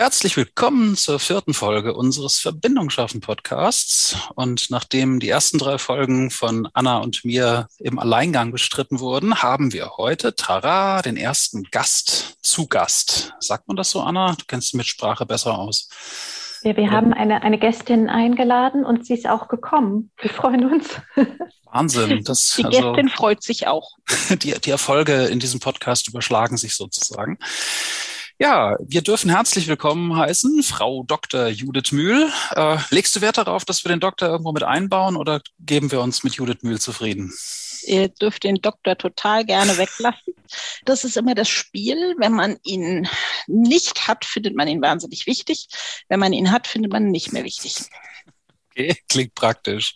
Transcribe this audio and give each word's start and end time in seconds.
Herzlich 0.00 0.38
willkommen 0.38 0.96
zur 0.96 1.18
vierten 1.20 1.52
Folge 1.52 1.92
unseres 1.92 2.38
Verbindung 2.38 2.88
schaffen 2.88 3.20
Podcasts. 3.20 4.16
Und 4.34 4.70
nachdem 4.70 5.20
die 5.20 5.28
ersten 5.28 5.58
drei 5.58 5.76
Folgen 5.76 6.30
von 6.30 6.66
Anna 6.72 6.96
und 7.00 7.22
mir 7.22 7.68
im 7.78 7.98
Alleingang 7.98 8.50
bestritten 8.50 9.00
wurden, 9.00 9.42
haben 9.42 9.74
wir 9.74 9.98
heute, 9.98 10.34
Tara, 10.34 11.02
den 11.02 11.18
ersten 11.18 11.64
Gast 11.64 12.38
zu 12.40 12.66
Gast. 12.66 13.34
Sagt 13.40 13.68
man 13.68 13.76
das 13.76 13.90
so, 13.90 14.00
Anna? 14.00 14.34
Du 14.38 14.46
kennst 14.48 14.68
dich 14.68 14.78
mit 14.78 14.86
Sprache 14.86 15.26
besser 15.26 15.58
aus. 15.58 15.90
Ja, 16.62 16.74
wir 16.78 16.90
haben 16.90 17.12
eine, 17.12 17.42
eine 17.42 17.58
Gästin 17.58 18.08
eingeladen 18.08 18.86
und 18.86 19.04
sie 19.04 19.12
ist 19.12 19.28
auch 19.28 19.48
gekommen. 19.48 20.12
Wir 20.16 20.30
freuen 20.30 20.72
uns. 20.72 20.88
Wahnsinn. 21.70 22.24
Das, 22.24 22.54
die 22.56 22.64
also, 22.64 22.94
Gästin 22.94 23.10
freut 23.10 23.42
sich 23.42 23.66
auch. 23.66 23.90
Die, 24.30 24.58
die 24.58 24.70
Erfolge 24.70 25.26
in 25.26 25.40
diesem 25.40 25.60
Podcast 25.60 26.08
überschlagen 26.08 26.56
sich 26.56 26.74
sozusagen. 26.74 27.38
Ja, 28.42 28.78
wir 28.80 29.02
dürfen 29.02 29.28
herzlich 29.28 29.68
willkommen 29.68 30.16
heißen, 30.16 30.62
Frau 30.62 31.02
Dr. 31.02 31.48
Judith 31.48 31.92
Mühl. 31.92 32.26
Äh, 32.56 32.78
legst 32.88 33.14
du 33.14 33.20
Wert 33.20 33.36
darauf, 33.36 33.66
dass 33.66 33.84
wir 33.84 33.90
den 33.90 34.00
Doktor 34.00 34.28
irgendwo 34.28 34.52
mit 34.52 34.62
einbauen 34.62 35.16
oder 35.16 35.42
geben 35.58 35.92
wir 35.92 36.00
uns 36.00 36.24
mit 36.24 36.36
Judith 36.36 36.62
Mühl 36.62 36.80
zufrieden? 36.80 37.34
Ihr 37.82 38.08
dürft 38.08 38.44
den 38.44 38.54
Doktor 38.54 38.96
total 38.96 39.44
gerne 39.44 39.76
weglassen. 39.76 40.32
Das 40.86 41.04
ist 41.04 41.18
immer 41.18 41.34
das 41.34 41.50
Spiel. 41.50 42.14
Wenn 42.16 42.32
man 42.32 42.56
ihn 42.62 43.06
nicht 43.46 44.08
hat, 44.08 44.24
findet 44.24 44.56
man 44.56 44.68
ihn 44.68 44.80
wahnsinnig 44.80 45.26
wichtig. 45.26 45.68
Wenn 46.08 46.20
man 46.20 46.32
ihn 46.32 46.50
hat, 46.50 46.66
findet 46.66 46.92
man 46.92 47.04
ihn 47.04 47.10
nicht 47.10 47.34
mehr 47.34 47.44
wichtig. 47.44 47.76
Okay, 48.70 48.96
klingt 49.06 49.34
praktisch. 49.34 49.94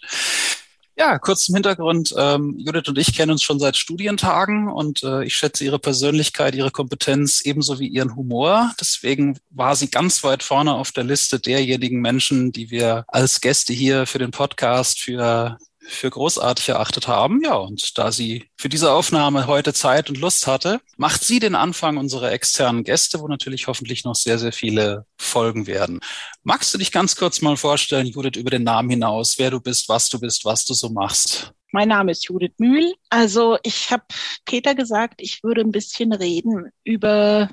Ja, 0.96 1.18
kurz 1.18 1.46
zum 1.46 1.56
Hintergrund. 1.56 2.14
Ähm, 2.16 2.54
Judith 2.56 2.86
und 2.86 2.96
ich 2.98 3.16
kennen 3.16 3.32
uns 3.32 3.42
schon 3.42 3.58
seit 3.58 3.76
Studientagen 3.76 4.70
und 4.70 5.02
äh, 5.02 5.24
ich 5.24 5.34
schätze 5.34 5.64
ihre 5.64 5.80
Persönlichkeit, 5.80 6.54
ihre 6.54 6.70
Kompetenz 6.70 7.40
ebenso 7.40 7.80
wie 7.80 7.88
ihren 7.88 8.14
Humor. 8.14 8.72
Deswegen 8.80 9.36
war 9.50 9.74
sie 9.74 9.90
ganz 9.90 10.22
weit 10.22 10.44
vorne 10.44 10.72
auf 10.72 10.92
der 10.92 11.02
Liste 11.02 11.40
derjenigen 11.40 12.00
Menschen, 12.00 12.52
die 12.52 12.70
wir 12.70 13.04
als 13.08 13.40
Gäste 13.40 13.72
hier 13.72 14.06
für 14.06 14.20
den 14.20 14.30
Podcast 14.30 15.00
für 15.00 15.58
für 15.86 16.10
großartig 16.10 16.68
erachtet 16.68 17.08
haben. 17.08 17.40
Ja, 17.42 17.54
und 17.54 17.98
da 17.98 18.12
sie 18.12 18.48
für 18.56 18.68
diese 18.68 18.92
Aufnahme 18.92 19.46
heute 19.46 19.72
Zeit 19.72 20.08
und 20.08 20.18
Lust 20.18 20.46
hatte, 20.46 20.80
macht 20.96 21.24
sie 21.24 21.38
den 21.38 21.54
Anfang 21.54 21.96
unserer 21.96 22.32
externen 22.32 22.84
Gäste, 22.84 23.20
wo 23.20 23.28
natürlich 23.28 23.66
hoffentlich 23.66 24.04
noch 24.04 24.14
sehr, 24.14 24.38
sehr 24.38 24.52
viele 24.52 25.06
folgen 25.18 25.66
werden. 25.66 26.00
Magst 26.42 26.72
du 26.74 26.78
dich 26.78 26.92
ganz 26.92 27.16
kurz 27.16 27.40
mal 27.40 27.56
vorstellen, 27.56 28.06
Judith, 28.06 28.36
über 28.36 28.50
den 28.50 28.64
Namen 28.64 28.90
hinaus, 28.90 29.38
wer 29.38 29.50
du 29.50 29.60
bist, 29.60 29.88
was 29.88 30.08
du 30.08 30.18
bist, 30.18 30.44
was 30.44 30.64
du 30.64 30.74
so 30.74 30.88
machst? 30.88 31.52
Mein 31.72 31.88
Name 31.88 32.12
ist 32.12 32.28
Judith 32.28 32.54
Mühl. 32.58 32.94
Also 33.10 33.58
ich 33.62 33.90
habe 33.90 34.04
Peter 34.44 34.74
gesagt, 34.74 35.20
ich 35.20 35.42
würde 35.42 35.60
ein 35.60 35.72
bisschen 35.72 36.12
reden 36.12 36.70
über, 36.84 37.50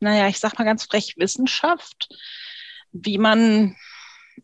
naja, 0.00 0.28
ich 0.28 0.38
sag 0.38 0.58
mal 0.58 0.64
ganz 0.64 0.84
frech, 0.84 1.14
Wissenschaft, 1.18 2.08
wie 2.92 3.18
man 3.18 3.76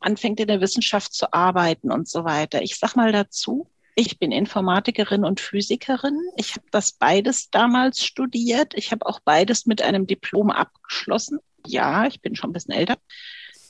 anfängt 0.00 0.40
in 0.40 0.48
der 0.48 0.60
Wissenschaft 0.60 1.12
zu 1.12 1.32
arbeiten 1.32 1.90
und 1.90 2.08
so 2.08 2.24
weiter. 2.24 2.62
Ich 2.62 2.78
sag 2.78 2.96
mal 2.96 3.12
dazu, 3.12 3.70
ich 3.94 4.18
bin 4.18 4.30
Informatikerin 4.30 5.24
und 5.24 5.40
Physikerin. 5.40 6.20
Ich 6.36 6.54
habe 6.54 6.66
das 6.70 6.92
beides 6.92 7.50
damals 7.50 8.04
studiert. 8.04 8.74
Ich 8.74 8.92
habe 8.92 9.06
auch 9.06 9.20
beides 9.20 9.64
mit 9.64 9.80
einem 9.80 10.06
Diplom 10.06 10.50
abgeschlossen. 10.50 11.38
Ja, 11.66 12.06
ich 12.06 12.20
bin 12.20 12.36
schon 12.36 12.50
ein 12.50 12.52
bisschen 12.52 12.74
älter. 12.74 12.96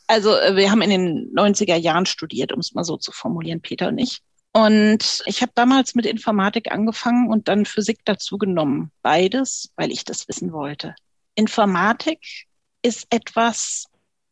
Also 0.08 0.36
äh, 0.36 0.56
wir 0.56 0.70
haben 0.70 0.82
in 0.82 0.90
den 0.90 1.32
90er 1.34 1.76
Jahren 1.76 2.06
studiert, 2.06 2.52
um 2.52 2.60
es 2.60 2.74
mal 2.74 2.84
so 2.84 2.96
zu 2.96 3.12
formulieren, 3.12 3.60
Peter 3.60 3.88
und 3.88 3.98
ich. 3.98 4.20
Und 4.52 5.22
ich 5.26 5.42
habe 5.42 5.52
damals 5.54 5.94
mit 5.94 6.06
Informatik 6.06 6.72
angefangen 6.72 7.28
und 7.30 7.46
dann 7.46 7.66
Physik 7.66 8.00
dazu 8.04 8.38
genommen. 8.38 8.90
Beides, 9.02 9.70
weil 9.76 9.92
ich 9.92 10.04
das 10.04 10.28
wissen 10.28 10.52
wollte. 10.52 10.94
Informatik 11.34 12.46
ist 12.82 13.06
etwas, 13.10 13.86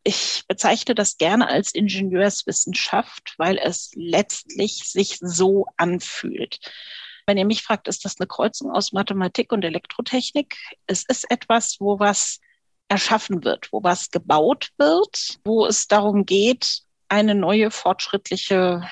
ich 0.05 0.44
bezeichne 0.47 0.94
das 0.94 1.16
gerne 1.16 1.48
als 1.48 1.74
Ingenieurswissenschaft, 1.74 3.34
weil 3.38 3.58
es 3.58 3.91
letztlich 3.94 4.84
sich 4.91 5.19
so 5.20 5.66
anfühlt. 5.78 6.61
Wenn 7.27 7.39
ihr 7.39 7.46
mich 7.46 7.62
fragt, 7.62 7.89
ist 7.89 8.05
das 8.05 8.20
eine 8.20 8.27
Kreuzung 8.27 8.70
aus 8.70 8.92
Mathematik 8.92 9.51
und 9.51 9.64
Elektrotechnik? 9.64 10.56
Es 10.86 11.05
ist 11.08 11.30
etwas, 11.30 11.77
wo 11.80 11.98
was 11.98 12.40
erschaffen 12.89 13.45
wird, 13.45 13.73
wo 13.73 13.83
was 13.83 14.11
gebaut 14.11 14.73
wird, 14.77 15.39
wo 15.45 15.64
es 15.64 15.89
darum 15.89 16.27
geht, 16.27 16.83
eine 17.08 17.34
neue 17.34 17.70
fortschrittliche, 17.70 18.86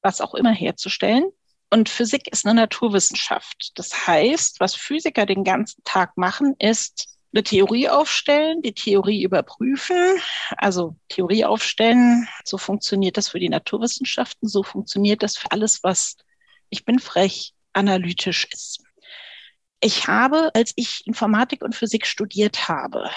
was 0.00 0.22
auch 0.22 0.34
immer 0.34 0.52
herzustellen. 0.52 1.24
Und 1.70 1.90
Physik 1.90 2.28
ist 2.32 2.46
eine 2.46 2.54
Naturwissenschaft. 2.54 3.72
Das 3.74 4.06
heißt, 4.06 4.60
was 4.60 4.74
Physiker 4.74 5.26
den 5.26 5.44
ganzen 5.44 5.82
Tag 5.84 6.16
machen, 6.16 6.54
ist 6.58 7.13
eine 7.34 7.42
Theorie 7.42 7.88
aufstellen, 7.88 8.62
die 8.62 8.74
Theorie 8.74 9.22
überprüfen, 9.22 10.18
also 10.56 10.96
Theorie 11.08 11.44
aufstellen. 11.44 12.28
So 12.44 12.58
funktioniert 12.58 13.16
das 13.16 13.28
für 13.28 13.40
die 13.40 13.48
Naturwissenschaften, 13.48 14.48
so 14.48 14.62
funktioniert 14.62 15.22
das 15.22 15.36
für 15.36 15.50
alles, 15.50 15.82
was, 15.82 16.16
ich 16.70 16.84
bin 16.84 17.00
frech, 17.00 17.52
analytisch 17.72 18.46
ist. 18.52 18.84
Ich 19.80 20.06
habe, 20.06 20.54
als 20.54 20.72
ich 20.76 21.02
Informatik 21.06 21.62
und 21.62 21.74
Physik 21.74 22.06
studiert 22.06 22.68
habe, 22.68 23.10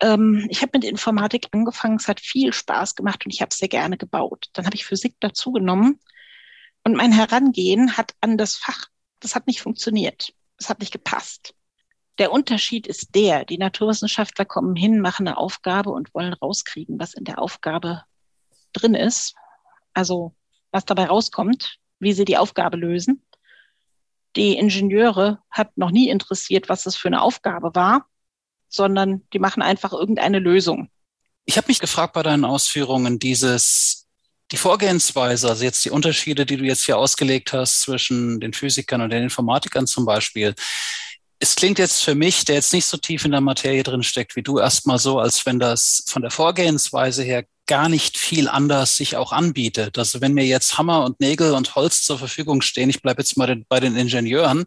ähm, 0.00 0.46
ich 0.50 0.60
habe 0.60 0.72
mit 0.74 0.84
Informatik 0.84 1.46
angefangen, 1.52 1.96
es 1.96 2.08
hat 2.08 2.20
viel 2.20 2.52
Spaß 2.52 2.96
gemacht 2.96 3.24
und 3.24 3.32
ich 3.32 3.40
habe 3.40 3.54
sehr 3.54 3.68
gerne 3.68 3.96
gebaut. 3.96 4.48
Dann 4.52 4.66
habe 4.66 4.74
ich 4.74 4.84
Physik 4.84 5.14
dazu 5.20 5.52
genommen 5.52 6.00
und 6.82 6.96
mein 6.96 7.12
Herangehen 7.12 7.96
hat 7.96 8.14
an 8.20 8.36
das 8.36 8.56
Fach, 8.56 8.86
das 9.20 9.34
hat 9.34 9.46
nicht 9.46 9.62
funktioniert. 9.62 10.34
Das 10.58 10.68
hat 10.68 10.80
nicht 10.80 10.92
gepasst. 10.92 11.54
Der 12.18 12.30
Unterschied 12.30 12.86
ist 12.86 13.14
der, 13.14 13.44
die 13.44 13.58
Naturwissenschaftler 13.58 14.44
kommen 14.44 14.76
hin, 14.76 15.00
machen 15.00 15.26
eine 15.26 15.36
Aufgabe 15.36 15.90
und 15.90 16.14
wollen 16.14 16.32
rauskriegen, 16.32 16.98
was 16.98 17.14
in 17.14 17.24
der 17.24 17.40
Aufgabe 17.40 18.02
drin 18.72 18.94
ist. 18.94 19.34
Also 19.94 20.34
was 20.70 20.84
dabei 20.84 21.06
rauskommt, 21.06 21.78
wie 21.98 22.12
sie 22.12 22.24
die 22.24 22.36
Aufgabe 22.36 22.76
lösen. 22.76 23.24
Die 24.36 24.56
Ingenieure 24.56 25.38
hat 25.50 25.76
noch 25.76 25.90
nie 25.90 26.08
interessiert, 26.08 26.68
was 26.68 26.82
das 26.82 26.96
für 26.96 27.08
eine 27.08 27.22
Aufgabe 27.22 27.74
war, 27.74 28.06
sondern 28.68 29.22
die 29.32 29.38
machen 29.38 29.62
einfach 29.62 29.92
irgendeine 29.92 30.40
Lösung. 30.40 30.90
Ich 31.44 31.56
habe 31.56 31.68
mich 31.68 31.78
gefragt 31.78 32.14
bei 32.14 32.22
deinen 32.22 32.44
Ausführungen, 32.44 33.18
dieses, 33.18 34.08
die 34.50 34.56
Vorgehensweise, 34.56 35.48
also 35.48 35.62
jetzt 35.62 35.84
die 35.84 35.90
Unterschiede, 35.90 36.46
die 36.46 36.56
du 36.56 36.64
jetzt 36.64 36.84
hier 36.84 36.98
ausgelegt 36.98 37.52
hast 37.52 37.82
zwischen 37.82 38.40
den 38.40 38.52
Physikern 38.52 39.02
und 39.02 39.10
den 39.10 39.22
Informatikern 39.22 39.86
zum 39.86 40.04
Beispiel 40.04 40.54
es 41.40 41.56
klingt 41.56 41.78
jetzt 41.78 42.02
für 42.02 42.14
mich, 42.14 42.44
der 42.44 42.56
jetzt 42.56 42.72
nicht 42.72 42.86
so 42.86 42.96
tief 42.96 43.24
in 43.24 43.32
der 43.32 43.40
Materie 43.40 43.82
drin 43.82 44.02
steckt 44.02 44.36
wie 44.36 44.42
du, 44.42 44.58
erstmal 44.58 44.98
so, 44.98 45.18
als 45.18 45.44
wenn 45.46 45.58
das 45.58 46.04
von 46.06 46.22
der 46.22 46.30
Vorgehensweise 46.30 47.22
her 47.22 47.44
gar 47.66 47.88
nicht 47.88 48.18
viel 48.18 48.48
anders 48.48 48.96
sich 48.96 49.16
auch 49.16 49.32
anbietet. 49.32 49.98
Also 49.98 50.20
wenn 50.20 50.34
mir 50.34 50.44
jetzt 50.44 50.76
Hammer 50.76 51.04
und 51.04 51.20
Nägel 51.20 51.54
und 51.54 51.74
Holz 51.74 52.02
zur 52.02 52.18
Verfügung 52.18 52.60
stehen, 52.60 52.90
ich 52.90 53.02
bleibe 53.02 53.22
jetzt 53.22 53.36
mal 53.36 53.64
bei 53.68 53.80
den 53.80 53.96
Ingenieuren, 53.96 54.64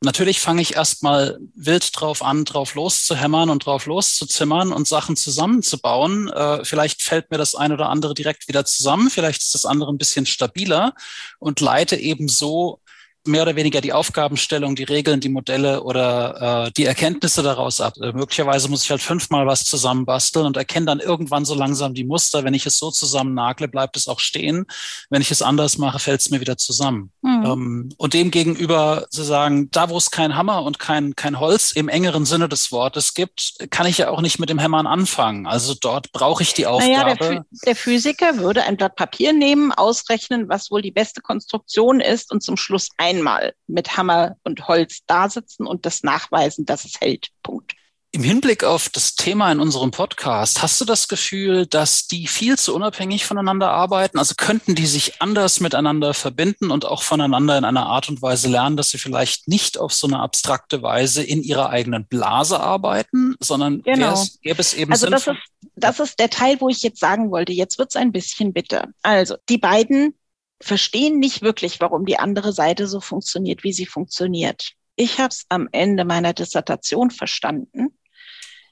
natürlich 0.00 0.40
fange 0.40 0.62
ich 0.62 0.74
erstmal 0.74 1.38
wild 1.54 1.88
drauf 1.98 2.22
an, 2.22 2.44
drauf 2.44 2.74
loszuhämmern 2.74 3.48
und 3.48 3.64
drauf 3.64 3.86
loszuzimmern 3.86 4.72
und 4.72 4.88
Sachen 4.88 5.16
zusammenzubauen. 5.16 6.28
Äh, 6.30 6.64
vielleicht 6.64 7.02
fällt 7.02 7.30
mir 7.30 7.38
das 7.38 7.54
eine 7.54 7.74
oder 7.74 7.88
andere 7.88 8.14
direkt 8.14 8.48
wieder 8.48 8.64
zusammen, 8.64 9.10
vielleicht 9.10 9.42
ist 9.42 9.54
das 9.54 9.64
andere 9.64 9.92
ein 9.92 9.98
bisschen 9.98 10.26
stabiler 10.26 10.94
und 11.38 11.60
leite 11.60 11.96
eben 11.96 12.28
so 12.28 12.80
mehr 13.26 13.42
oder 13.42 13.56
weniger 13.56 13.80
die 13.80 13.92
Aufgabenstellung, 13.92 14.74
die 14.74 14.84
Regeln, 14.84 15.20
die 15.20 15.28
Modelle 15.28 15.82
oder 15.82 16.66
äh, 16.66 16.72
die 16.72 16.84
Erkenntnisse 16.84 17.42
daraus 17.42 17.80
ab. 17.80 17.94
Äh, 18.00 18.12
möglicherweise 18.12 18.68
muss 18.68 18.84
ich 18.84 18.90
halt 18.90 19.02
fünfmal 19.02 19.46
was 19.46 19.64
zusammenbasteln 19.64 20.46
und 20.46 20.56
erkenne 20.56 20.86
dann 20.86 21.00
irgendwann 21.00 21.44
so 21.44 21.54
langsam 21.54 21.94
die 21.94 22.04
Muster. 22.04 22.44
Wenn 22.44 22.54
ich 22.54 22.66
es 22.66 22.78
so 22.78 22.90
zusammennagle, 22.90 23.68
bleibt 23.68 23.96
es 23.96 24.08
auch 24.08 24.20
stehen. 24.20 24.66
Wenn 25.10 25.22
ich 25.22 25.30
es 25.30 25.42
anders 25.42 25.78
mache, 25.78 25.98
fällt 25.98 26.20
es 26.20 26.30
mir 26.30 26.40
wieder 26.40 26.56
zusammen. 26.56 27.12
Mhm. 27.22 27.44
Ähm, 27.44 27.88
und 27.96 28.14
demgegenüber 28.14 29.06
zu 29.10 29.22
sagen, 29.22 29.70
da 29.70 29.88
wo 29.88 29.96
es 29.96 30.10
kein 30.10 30.34
Hammer 30.34 30.62
und 30.64 30.78
kein, 30.78 31.14
kein 31.14 31.38
Holz 31.38 31.72
im 31.72 31.88
engeren 31.88 32.24
Sinne 32.24 32.48
des 32.48 32.72
Wortes 32.72 33.14
gibt, 33.14 33.54
kann 33.70 33.86
ich 33.86 33.98
ja 33.98 34.10
auch 34.10 34.20
nicht 34.20 34.38
mit 34.38 34.48
dem 34.48 34.58
Hämmern 34.58 34.86
anfangen. 34.86 35.46
Also 35.46 35.74
dort 35.74 36.12
brauche 36.12 36.42
ich 36.42 36.54
die 36.54 36.66
Aufgabe. 36.66 36.92
Naja, 36.92 37.14
der, 37.14 37.44
der 37.64 37.76
Physiker 37.76 38.38
würde 38.38 38.64
ein 38.64 38.76
Blatt 38.76 38.96
Papier 38.96 39.32
nehmen, 39.32 39.70
ausrechnen, 39.72 40.48
was 40.48 40.70
wohl 40.70 40.82
die 40.82 40.90
beste 40.90 41.20
Konstruktion 41.20 42.00
ist 42.00 42.32
und 42.32 42.42
zum 42.42 42.56
Schluss 42.56 42.88
ein 42.96 43.11
einmal 43.16 43.54
mit 43.66 43.96
Hammer 43.96 44.36
und 44.44 44.68
Holz 44.68 45.00
da 45.06 45.28
sitzen 45.28 45.66
und 45.66 45.86
das 45.86 46.02
nachweisen, 46.02 46.66
dass 46.66 46.84
es 46.84 47.00
hält. 47.00 47.28
Punkt. 47.42 47.74
Im 48.14 48.22
Hinblick 48.22 48.62
auf 48.62 48.90
das 48.90 49.14
Thema 49.14 49.50
in 49.50 49.58
unserem 49.58 49.90
Podcast, 49.90 50.60
hast 50.60 50.78
du 50.78 50.84
das 50.84 51.08
Gefühl, 51.08 51.64
dass 51.64 52.08
die 52.08 52.26
viel 52.26 52.58
zu 52.58 52.74
unabhängig 52.74 53.24
voneinander 53.24 53.70
arbeiten? 53.70 54.18
Also 54.18 54.34
könnten 54.36 54.74
die 54.74 54.84
sich 54.84 55.22
anders 55.22 55.60
miteinander 55.60 56.12
verbinden 56.12 56.70
und 56.70 56.84
auch 56.84 57.02
voneinander 57.02 57.56
in 57.56 57.64
einer 57.64 57.86
Art 57.86 58.10
und 58.10 58.20
Weise 58.20 58.50
lernen, 58.50 58.76
dass 58.76 58.90
sie 58.90 58.98
vielleicht 58.98 59.48
nicht 59.48 59.78
auf 59.78 59.94
so 59.94 60.06
eine 60.06 60.18
abstrakte 60.18 60.82
Weise 60.82 61.22
in 61.22 61.42
ihrer 61.42 61.70
eigenen 61.70 62.04
Blase 62.04 62.60
arbeiten, 62.60 63.34
sondern 63.40 63.80
genau. 63.80 64.22
gäbe 64.42 64.60
es 64.60 64.74
eben 64.74 64.92
also 64.92 65.08
das 65.08 65.28
ist, 65.28 65.38
das 65.76 65.98
ist 65.98 66.18
der 66.18 66.28
Teil, 66.28 66.60
wo 66.60 66.68
ich 66.68 66.82
jetzt 66.82 67.00
sagen 67.00 67.30
wollte, 67.30 67.52
jetzt 67.52 67.78
wird 67.78 67.88
es 67.88 67.96
ein 67.96 68.12
bisschen 68.12 68.52
bitter. 68.52 68.88
Also 69.00 69.36
die 69.48 69.56
beiden 69.56 70.14
verstehen 70.62 71.18
nicht 71.18 71.42
wirklich, 71.42 71.80
warum 71.80 72.06
die 72.06 72.18
andere 72.18 72.52
Seite 72.52 72.86
so 72.86 73.00
funktioniert, 73.00 73.64
wie 73.64 73.72
sie 73.72 73.86
funktioniert. 73.86 74.72
Ich 74.96 75.18
habe 75.18 75.28
es 75.28 75.44
am 75.48 75.68
Ende 75.72 76.04
meiner 76.04 76.32
Dissertation 76.32 77.10
verstanden. 77.10 77.98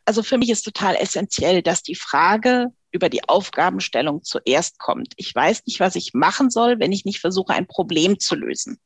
Also 0.04 0.22
für 0.22 0.38
mich 0.38 0.50
ist 0.50 0.62
total 0.62 0.96
essentiell, 0.96 1.62
dass 1.62 1.82
die 1.82 1.94
Frage 1.94 2.68
über 2.92 3.08
die 3.08 3.28
Aufgabenstellung 3.28 4.22
zuerst 4.22 4.78
kommt. 4.78 5.12
Ich 5.16 5.34
weiß 5.34 5.66
nicht, 5.66 5.80
was 5.80 5.96
ich 5.96 6.14
machen 6.14 6.50
soll, 6.50 6.78
wenn 6.80 6.92
ich 6.92 7.04
nicht 7.04 7.20
versuche, 7.20 7.52
ein 7.52 7.66
Problem 7.66 8.18
zu 8.18 8.34
lösen. 8.34 8.80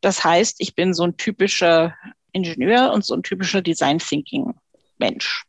Das 0.00 0.24
heißt, 0.24 0.56
ich 0.58 0.74
bin 0.74 0.94
so 0.94 1.04
ein 1.04 1.16
typischer 1.16 1.96
Ingenieur 2.32 2.92
und 2.92 3.04
so 3.04 3.14
ein 3.14 3.22
typischer 3.22 3.62
Design 3.62 3.98
Thinking 3.98 4.54
Mensch. 4.98 5.44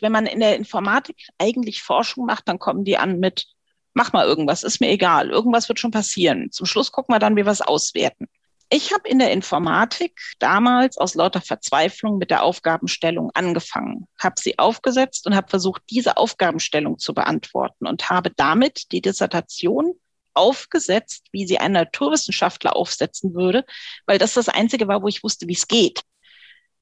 Wenn 0.00 0.12
man 0.12 0.26
in 0.26 0.40
der 0.40 0.56
Informatik 0.56 1.28
eigentlich 1.38 1.82
Forschung 1.82 2.26
macht, 2.26 2.48
dann 2.48 2.58
kommen 2.58 2.84
die 2.84 2.96
an 2.96 3.18
mit, 3.18 3.46
mach 3.94 4.12
mal 4.12 4.26
irgendwas, 4.26 4.62
ist 4.62 4.80
mir 4.80 4.90
egal, 4.90 5.30
irgendwas 5.30 5.68
wird 5.68 5.80
schon 5.80 5.90
passieren. 5.90 6.50
Zum 6.50 6.66
Schluss 6.66 6.92
gucken 6.92 7.14
wir 7.14 7.18
dann, 7.18 7.36
wie 7.36 7.44
wir 7.44 7.52
es 7.52 7.60
auswerten. 7.60 8.28
Ich 8.70 8.92
habe 8.92 9.08
in 9.08 9.18
der 9.18 9.30
Informatik 9.30 10.20
damals 10.38 10.98
aus 10.98 11.14
lauter 11.14 11.40
Verzweiflung 11.40 12.18
mit 12.18 12.30
der 12.30 12.42
Aufgabenstellung 12.42 13.30
angefangen, 13.34 14.08
habe 14.18 14.34
sie 14.38 14.58
aufgesetzt 14.58 15.26
und 15.26 15.36
habe 15.36 15.48
versucht, 15.48 15.82
diese 15.90 16.16
Aufgabenstellung 16.16 16.98
zu 16.98 17.14
beantworten 17.14 17.86
und 17.86 18.10
habe 18.10 18.30
damit 18.34 18.90
die 18.90 19.02
Dissertation 19.02 19.94
aufgesetzt, 20.32 21.26
wie 21.30 21.46
sie 21.46 21.58
ein 21.58 21.72
Naturwissenschaftler 21.72 22.74
aufsetzen 22.74 23.34
würde, 23.34 23.64
weil 24.06 24.18
das 24.18 24.34
das 24.34 24.48
Einzige 24.48 24.88
war, 24.88 25.02
wo 25.02 25.08
ich 25.08 25.22
wusste, 25.22 25.46
wie 25.46 25.52
es 25.52 25.68
geht, 25.68 26.02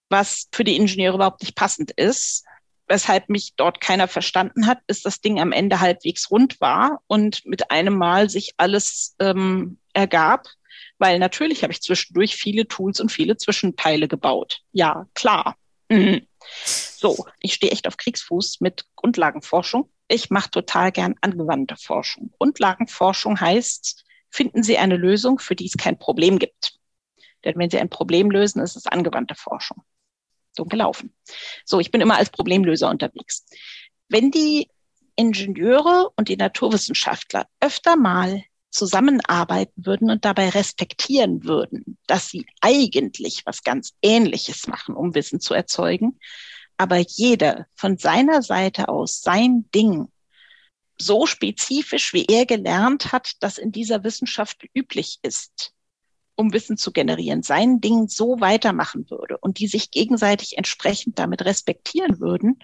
was 0.08 0.48
für 0.52 0.64
die 0.64 0.76
Ingenieure 0.76 1.16
überhaupt 1.16 1.42
nicht 1.42 1.56
passend 1.56 1.90
ist. 1.90 2.44
Weshalb 2.88 3.28
mich 3.28 3.54
dort 3.56 3.80
keiner 3.80 4.08
verstanden 4.08 4.66
hat, 4.66 4.86
bis 4.86 5.02
das 5.02 5.20
Ding 5.20 5.40
am 5.40 5.52
Ende 5.52 5.80
halbwegs 5.80 6.30
rund 6.30 6.60
war 6.60 7.00
und 7.06 7.44
mit 7.46 7.70
einem 7.70 7.96
Mal 7.96 8.28
sich 8.28 8.54
alles 8.56 9.14
ähm, 9.18 9.78
ergab, 9.92 10.46
weil 10.98 11.18
natürlich 11.18 11.62
habe 11.62 11.72
ich 11.72 11.80
zwischendurch 11.80 12.36
viele 12.36 12.66
Tools 12.68 13.00
und 13.00 13.10
viele 13.10 13.36
Zwischenteile 13.36 14.08
gebaut. 14.08 14.60
Ja, 14.72 15.06
klar. 15.14 15.56
Mhm. 15.88 16.26
So, 16.64 17.26
ich 17.40 17.54
stehe 17.54 17.72
echt 17.72 17.86
auf 17.86 17.96
Kriegsfuß 17.96 18.60
mit 18.60 18.84
Grundlagenforschung 18.96 19.88
ich 20.12 20.28
mache 20.28 20.50
total 20.50 20.92
gern 20.92 21.14
angewandte 21.22 21.76
Forschung. 21.76 22.32
Grundlagenforschung 22.38 23.40
heißt, 23.40 24.04
finden 24.28 24.62
Sie 24.62 24.76
eine 24.76 24.96
Lösung, 24.96 25.38
für 25.38 25.56
die 25.56 25.66
es 25.66 25.76
kein 25.78 25.98
Problem 25.98 26.38
gibt. 26.38 26.78
Denn 27.44 27.56
wenn 27.56 27.70
Sie 27.70 27.78
ein 27.78 27.88
Problem 27.88 28.30
lösen, 28.30 28.60
ist 28.60 28.76
es 28.76 28.86
angewandte 28.86 29.34
Forschung. 29.34 29.82
So 30.52 30.64
gelaufen. 30.64 31.14
So, 31.64 31.80
ich 31.80 31.90
bin 31.90 32.00
immer 32.00 32.16
als 32.16 32.30
Problemlöser 32.30 32.90
unterwegs. 32.90 33.46
Wenn 34.08 34.30
die 34.30 34.68
Ingenieure 35.16 36.10
und 36.16 36.28
die 36.28 36.36
Naturwissenschaftler 36.36 37.46
öfter 37.60 37.96
mal 37.96 38.42
zusammenarbeiten 38.70 39.84
würden 39.84 40.10
und 40.10 40.24
dabei 40.24 40.48
respektieren 40.48 41.44
würden, 41.44 41.98
dass 42.06 42.28
sie 42.28 42.46
eigentlich 42.60 43.42
was 43.44 43.62
ganz 43.62 43.92
Ähnliches 44.00 44.66
machen, 44.66 44.94
um 44.94 45.14
Wissen 45.14 45.40
zu 45.40 45.52
erzeugen, 45.52 46.18
aber 46.78 46.96
jeder 46.96 47.66
von 47.74 47.98
seiner 47.98 48.42
Seite 48.42 48.88
aus 48.88 49.20
sein 49.20 49.70
Ding 49.74 50.08
so 50.98 51.26
spezifisch, 51.26 52.12
wie 52.12 52.24
er 52.26 52.46
gelernt 52.46 53.12
hat, 53.12 53.34
das 53.40 53.58
in 53.58 53.72
dieser 53.72 54.04
Wissenschaft 54.04 54.64
üblich 54.74 55.18
ist, 55.22 55.72
um 56.36 56.52
Wissen 56.52 56.76
zu 56.76 56.92
generieren, 56.92 57.42
sein 57.42 57.80
Ding 57.80 58.08
so 58.08 58.40
weitermachen 58.40 59.08
würde 59.10 59.38
und 59.38 59.58
die 59.58 59.66
sich 59.66 59.90
gegenseitig 59.90 60.56
entsprechend 60.58 61.18
damit 61.18 61.44
respektieren 61.44 62.20
würden, 62.20 62.58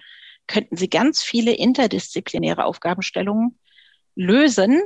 könnten 0.47 0.77
sie 0.77 0.89
ganz 0.89 1.23
viele 1.23 1.53
interdisziplinäre 1.53 2.65
Aufgabenstellungen 2.65 3.59
lösen 4.15 4.81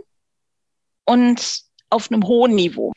und 1.06 1.62
auf 1.90 2.12
einem 2.12 2.28
hohen 2.28 2.56
Niveau. 2.56 2.92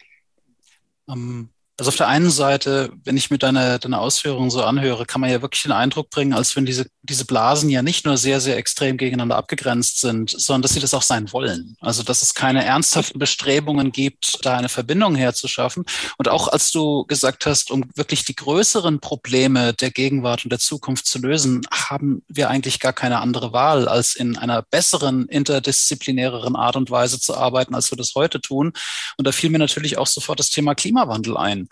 Um, 1.06 1.50
also 1.78 1.90
auf 1.90 1.96
der 1.96 2.08
einen 2.08 2.30
Seite, 2.30 2.90
wenn 3.04 3.18
ich 3.18 3.30
mir 3.30 3.36
deine, 3.36 3.78
deine 3.78 3.98
Ausführungen 3.98 4.50
so 4.50 4.62
anhöre, 4.62 5.04
kann 5.04 5.20
man 5.20 5.28
ja 5.28 5.42
wirklich 5.42 5.62
den 5.62 5.72
Eindruck 5.72 6.08
bringen, 6.08 6.32
als 6.32 6.56
wenn 6.56 6.64
diese, 6.64 6.86
diese 7.02 7.26
Blasen 7.26 7.68
ja 7.68 7.82
nicht 7.82 8.06
nur 8.06 8.16
sehr, 8.16 8.40
sehr 8.40 8.56
extrem 8.56 8.96
gegeneinander 8.96 9.36
abgegrenzt 9.36 10.00
sind, 10.00 10.30
sondern 10.30 10.62
dass 10.62 10.72
sie 10.72 10.80
das 10.80 10.94
auch 10.94 11.02
sein 11.02 11.30
wollen. 11.34 11.76
Also 11.80 12.02
dass 12.02 12.22
es 12.22 12.32
keine 12.32 12.64
ernsthaften 12.64 13.18
Bestrebungen 13.18 13.92
gibt, 13.92 14.38
da 14.42 14.56
eine 14.56 14.70
Verbindung 14.70 15.16
herzuschaffen. 15.16 15.84
Und 16.16 16.28
auch 16.28 16.48
als 16.48 16.70
du 16.70 17.04
gesagt 17.04 17.44
hast, 17.44 17.70
um 17.70 17.84
wirklich 17.94 18.24
die 18.24 18.36
größeren 18.36 19.00
Probleme 19.00 19.74
der 19.74 19.90
Gegenwart 19.90 20.44
und 20.44 20.50
der 20.50 20.58
Zukunft 20.58 21.06
zu 21.06 21.18
lösen, 21.18 21.60
haben 21.70 22.22
wir 22.26 22.48
eigentlich 22.48 22.80
gar 22.80 22.94
keine 22.94 23.20
andere 23.20 23.52
Wahl, 23.52 23.86
als 23.86 24.14
in 24.14 24.38
einer 24.38 24.62
besseren, 24.62 25.28
interdisziplinäreren 25.28 26.56
Art 26.56 26.76
und 26.76 26.90
Weise 26.90 27.20
zu 27.20 27.36
arbeiten, 27.36 27.74
als 27.74 27.92
wir 27.92 27.98
das 27.98 28.14
heute 28.14 28.40
tun. 28.40 28.72
Und 29.18 29.26
da 29.26 29.32
fiel 29.32 29.50
mir 29.50 29.58
natürlich 29.58 29.98
auch 29.98 30.06
sofort 30.06 30.40
das 30.40 30.48
Thema 30.48 30.74
Klimawandel 30.74 31.36
ein 31.36 31.65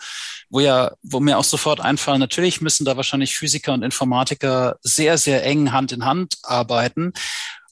wo 0.50 0.60
ja, 0.60 0.92
wo 1.02 1.20
mir 1.20 1.38
auch 1.38 1.44
sofort 1.44 1.80
einfallen, 1.80 2.20
natürlich 2.20 2.60
müssen 2.60 2.84
da 2.84 2.96
wahrscheinlich 2.96 3.36
Physiker 3.36 3.72
und 3.72 3.82
Informatiker 3.82 4.76
sehr, 4.82 5.18
sehr 5.18 5.44
eng 5.44 5.72
Hand 5.72 5.92
in 5.92 6.04
Hand 6.04 6.38
arbeiten. 6.42 7.12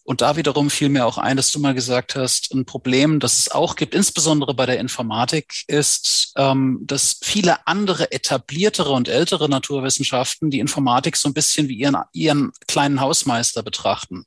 Und 0.04 0.20
da 0.20 0.36
wiederum 0.36 0.68
fiel 0.68 0.88
mir 0.88 1.06
auch 1.06 1.16
ein, 1.16 1.36
dass 1.36 1.52
du 1.52 1.60
mal 1.60 1.74
gesagt 1.74 2.16
hast, 2.16 2.52
ein 2.52 2.64
Problem, 2.64 3.20
das 3.20 3.38
es 3.38 3.50
auch 3.50 3.76
gibt, 3.76 3.94
insbesondere 3.94 4.52
bei 4.52 4.66
der 4.66 4.80
Informatik, 4.80 5.64
ist, 5.68 6.32
ähm, 6.36 6.80
dass 6.82 7.18
viele 7.22 7.66
andere 7.66 8.10
etabliertere 8.10 8.90
und 8.90 9.08
ältere 9.08 9.48
Naturwissenschaften 9.48 10.50
die 10.50 10.58
Informatik 10.58 11.16
so 11.16 11.28
ein 11.28 11.34
bisschen 11.34 11.68
wie 11.68 11.76
ihren, 11.76 11.96
ihren 12.12 12.52
kleinen 12.66 13.00
Hausmeister 13.00 13.62
betrachten. 13.62 14.24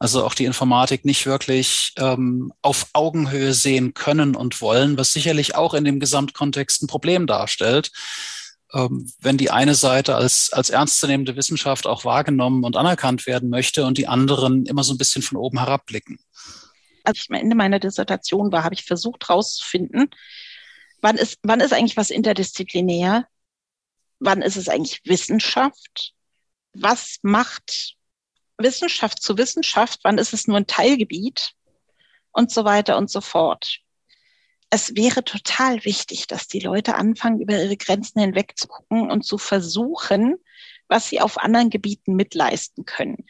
Also 0.00 0.24
auch 0.24 0.34
die 0.34 0.44
Informatik 0.44 1.04
nicht 1.04 1.24
wirklich 1.26 1.92
ähm, 1.98 2.52
auf 2.60 2.86
Augenhöhe 2.92 3.54
sehen 3.54 3.94
können 3.94 4.34
und 4.34 4.60
wollen, 4.60 4.98
was 4.98 5.12
sicherlich 5.12 5.54
auch 5.54 5.74
in 5.74 5.84
dem 5.84 6.00
Gesamtkontext 6.00 6.82
ein 6.82 6.88
Problem 6.88 7.28
darstellt 7.28 7.92
wenn 8.72 9.36
die 9.36 9.50
eine 9.50 9.74
Seite 9.74 10.16
als, 10.16 10.50
als 10.52 10.70
ernstzunehmende 10.70 11.36
Wissenschaft 11.36 11.86
auch 11.86 12.04
wahrgenommen 12.04 12.64
und 12.64 12.76
anerkannt 12.76 13.26
werden 13.26 13.50
möchte 13.50 13.84
und 13.84 13.98
die 13.98 14.08
anderen 14.08 14.64
immer 14.64 14.82
so 14.82 14.94
ein 14.94 14.98
bisschen 14.98 15.22
von 15.22 15.36
oben 15.36 15.58
herabblicken. 15.58 16.18
Als 17.04 17.18
ich 17.18 17.30
am 17.30 17.36
Ende 17.36 17.54
meiner 17.54 17.78
Dissertation 17.78 18.50
war, 18.50 18.64
habe 18.64 18.74
ich 18.74 18.84
versucht 18.84 19.28
herauszufinden, 19.28 20.08
wann 21.02 21.16
ist, 21.16 21.38
wann 21.42 21.60
ist 21.60 21.72
eigentlich 21.72 21.96
was 21.96 22.10
interdisziplinär? 22.10 23.26
Wann 24.20 24.40
ist 24.40 24.56
es 24.56 24.68
eigentlich 24.68 25.02
Wissenschaft? 25.04 26.14
Was 26.72 27.18
macht 27.22 27.96
Wissenschaft 28.56 29.22
zu 29.22 29.36
Wissenschaft? 29.36 30.00
Wann 30.04 30.16
ist 30.16 30.32
es 30.32 30.46
nur 30.46 30.56
ein 30.56 30.66
Teilgebiet? 30.66 31.52
Und 32.30 32.50
so 32.50 32.64
weiter 32.64 32.96
und 32.96 33.10
so 33.10 33.20
fort 33.20 33.82
es 34.74 34.96
wäre 34.96 35.22
total 35.22 35.84
wichtig, 35.84 36.28
dass 36.28 36.48
die 36.48 36.60
Leute 36.60 36.94
anfangen, 36.94 37.42
über 37.42 37.62
ihre 37.62 37.76
Grenzen 37.76 38.20
hinweg 38.20 38.54
zu 38.56 38.68
gucken 38.68 39.10
und 39.10 39.22
zu 39.22 39.36
versuchen, 39.36 40.36
was 40.88 41.10
sie 41.10 41.20
auf 41.20 41.36
anderen 41.36 41.68
Gebieten 41.68 42.14
mitleisten 42.16 42.86
können. 42.86 43.26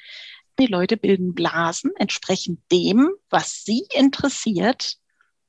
Die 0.60 0.68
Leute 0.68 0.96
bilden 0.96 1.34
Blasen 1.34 1.90
entsprechend 1.96 2.60
dem, 2.70 3.10
was 3.28 3.64
sie 3.64 3.84
interessiert, 3.92 4.98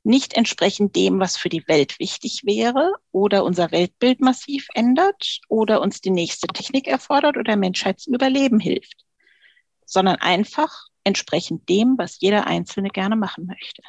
nicht 0.01 0.33
entsprechend 0.33 0.95
dem, 0.95 1.19
was 1.19 1.37
für 1.37 1.49
die 1.49 1.67
Welt 1.67 1.99
wichtig 1.99 2.41
wäre 2.43 2.93
oder 3.11 3.43
unser 3.43 3.69
Weltbild 3.69 4.19
massiv 4.19 4.65
ändert 4.73 5.41
oder 5.47 5.79
uns 5.79 6.01
die 6.01 6.09
nächste 6.09 6.47
Technik 6.47 6.87
erfordert 6.87 7.37
oder 7.37 7.55
Menschheit 7.55 7.99
zum 7.99 8.15
Überleben 8.15 8.59
hilft, 8.59 9.05
sondern 9.85 10.15
einfach 10.15 10.87
entsprechend 11.03 11.69
dem, 11.69 11.99
was 11.99 12.19
jeder 12.19 12.47
Einzelne 12.47 12.89
gerne 12.89 13.15
machen 13.15 13.45
möchte. 13.45 13.83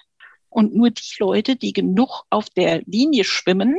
Und 0.54 0.72
nur 0.72 0.90
die 0.90 1.16
Leute, 1.18 1.56
die 1.56 1.72
genug 1.72 2.26
auf 2.30 2.48
der 2.48 2.82
Linie 2.86 3.24
schwimmen, 3.24 3.76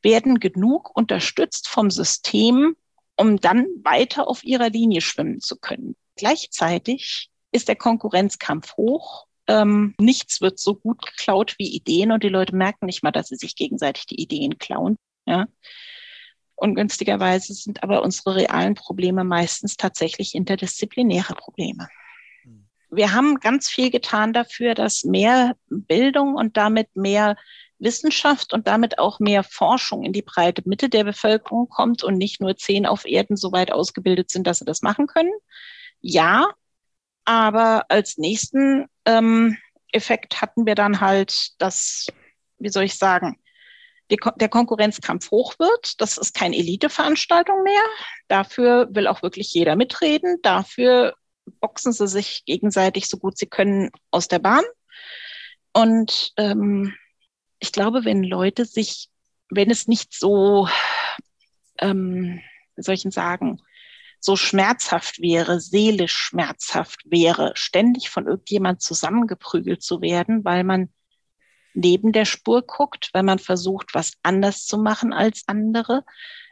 werden 0.00 0.40
genug 0.40 0.96
unterstützt 0.96 1.68
vom 1.68 1.90
System, 1.90 2.74
um 3.16 3.38
dann 3.38 3.66
weiter 3.84 4.28
auf 4.28 4.42
ihrer 4.44 4.70
Linie 4.70 5.02
schwimmen 5.02 5.42
zu 5.42 5.58
können. 5.58 5.94
Gleichzeitig 6.16 7.28
ist 7.52 7.68
der 7.68 7.76
Konkurrenzkampf 7.76 8.78
hoch. 8.78 9.26
Ähm, 9.46 9.94
nichts 9.98 10.40
wird 10.40 10.58
so 10.58 10.74
gut 10.74 11.04
geklaut 11.04 11.54
wie 11.58 11.68
Ideen 11.68 12.12
und 12.12 12.22
die 12.22 12.30
Leute 12.30 12.56
merken 12.56 12.86
nicht 12.86 13.02
mal, 13.02 13.10
dass 13.10 13.28
sie 13.28 13.36
sich 13.36 13.56
gegenseitig 13.56 14.06
die 14.06 14.22
Ideen 14.22 14.56
klauen. 14.56 14.96
Ja. 15.26 15.48
Ungünstigerweise 16.54 17.52
sind 17.52 17.82
aber 17.82 18.02
unsere 18.02 18.36
realen 18.36 18.74
Probleme 18.74 19.24
meistens 19.24 19.76
tatsächlich 19.76 20.34
interdisziplinäre 20.34 21.34
Probleme 21.34 21.88
wir 22.90 23.12
haben 23.12 23.40
ganz 23.40 23.68
viel 23.68 23.90
getan 23.90 24.32
dafür, 24.32 24.74
dass 24.74 25.04
mehr 25.04 25.56
Bildung 25.68 26.34
und 26.34 26.56
damit 26.56 26.94
mehr 26.96 27.36
Wissenschaft 27.78 28.52
und 28.52 28.66
damit 28.66 28.98
auch 28.98 29.20
mehr 29.20 29.42
Forschung 29.42 30.04
in 30.04 30.12
die 30.12 30.22
breite 30.22 30.62
Mitte 30.66 30.88
der 30.88 31.04
Bevölkerung 31.04 31.68
kommt 31.68 32.04
und 32.04 32.18
nicht 32.18 32.40
nur 32.40 32.56
zehn 32.56 32.86
auf 32.86 33.06
Erden 33.06 33.36
so 33.36 33.52
weit 33.52 33.72
ausgebildet 33.72 34.30
sind, 34.30 34.46
dass 34.46 34.58
sie 34.58 34.64
das 34.64 34.82
machen 34.82 35.06
können. 35.06 35.32
Ja, 36.00 36.52
aber 37.24 37.84
als 37.88 38.18
nächsten 38.18 38.86
ähm, 39.06 39.56
Effekt 39.92 40.40
hatten 40.40 40.66
wir 40.66 40.74
dann 40.74 41.00
halt, 41.00 41.60
dass, 41.60 42.08
wie 42.58 42.68
soll 42.68 42.84
ich 42.84 42.98
sagen, 42.98 43.38
die, 44.10 44.18
der 44.36 44.48
Konkurrenzkampf 44.48 45.30
hoch 45.30 45.58
wird. 45.58 46.00
Das 46.00 46.18
ist 46.18 46.34
keine 46.34 46.56
Eliteveranstaltung 46.56 47.62
mehr. 47.62 47.82
Dafür 48.28 48.88
will 48.90 49.06
auch 49.06 49.22
wirklich 49.22 49.52
jeder 49.52 49.76
mitreden. 49.76 50.38
Dafür 50.42 51.14
boxen 51.60 51.92
sie 51.92 52.08
sich 52.08 52.44
gegenseitig 52.44 53.08
so 53.08 53.18
gut 53.18 53.36
sie 53.38 53.46
können 53.46 53.90
aus 54.10 54.28
der 54.28 54.38
Bahn. 54.38 54.64
Und 55.72 56.32
ähm, 56.36 56.94
ich 57.58 57.72
glaube, 57.72 58.04
wenn 58.04 58.22
Leute 58.22 58.64
sich, 58.64 59.08
wenn 59.50 59.70
es 59.70 59.86
nicht 59.86 60.14
so, 60.14 60.68
ähm, 61.78 62.40
wie 62.76 62.82
soll 62.82 62.94
ich 62.94 63.02
denn 63.02 63.10
sagen, 63.10 63.60
so 64.20 64.36
schmerzhaft 64.36 65.20
wäre, 65.20 65.60
seelisch 65.60 66.16
schmerzhaft 66.16 67.00
wäre, 67.06 67.52
ständig 67.54 68.10
von 68.10 68.26
irgendjemand 68.26 68.82
zusammengeprügelt 68.82 69.82
zu 69.82 70.02
werden, 70.02 70.44
weil 70.44 70.62
man 70.62 70.90
neben 71.72 72.12
der 72.12 72.26
Spur 72.26 72.62
guckt, 72.62 73.10
wenn 73.12 73.24
man 73.24 73.38
versucht, 73.38 73.94
was 73.94 74.12
anders 74.22 74.66
zu 74.66 74.78
machen 74.78 75.12
als 75.12 75.44
andere. 75.46 76.04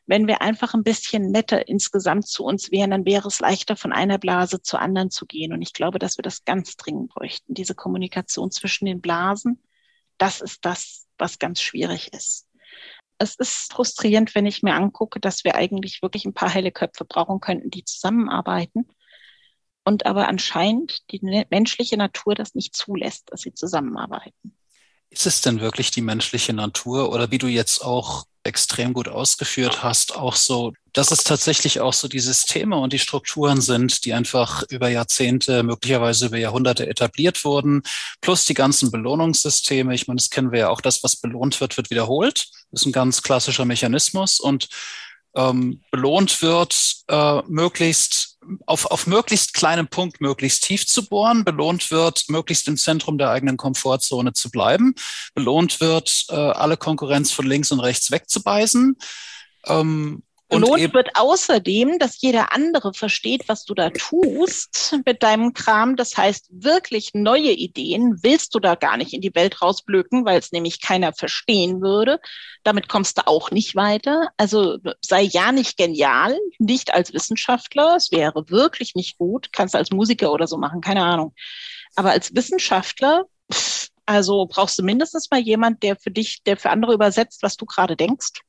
Wenn 0.09 0.27
wir 0.27 0.43
einfach 0.43 0.75
ein 0.75 0.83
bisschen 0.83 1.31
netter 1.31 1.69
insgesamt 1.69 2.27
zu 2.27 2.43
uns 2.45 2.73
wären, 2.73 2.91
dann 2.91 3.05
wäre 3.05 3.29
es 3.29 3.39
leichter, 3.39 3.77
von 3.77 3.93
einer 3.93 4.19
Blase 4.19 4.61
zur 4.61 4.81
anderen 4.81 5.11
zu 5.11 5.27
gehen. 5.27 5.53
Und 5.53 5.63
ich 5.63 5.73
glaube, 5.73 6.01
dass 6.01 6.19
wir 6.19 6.23
das 6.23 6.45
ganz 6.45 6.77
dringend 6.77 7.11
bräuchten, 7.11 7.55
diese 7.55 7.77
Kommunikation 7.77 8.51
zwischen 8.51 8.87
den 8.87 9.01
Blasen. 9.01 9.63
Das 10.17 10.41
ist 10.41 10.65
das, 10.65 11.07
was 11.19 11.39
ganz 11.39 11.61
schwierig 11.61 12.13
ist 12.13 12.49
es 13.19 13.35
ist 13.35 13.73
frustrierend, 13.73 14.35
wenn 14.35 14.47
ich 14.47 14.63
mir 14.63 14.75
angucke, 14.75 15.21
dass 15.21 15.45
wir 15.45 15.57
eigentlich 15.57 16.03
wirklich 16.03 16.25
ein 16.25 16.35
paar 16.35 16.51
helle 16.51 16.73
Köpfe 16.73 17.05
brauchen 17.05 17.41
könnten, 17.41 17.71
die 17.71 17.85
zusammenarbeiten. 17.85 18.89
Und 19.85 20.07
aber 20.07 20.29
anscheinend 20.29 21.11
die 21.11 21.21
menschliche 21.51 21.97
Natur 21.97 22.35
das 22.35 22.55
nicht 22.55 22.77
zulässt, 22.77 23.33
dass 23.33 23.41
sie 23.41 23.55
zusammenarbeiten. 23.55 24.57
Ist 25.11 25.27
es 25.27 25.41
denn 25.41 25.61
wirklich 25.61 25.91
die 25.91 26.03
menschliche 26.03 26.53
Natur 26.53 27.11
oder 27.11 27.31
wie 27.31 27.39
du 27.39 27.47
jetzt 27.47 27.83
auch 27.83 28.25
extrem 28.49 28.93
gut 28.93 29.09
ausgeführt 29.09 29.83
hast, 29.83 30.17
auch 30.17 30.35
so, 30.35 30.73
dass 30.93 31.13
es 31.13 31.23
tatsächlich 31.23 31.81
auch 31.81 31.93
so 31.93 32.09
die 32.09 32.19
Systeme 32.19 32.77
und 32.77 32.93
die 32.93 32.99
Strukturen 32.99 33.61
sind, 33.61 34.05
die 34.05 34.15
einfach 34.15 34.65
über 34.71 34.89
Jahrzehnte, 34.89 35.63
möglicherweise 35.63 36.27
über 36.27 36.39
Jahrhunderte 36.39 36.89
etabliert 36.89 37.45
wurden, 37.45 37.83
plus 38.21 38.47
die 38.47 38.55
ganzen 38.55 38.91
Belohnungssysteme. 38.91 39.95
Ich 39.95 40.09
meine, 40.09 40.17
das 40.17 40.31
kennen 40.31 40.51
wir 40.51 40.61
ja 40.61 40.69
auch, 40.71 40.81
das, 40.81 41.05
was 41.05 41.17
belohnt 41.17 41.61
wird, 41.61 41.77
wird 41.77 41.91
wiederholt. 41.91 42.49
Das 42.73 42.81
ist 42.81 42.87
ein 42.87 42.93
ganz 42.93 43.23
klassischer 43.23 43.65
Mechanismus 43.65 44.41
und 44.41 44.69
ähm, 45.37 45.83
belohnt 45.91 46.43
wird, 46.43 46.97
äh, 47.09 47.43
möglichst 47.47 48.38
auf, 48.67 48.87
auf 48.87 49.07
möglichst 49.07 49.55
kleinem 49.55 49.89
Punkt 49.89 50.21
möglichst 50.21 50.65
tief 50.65 50.87
zu 50.87 51.07
bohren, 51.07 51.45
belohnt 51.45 51.91
wird, 51.91 52.25
möglichst 52.29 52.69
im 52.69 52.77
Zentrum 52.77 53.19
der 53.19 53.31
eigenen 53.31 53.57
Komfortzone 53.57 54.33
zu 54.33 54.51
bleiben, 54.51 54.95
belohnt 55.35 55.81
wird, 55.81 56.27
äh, 56.29 56.35
alle 56.35 56.77
Konkurrenz 56.77 57.33
von 57.33 57.47
links 57.47 57.73
und 57.73 57.81
rechts 57.81 58.11
wegzubeißen. 58.11 58.97
Ähm, 59.67 60.23
Belohnt 60.49 60.95
wird 60.95 61.11
außerdem, 61.15 61.99
dass 61.99 62.21
jeder 62.23 62.53
andere 62.53 62.95
versteht, 62.95 63.49
was 63.49 63.65
du 63.65 63.75
da 63.75 63.91
tust 63.91 64.99
mit 65.05 65.23
deinem 65.23 65.53
Kram. 65.53 65.97
Das 65.97 66.17
heißt, 66.17 66.49
wirklich 66.51 67.11
neue 67.13 67.53
Ideen 67.53 68.19
willst 68.23 68.55
du 68.55 68.59
da 68.59 68.75
gar 68.75 68.97
nicht 68.97 69.13
in 69.13 69.21
die 69.21 69.35
Welt 69.35 69.61
rausblöken, 69.61 70.25
weil 70.25 70.39
es 70.39 70.51
nämlich 70.51 70.81
keiner 70.81 71.13
verstehen 71.13 71.83
würde. 71.83 72.19
Damit 72.65 72.89
kommst 72.89 73.19
du 73.19 73.27
auch 73.27 73.51
nicht 73.51 73.77
weiter. 73.77 74.29
Also 74.39 74.79
sei 75.03 75.23
ja 75.23 75.53
nicht 75.53 75.77
genial, 75.77 76.39
nicht 76.59 76.95
als 76.95 77.13
Wissenschaftler. 77.13 77.97
Es 77.97 78.11
wäre 78.11 78.49
wirklich 78.49 78.95
nicht 78.95 79.19
gut. 79.19 79.51
Kannst 79.53 79.75
du 79.75 79.79
als 79.79 79.91
Musiker 79.91 80.33
oder 80.33 80.47
so 80.47 80.57
machen, 80.57 80.81
keine 80.81 81.05
Ahnung. 81.05 81.35
Aber 81.95 82.11
als 82.11 82.35
Wissenschaftler, 82.35 83.27
also 84.07 84.47
brauchst 84.47 84.79
du 84.79 84.83
mindestens 84.83 85.31
mal 85.31 85.41
jemand, 85.41 85.83
der 85.83 85.97
für 85.97 86.11
dich, 86.11 86.43
der 86.45 86.57
für 86.57 86.71
andere 86.71 86.95
übersetzt, 86.95 87.43
was 87.43 87.57
du 87.57 87.67
gerade 87.67 87.97
denkst 87.97 88.41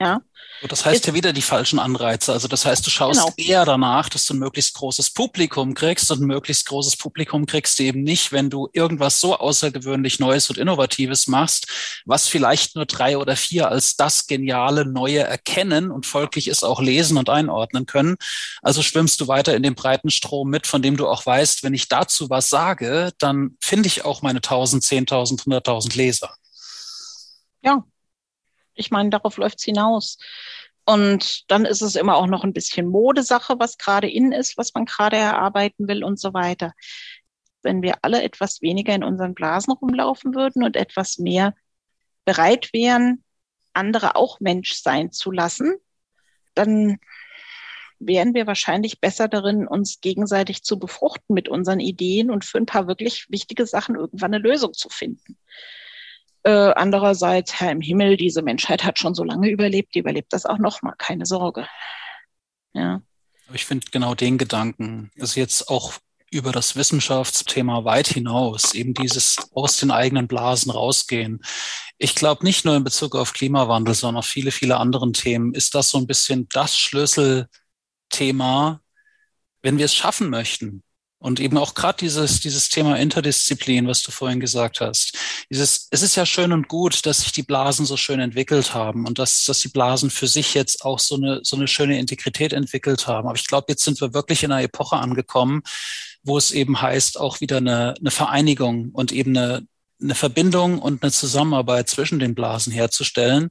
ja. 0.00 0.20
Das 0.68 0.84
heißt 0.84 1.06
ja 1.06 1.14
wieder 1.14 1.32
die 1.32 1.42
falschen 1.42 1.78
Anreize. 1.78 2.32
Also 2.32 2.48
das 2.48 2.64
heißt, 2.64 2.84
du 2.86 2.90
schaust 2.90 3.20
genau. 3.20 3.34
eher 3.36 3.64
danach, 3.64 4.08
dass 4.08 4.26
du 4.26 4.34
ein 4.34 4.38
möglichst 4.38 4.74
großes 4.74 5.10
Publikum 5.10 5.74
kriegst 5.74 6.10
und 6.10 6.20
ein 6.20 6.26
möglichst 6.26 6.66
großes 6.66 6.96
Publikum 6.96 7.46
kriegst 7.46 7.78
du 7.78 7.84
eben 7.84 8.02
nicht, 8.02 8.32
wenn 8.32 8.50
du 8.50 8.68
irgendwas 8.72 9.20
so 9.20 9.36
außergewöhnlich 9.36 10.18
Neues 10.18 10.50
und 10.50 10.58
Innovatives 10.58 11.28
machst, 11.28 11.68
was 12.06 12.28
vielleicht 12.28 12.74
nur 12.74 12.86
drei 12.86 13.18
oder 13.18 13.36
vier 13.36 13.68
als 13.68 13.96
das 13.96 14.26
geniale 14.26 14.84
Neue 14.84 15.20
erkennen 15.20 15.90
und 15.90 16.06
folglich 16.06 16.48
es 16.48 16.64
auch 16.64 16.80
lesen 16.80 17.16
und 17.16 17.28
einordnen 17.28 17.86
können. 17.86 18.16
Also 18.62 18.82
schwimmst 18.82 19.20
du 19.20 19.28
weiter 19.28 19.54
in 19.54 19.62
dem 19.62 19.74
breiten 19.74 20.10
Strom 20.10 20.50
mit, 20.50 20.66
von 20.66 20.82
dem 20.82 20.96
du 20.96 21.06
auch 21.08 21.24
weißt, 21.24 21.62
wenn 21.62 21.74
ich 21.74 21.88
dazu 21.88 22.30
was 22.30 22.48
sage, 22.48 23.12
dann 23.18 23.56
finde 23.60 23.86
ich 23.88 24.04
auch 24.04 24.22
meine 24.22 24.38
1000, 24.38 24.82
10.000, 24.82 25.44
100.000 25.44 25.96
Leser. 25.96 26.34
Ja, 27.62 27.84
ich 28.78 28.90
meine, 28.90 29.10
darauf 29.10 29.36
läuft 29.36 29.58
es 29.58 29.64
hinaus. 29.64 30.18
Und 30.84 31.50
dann 31.50 31.64
ist 31.66 31.82
es 31.82 31.96
immer 31.96 32.16
auch 32.16 32.26
noch 32.26 32.44
ein 32.44 32.54
bisschen 32.54 32.86
Modesache, 32.86 33.56
was 33.58 33.76
gerade 33.76 34.08
in 34.08 34.32
ist, 34.32 34.56
was 34.56 34.72
man 34.74 34.86
gerade 34.86 35.16
erarbeiten 35.16 35.86
will 35.88 36.02
und 36.02 36.18
so 36.18 36.32
weiter. 36.32 36.72
Wenn 37.62 37.82
wir 37.82 37.96
alle 38.02 38.22
etwas 38.22 38.62
weniger 38.62 38.94
in 38.94 39.04
unseren 39.04 39.34
Blasen 39.34 39.72
rumlaufen 39.72 40.34
würden 40.34 40.62
und 40.62 40.76
etwas 40.76 41.18
mehr 41.18 41.54
bereit 42.24 42.70
wären, 42.72 43.24
andere 43.72 44.16
auch 44.16 44.40
Mensch 44.40 44.74
sein 44.74 45.12
zu 45.12 45.30
lassen, 45.30 45.74
dann 46.54 46.98
wären 48.00 48.34
wir 48.34 48.46
wahrscheinlich 48.46 49.00
besser 49.00 49.28
darin, 49.28 49.66
uns 49.66 50.00
gegenseitig 50.00 50.62
zu 50.62 50.78
befruchten 50.78 51.34
mit 51.34 51.48
unseren 51.48 51.80
Ideen 51.80 52.30
und 52.30 52.44
für 52.44 52.58
ein 52.58 52.66
paar 52.66 52.86
wirklich 52.86 53.30
wichtige 53.30 53.66
Sachen 53.66 53.96
irgendwann 53.96 54.34
eine 54.34 54.42
Lösung 54.42 54.72
zu 54.72 54.88
finden. 54.88 55.37
Äh, 56.44 56.50
andererseits, 56.50 57.60
Herr 57.60 57.72
im 57.72 57.80
Himmel, 57.80 58.16
diese 58.16 58.42
Menschheit 58.42 58.84
hat 58.84 58.98
schon 58.98 59.14
so 59.14 59.24
lange 59.24 59.50
überlebt, 59.50 59.94
die 59.94 60.00
überlebt 60.00 60.32
das 60.32 60.46
auch 60.46 60.58
noch 60.58 60.82
mal, 60.82 60.94
keine 60.96 61.26
Sorge. 61.26 61.66
Ja. 62.72 63.02
Ich 63.52 63.64
finde 63.64 63.86
genau 63.90 64.14
den 64.14 64.38
Gedanken 64.38 65.10
ist 65.14 65.34
jetzt 65.34 65.68
auch 65.68 65.94
über 66.30 66.52
das 66.52 66.76
Wissenschaftsthema 66.76 67.84
weit 67.84 68.08
hinaus, 68.08 68.74
eben 68.74 68.92
dieses 68.92 69.36
aus 69.54 69.78
den 69.78 69.90
eigenen 69.90 70.28
Blasen 70.28 70.70
rausgehen. 70.70 71.40
Ich 71.96 72.14
glaube, 72.14 72.44
nicht 72.44 72.64
nur 72.64 72.76
in 72.76 72.84
Bezug 72.84 73.16
auf 73.16 73.32
Klimawandel, 73.32 73.94
sondern 73.94 74.18
auf 74.18 74.26
viele, 74.26 74.50
viele 74.50 74.76
anderen 74.76 75.14
Themen 75.14 75.54
ist 75.54 75.74
das 75.74 75.90
so 75.90 75.98
ein 75.98 76.06
bisschen 76.06 76.46
das 76.52 76.76
Schlüsselthema, 76.76 78.82
wenn 79.62 79.78
wir 79.78 79.86
es 79.86 79.94
schaffen 79.94 80.28
möchten, 80.28 80.82
und 81.20 81.40
eben 81.40 81.58
auch 81.58 81.74
gerade 81.74 81.98
dieses, 81.98 82.40
dieses 82.40 82.68
Thema 82.68 82.96
Interdisziplin, 82.96 83.88
was 83.88 84.02
du 84.02 84.12
vorhin 84.12 84.38
gesagt 84.38 84.80
hast. 84.80 85.16
Dieses, 85.50 85.88
es 85.90 86.02
ist 86.02 86.14
ja 86.14 86.24
schön 86.24 86.52
und 86.52 86.68
gut, 86.68 87.04
dass 87.06 87.22
sich 87.22 87.32
die 87.32 87.42
Blasen 87.42 87.86
so 87.86 87.96
schön 87.96 88.20
entwickelt 88.20 88.72
haben 88.72 89.04
und 89.04 89.18
dass, 89.18 89.44
dass 89.44 89.58
die 89.58 89.68
Blasen 89.68 90.10
für 90.10 90.28
sich 90.28 90.54
jetzt 90.54 90.84
auch 90.84 91.00
so 91.00 91.16
eine, 91.16 91.40
so 91.42 91.56
eine 91.56 91.66
schöne 91.66 91.98
Integrität 91.98 92.52
entwickelt 92.52 93.06
haben. 93.08 93.26
Aber 93.26 93.36
ich 93.36 93.46
glaube, 93.46 93.66
jetzt 93.68 93.82
sind 93.82 94.00
wir 94.00 94.14
wirklich 94.14 94.44
in 94.44 94.52
einer 94.52 94.62
Epoche 94.62 94.96
angekommen, 94.96 95.62
wo 96.22 96.38
es 96.38 96.52
eben 96.52 96.80
heißt, 96.80 97.18
auch 97.18 97.40
wieder 97.40 97.56
eine, 97.56 97.94
eine 97.98 98.10
Vereinigung 98.12 98.90
und 98.92 99.10
eben 99.10 99.36
eine, 99.36 99.66
eine 100.00 100.14
Verbindung 100.14 100.78
und 100.78 101.02
eine 101.02 101.10
Zusammenarbeit 101.10 101.88
zwischen 101.88 102.20
den 102.20 102.36
Blasen 102.36 102.72
herzustellen, 102.72 103.50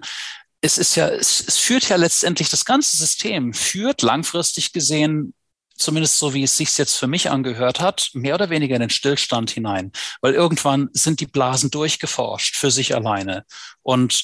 es 0.62 0.78
ist 0.78 0.96
ja, 0.96 1.08
es, 1.08 1.44
es 1.48 1.58
führt 1.58 1.88
ja 1.88 1.98
letztendlich 1.98 2.50
das 2.50 2.66
ganze 2.66 2.98
System, 2.98 3.54
führt 3.54 4.02
langfristig 4.02 4.74
gesehen 4.74 5.34
zumindest 5.78 6.20
so 6.20 6.34
wie 6.34 6.44
es 6.44 6.58
sich 6.58 6.78
jetzt 6.78 6.98
für 6.98 7.08
mich 7.08 7.30
angehört 7.30 7.80
hat, 7.80 8.10
mehr 8.14 8.36
oder 8.36 8.50
weniger 8.50 8.76
in 8.76 8.82
den 8.82 8.90
Stillstand 8.90 9.52
hinein, 9.52 9.92
weil 10.22 10.34
irgendwann 10.34 10.90
sind 10.92 11.20
die 11.20 11.28
Blasen 11.28 11.70
durchgeforscht 11.70 12.56
für 12.56 12.72
sich 12.72 12.96
alleine. 12.96 13.46
Und 13.84 14.24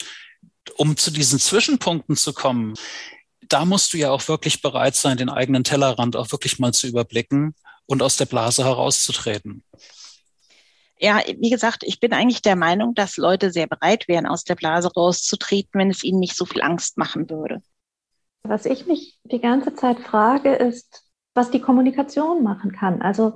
um 0.78 0.98
zu 0.98 1.12
diesen 1.12 1.40
Zwischenpunkten 1.40 2.16
zu 2.16 2.34
kommen, 2.34 2.74
da 3.48 3.66
musst 3.66 3.94
du 3.94 3.98
ja 3.98 4.10
auch 4.12 4.28
wirklich 4.28 4.62
bereit 4.62 4.96
sein, 4.96 5.18
den 5.18 5.30
eigenen 5.30 5.64
Tellerrand 5.64 6.16
auch 6.16 6.32
wirklich 6.32 6.60
mal 6.60 6.74
zu 6.74 6.88
überblicken 6.88 7.56
und 7.86 8.02
aus 8.02 8.18
der 8.18 8.26
Blase 8.26 8.64
herauszutreten. 8.64 9.64
Ja, 11.00 11.22
wie 11.38 11.50
gesagt, 11.50 11.84
ich 11.84 12.00
bin 12.00 12.14
eigentlich 12.14 12.42
der 12.42 12.56
Meinung, 12.56 12.96
dass 12.96 13.18
Leute 13.18 13.52
sehr 13.52 13.68
bereit 13.68 14.08
wären, 14.08 14.26
aus 14.26 14.46
der 14.46 14.56
Blase 14.56 14.90
rauszutreten, 14.94 15.80
wenn 15.80 15.90
es 15.90 16.04
ihnen 16.04 16.20
nicht 16.20 16.36
so 16.36 16.46
viel 16.46 16.62
Angst 16.62 16.98
machen 16.98 17.30
würde. 17.30 17.62
Was 18.44 18.66
ich 18.66 18.86
mich 18.86 19.18
die 19.24 19.40
ganze 19.40 19.76
Zeit 19.76 20.00
frage, 20.00 20.54
ist, 20.54 21.03
was 21.34 21.52
die 21.52 21.62
Kommunikation 21.62 22.44
machen 22.44 22.72
kann. 22.72 23.02
Also 23.02 23.34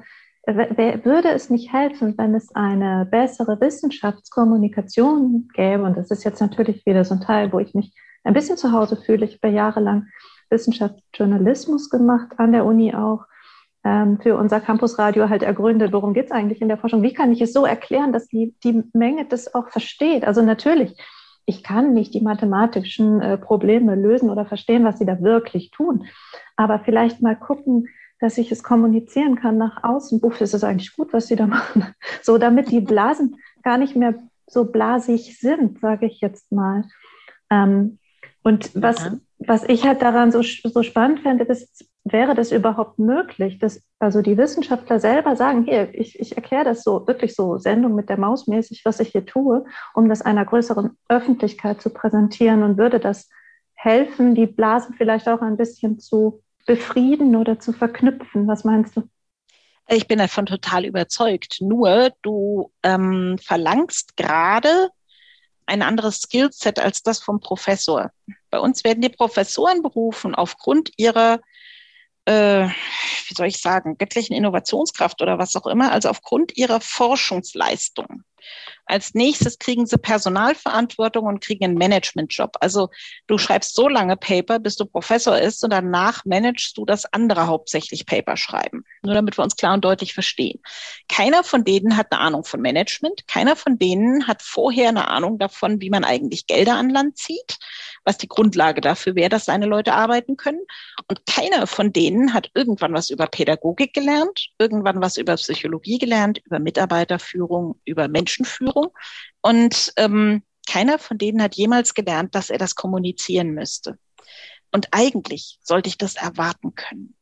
würde 0.48 1.30
es 1.30 1.50
nicht 1.50 1.74
helfen, 1.74 2.18
wenn 2.18 2.34
es 2.34 2.56
eine 2.56 3.06
bessere 3.06 3.60
Wissenschaftskommunikation 3.60 5.50
gäbe? 5.54 5.84
Und 5.84 5.98
das 5.98 6.10
ist 6.10 6.24
jetzt 6.24 6.40
natürlich 6.40 6.86
wieder 6.86 7.04
so 7.04 7.16
ein 7.16 7.22
Teil, 7.22 7.52
wo 7.52 7.60
ich 7.60 7.74
mich 7.74 7.94
ein 8.24 8.34
bisschen 8.34 8.56
zu 8.56 8.72
Hause 8.72 8.96
fühle. 8.96 9.26
Ich 9.26 9.40
habe 9.42 9.54
jahrelang 9.54 10.08
Wissenschaftsjournalismus 10.50 11.90
gemacht 11.90 12.34
an 12.38 12.54
der 12.54 12.64
Uni 12.66 12.96
auch 12.96 13.26
ähm, 13.84 14.20
für 14.22 14.38
unser 14.38 14.62
Campusradio 14.62 15.28
halt 15.28 15.44
ergründet, 15.44 15.92
worum 15.92 16.14
geht 16.14 16.28
es 16.28 16.32
eigentlich 16.32 16.62
in 16.62 16.70
der 16.70 16.78
Forschung? 16.78 17.02
Wie 17.02 17.14
kann 17.14 17.34
ich 17.34 17.42
es 17.42 17.52
so 17.52 17.66
erklären, 17.66 18.14
dass 18.14 18.28
die, 18.28 18.56
die 18.64 18.84
Menge 18.94 19.26
das 19.26 19.54
auch 19.54 19.70
versteht? 19.70 20.26
Also 20.26 20.42
natürlich, 20.42 20.98
ich 21.46 21.62
kann 21.62 21.94
nicht 21.94 22.14
die 22.14 22.22
mathematischen 22.22 23.22
äh, 23.22 23.38
Probleme 23.38 23.96
lösen 23.96 24.30
oder 24.30 24.46
verstehen, 24.46 24.86
was 24.86 25.00
sie 25.00 25.06
da 25.06 25.22
wirklich 25.22 25.72
tun 25.72 26.06
aber 26.58 26.80
vielleicht 26.80 27.22
mal 27.22 27.36
gucken, 27.36 27.88
dass 28.20 28.38
ich 28.38 28.52
es 28.52 28.64
kommunizieren 28.64 29.36
kann 29.36 29.58
nach 29.58 29.84
außen. 29.84 30.20
Buff, 30.20 30.42
ist 30.42 30.54
es 30.54 30.64
eigentlich 30.64 30.96
gut, 30.96 31.14
was 31.14 31.28
Sie 31.28 31.36
da 31.36 31.48
machen? 31.48 31.94
So, 32.22 32.38
damit 32.38 32.72
die 32.72 32.82
Blasen 32.82 33.38
gar 33.64 33.78
nicht 33.78 33.96
mehr 33.96 34.16
so 34.48 34.66
blasig 34.66 35.40
sind, 35.40 35.80
sage 35.80 36.08
ich 36.08 36.20
jetzt 36.22 36.52
mal. 36.52 36.86
Ähm, 37.50 38.00
und 38.44 38.72
was, 38.82 39.12
was 39.40 39.64
ich 39.66 39.86
halt 39.86 40.02
daran 40.02 40.32
so, 40.32 40.42
so 40.42 40.82
spannend 40.82 41.20
fände, 41.20 41.44
ist, 41.44 41.86
wäre 42.06 42.34
das 42.34 42.54
überhaupt 42.54 42.98
möglich, 42.98 43.60
dass 43.60 43.84
also 44.00 44.22
die 44.22 44.38
Wissenschaftler 44.38 45.02
selber 45.02 45.36
sagen, 45.36 45.66
hier, 45.66 45.94
ich, 45.94 46.18
ich 46.18 46.38
erkläre 46.38 46.64
das 46.64 46.84
so, 46.84 47.06
wirklich 47.08 47.36
so 47.36 47.58
Sendung 47.58 47.94
mit 47.94 48.08
der 48.08 48.18
Maus 48.18 48.48
mäßig, 48.48 48.84
was 48.86 49.02
ich 49.02 49.10
hier 49.10 49.26
tue, 49.26 49.66
um 49.94 50.08
das 50.08 50.22
einer 50.22 50.46
größeren 50.46 50.92
Öffentlichkeit 51.10 51.82
zu 51.82 51.90
präsentieren 51.90 52.64
und 52.64 52.78
würde 52.78 53.02
das 53.02 53.30
helfen, 53.74 54.34
die 54.34 54.48
Blasen 54.48 54.96
vielleicht 54.96 55.28
auch 55.28 55.42
ein 55.42 55.58
bisschen 55.58 56.00
zu 56.00 56.42
befrieden 56.68 57.36
oder 57.36 57.60
zu 57.60 57.74
verknüpfen? 57.74 58.48
Was 58.48 58.64
meinst 58.64 58.96
du? 58.96 59.10
Ich 59.90 60.08
bin 60.08 60.20
davon 60.20 60.46
total 60.46 60.86
überzeugt. 60.86 61.58
Nur 61.62 62.12
du 62.22 62.72
ähm, 62.84 63.40
verlangst 63.42 64.18
gerade 64.18 64.90
ein 65.66 65.82
anderes 65.82 66.22
Skillset 66.22 66.80
als 66.80 67.02
das 67.04 67.20
vom 67.20 67.40
Professor. 67.40 68.12
Bei 68.50 68.60
uns 68.60 68.84
werden 68.84 69.02
die 69.02 69.10
Professoren 69.10 69.82
berufen 69.82 70.36
aufgrund 70.36 70.92
ihrer, 70.98 71.40
äh, 72.26 72.68
wie 72.68 73.34
soll 73.34 73.48
ich 73.48 73.62
sagen, 73.62 73.98
göttlichen 73.98 74.36
Innovationskraft 74.36 75.22
oder 75.22 75.40
was 75.40 75.56
auch 75.56 75.68
immer, 75.68 75.92
also 75.92 76.10
aufgrund 76.10 76.56
ihrer 76.58 76.82
Forschungsleistung. 76.82 78.24
Als 78.88 79.14
nächstes 79.14 79.60
kriegen 79.60 79.86
sie 79.86 79.98
Personalverantwortung 79.98 81.26
und 81.26 81.42
kriegen 81.42 81.66
einen 81.66 81.78
Managementjob. 81.78 82.56
Also 82.62 82.90
du 83.28 83.38
schreibst 83.38 83.76
so 83.76 83.90
lange 83.90 84.16
Paper, 84.16 84.60
bis 84.60 84.78
du 84.78 84.86
Professor 84.86 85.38
ist 85.38 85.62
und 85.64 85.72
danach 85.72 86.24
managst 86.24 86.78
du 86.78 86.86
das 86.86 87.06
andere 87.12 87.48
hauptsächlich 87.48 88.06
Paper 88.06 88.38
schreiben. 88.38 88.86
Nur 89.04 89.14
damit 89.14 89.38
wir 89.38 89.44
uns 89.44 89.58
klar 89.58 89.74
und 89.74 89.84
deutlich 89.84 90.14
verstehen. 90.14 90.62
Keiner 91.10 91.44
von 91.44 91.66
denen 91.66 91.98
hat 91.98 92.12
eine 92.12 92.22
Ahnung 92.22 92.46
von 92.46 92.62
Management. 92.62 93.28
Keiner 93.28 93.58
von 93.58 93.78
denen 93.78 94.26
hat 94.26 94.42
vorher 94.42 94.90
eine 94.90 95.10
Ahnung 95.10 95.38
davon, 95.38 95.82
wie 95.82 95.90
man 95.90 96.06
eigentlich 96.06 96.48
Gelder 96.48 96.76
an 96.76 96.90
Land 96.90 97.18
zieht, 97.18 97.60
was 98.06 98.18
die 98.18 98.30
Grundlage 98.30 98.80
dafür 98.80 99.16
wäre, 99.16 99.30
dass 99.30 99.46
seine 99.46 99.66
Leute 99.66 99.94
arbeiten 99.94 100.38
können. 100.38 100.62
Und 101.10 101.26
keiner 101.26 101.68
von 101.68 101.92
denen 101.92 102.34
hat 102.34 102.52
irgendwann 102.54 102.94
was 102.94 103.10
über 103.10 103.28
Pädagogik 103.28 103.94
gelernt, 103.94 104.48
irgendwann 104.58 105.02
was 105.02 105.18
über 105.18 105.36
Psychologie 105.36 105.98
gelernt, 105.98 106.40
über 106.46 106.60
Mitarbeiterführung, 106.60 107.80
über 107.84 108.08
Menschenführung 108.08 108.77
Führung. 108.78 108.92
Und 109.42 109.94
ähm, 109.98 110.44
keiner 110.68 111.00
von 111.00 111.18
denen 111.18 111.42
hat 111.42 111.56
jemals 111.56 111.94
gelernt, 111.94 112.36
dass 112.36 112.50
er 112.50 112.58
das 112.58 112.76
kommunizieren 112.76 113.52
müsste. 113.52 113.98
Und 114.72 114.90
eigentlich 114.92 115.60
sollte 115.62 115.90
ich 115.90 115.98
das 115.98 116.16
erwarten 116.16 116.76
können. 116.76 117.16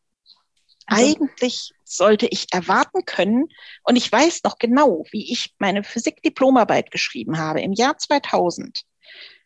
Also, 0.88 1.04
eigentlich 1.04 1.72
sollte 1.84 2.28
ich 2.28 2.48
erwarten 2.52 3.06
können, 3.06 3.46
und 3.84 3.96
ich 3.96 4.12
weiß 4.12 4.44
noch 4.44 4.58
genau, 4.60 5.06
wie 5.12 5.32
ich 5.32 5.56
meine 5.58 5.84
Physik-Diplomarbeit 5.84 6.92
geschrieben 6.92 7.38
habe 7.38 7.62
im 7.62 7.74
Jahr 7.74 7.98
2000 7.98 8.84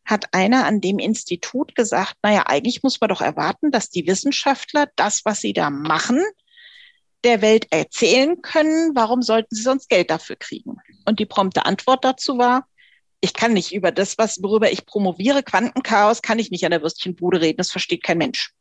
hat 0.06 0.34
einer 0.34 0.66
an 0.66 0.82
dem 0.82 0.98
Institut 0.98 1.76
gesagt, 1.76 2.16
naja, 2.24 2.48
eigentlich 2.48 2.82
muss 2.82 3.00
man 3.00 3.10
doch 3.10 3.22
erwarten, 3.22 3.70
dass 3.70 3.92
die 3.92 4.08
Wissenschaftler 4.08 4.88
das, 4.96 5.22
was 5.24 5.40
sie 5.40 5.54
da 5.54 5.70
machen, 5.70 6.24
der 7.24 7.44
Welt 7.44 7.68
erzählen 7.70 8.42
können. 8.42 8.96
Warum 8.96 9.22
sollten 9.22 9.54
sie 9.54 9.62
sonst 9.62 9.88
Geld 9.88 10.10
dafür 10.10 10.36
kriegen? 10.36 10.78
Und 11.06 11.20
die 11.20 11.26
prompte 11.26 11.66
Antwort 11.66 12.04
dazu 12.06 12.38
war, 12.38 12.68
ich 13.22 13.34
kann 13.34 13.54
nicht 13.54 13.74
über 13.74 13.92
das, 13.92 14.18
was, 14.18 14.42
worüber 14.42 14.72
ich 14.72 14.86
promoviere, 14.86 15.44
Quantenchaos, 15.44 16.22
kann 16.22 16.40
ich 16.40 16.52
nicht 16.52 16.64
an 16.64 16.72
der 16.72 16.82
Würstchenbude 16.82 17.42
reden. 17.42 17.58
Das 17.58 17.72
versteht 17.72 18.04
kein 18.04 18.18
Mensch 18.18 18.54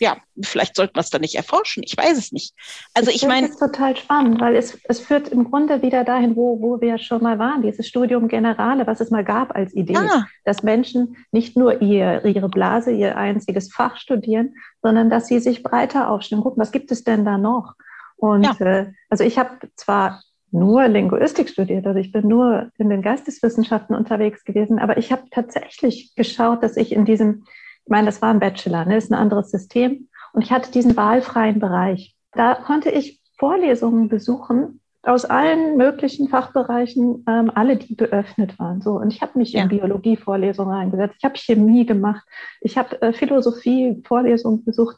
ja, 0.00 0.16
vielleicht 0.42 0.76
sollten 0.76 0.96
wir 0.96 1.00
es 1.00 1.10
dann 1.10 1.20
nicht 1.20 1.34
erforschen. 1.34 1.82
Ich 1.84 1.96
weiß 1.96 2.16
es 2.16 2.32
nicht. 2.32 2.54
Also 2.94 3.10
ich, 3.10 3.22
ich 3.22 3.28
meine. 3.28 3.48
Das 3.48 3.56
ist 3.56 3.60
total 3.60 3.96
spannend, 3.96 4.40
weil 4.40 4.56
es, 4.56 4.78
es 4.84 4.98
führt 4.98 5.28
im 5.28 5.44
Grunde 5.44 5.82
wieder 5.82 6.04
dahin, 6.04 6.36
wo, 6.36 6.60
wo 6.60 6.80
wir 6.80 6.96
schon 6.96 7.22
mal 7.22 7.38
waren, 7.38 7.62
dieses 7.62 7.86
Studium 7.86 8.26
Generale, 8.26 8.86
was 8.86 9.00
es 9.00 9.10
mal 9.10 9.24
gab 9.24 9.54
als 9.54 9.74
Idee, 9.74 9.92
ja. 9.92 10.26
dass 10.44 10.62
Menschen 10.62 11.16
nicht 11.32 11.56
nur 11.56 11.82
ihr, 11.82 12.24
ihre 12.24 12.48
Blase, 12.48 12.92
ihr 12.92 13.16
einziges 13.18 13.72
Fach 13.72 13.98
studieren, 13.98 14.54
sondern 14.80 15.10
dass 15.10 15.26
sie 15.26 15.38
sich 15.38 15.62
breiter 15.62 16.08
aufstellen. 16.08 16.42
Gucken, 16.42 16.62
was 16.62 16.72
gibt 16.72 16.90
es 16.90 17.04
denn 17.04 17.26
da 17.26 17.36
noch? 17.36 17.74
Und 18.16 18.44
ja. 18.44 18.66
äh, 18.66 18.92
also 19.10 19.22
ich 19.22 19.38
habe 19.38 19.58
zwar 19.76 20.22
nur 20.52 20.88
Linguistik 20.88 21.48
studiert, 21.48 21.86
also 21.86 21.98
ich 21.98 22.12
bin 22.12 22.26
nur 22.26 22.70
in 22.78 22.90
den 22.90 23.02
Geisteswissenschaften 23.02 23.94
unterwegs 23.94 24.44
gewesen, 24.44 24.78
aber 24.78 24.98
ich 24.98 25.12
habe 25.12 25.22
tatsächlich 25.30 26.14
geschaut, 26.16 26.62
dass 26.62 26.76
ich 26.76 26.92
in 26.92 27.04
diesem 27.04 27.44
ich 27.84 27.90
meine, 27.90 28.06
das 28.06 28.22
war 28.22 28.30
ein 28.30 28.40
Bachelor, 28.40 28.84
ne? 28.84 28.96
ist 28.96 29.10
ein 29.10 29.18
anderes 29.18 29.50
System. 29.50 30.08
Und 30.32 30.42
ich 30.42 30.52
hatte 30.52 30.70
diesen 30.70 30.96
wahlfreien 30.96 31.58
Bereich. 31.58 32.14
Da 32.32 32.54
konnte 32.54 32.90
ich 32.90 33.20
Vorlesungen 33.38 34.08
besuchen 34.08 34.80
aus 35.02 35.24
allen 35.24 35.78
möglichen 35.78 36.28
Fachbereichen, 36.28 37.24
ähm, 37.26 37.50
alle, 37.54 37.76
die 37.78 37.96
geöffnet 37.96 38.58
waren. 38.58 38.82
So, 38.82 38.92
und 38.92 39.12
ich 39.12 39.22
habe 39.22 39.38
mich 39.38 39.52
ja. 39.52 39.62
in 39.62 39.68
Biologie-Vorlesungen 39.68 40.76
eingesetzt. 40.76 41.16
Ich 41.18 41.24
habe 41.24 41.38
Chemie 41.38 41.86
gemacht. 41.86 42.22
Ich 42.60 42.76
habe 42.76 43.00
äh, 43.00 43.12
Philosophie-Vorlesungen 43.12 44.64
besucht. 44.64 44.96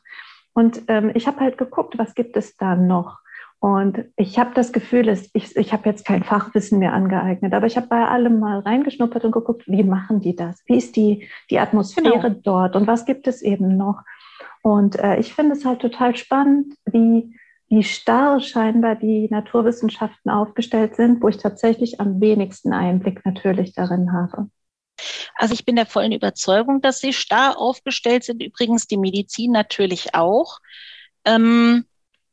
Und 0.53 0.83
ähm, 0.89 1.13
ich 1.15 1.27
habe 1.27 1.41
halt 1.41 1.57
geguckt, 1.57 1.97
was 1.99 2.15
gibt 2.15 2.37
es 2.37 2.57
da 2.57 2.75
noch? 2.75 3.21
Und 3.63 4.07
ich 4.17 4.41
habe 4.41 4.51
das 4.55 4.73
Gefühl, 4.73 5.07
ich, 5.09 5.57
ich 5.57 5.73
habe 5.73 5.89
jetzt 5.89 6.05
kein 6.05 6.25
Fachwissen 6.25 6.81
mehr 6.81 6.95
angeeignet, 6.95 7.55
aber 7.55 7.67
ich 7.67 7.77
habe 7.77 7.87
bei 7.87 8.09
allem 8.09 8.41
mal 8.41 8.59
reingeschnuppert 8.59 9.25
und 9.25 9.31
geguckt, 9.31 9.69
wie 9.69 9.85
machen 9.85 10.21
die 10.21 10.35
das? 10.35 10.61
Wie 10.67 10.79
ist 10.79 10.97
die, 10.97 11.29
die 11.49 11.61
Atmosphäre 11.61 12.23
genau. 12.23 12.41
dort 12.43 12.75
und 12.75 12.89
was 12.89 13.05
gibt 13.05 13.29
es 13.29 13.41
eben 13.41 13.77
noch? 13.77 14.01
Und 14.63 14.99
äh, 14.99 15.21
ich 15.21 15.33
finde 15.33 15.53
es 15.53 15.65
halt 15.65 15.81
total 15.81 16.17
spannend, 16.17 16.75
wie, 16.91 17.39
wie 17.69 17.85
starr 17.85 18.41
scheinbar 18.41 18.97
die 18.97 19.29
Naturwissenschaften 19.31 20.29
aufgestellt 20.29 20.97
sind, 20.97 21.23
wo 21.23 21.29
ich 21.29 21.37
tatsächlich 21.37 22.01
am 22.01 22.21
wenigsten 22.21 22.73
Einblick 22.73 23.25
natürlich 23.25 23.75
darin 23.75 24.13
habe. 24.13 24.49
Also 25.37 25.55
ich 25.55 25.65
bin 25.65 25.77
der 25.77 25.87
vollen 25.87 26.11
Überzeugung, 26.11 26.81
dass 26.81 26.99
sie 26.99 27.13
starr 27.13 27.57
aufgestellt 27.59 28.25
sind. 28.25 28.43
Übrigens 28.43 28.89
die 28.89 28.99
Medizin 28.99 29.53
natürlich 29.53 30.17
auch. 30.17 30.59
Ähm, 31.25 31.85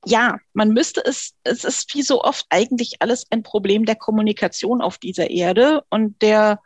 ja, 0.05 0.39
man 0.53 0.69
müsste 0.69 1.03
es, 1.05 1.35
es 1.43 1.63
ist 1.63 1.93
wie 1.93 2.01
so 2.01 2.23
oft 2.23 2.45
eigentlich 2.49 3.01
alles 3.01 3.25
ein 3.31 3.43
Problem 3.43 3.85
der 3.85 3.95
Kommunikation 3.95 4.81
auf 4.81 4.97
dieser 4.97 5.29
Erde 5.29 5.83
und 5.89 6.21
der, 6.21 6.61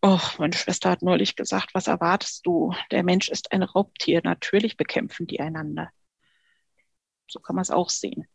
oh, 0.00 0.20
meine 0.38 0.52
Schwester 0.52 0.90
hat 0.90 1.02
neulich 1.02 1.36
gesagt, 1.36 1.70
was 1.74 1.88
erwartest 1.88 2.46
du? 2.46 2.72
Der 2.90 3.02
Mensch 3.02 3.28
ist 3.28 3.52
ein 3.52 3.62
Raubtier, 3.62 4.20
natürlich 4.22 4.76
bekämpfen 4.76 5.26
die 5.26 5.40
einander. 5.40 5.90
So 7.28 7.40
kann 7.40 7.56
man 7.56 7.62
es 7.62 7.70
auch 7.70 7.90
sehen. 7.90 8.26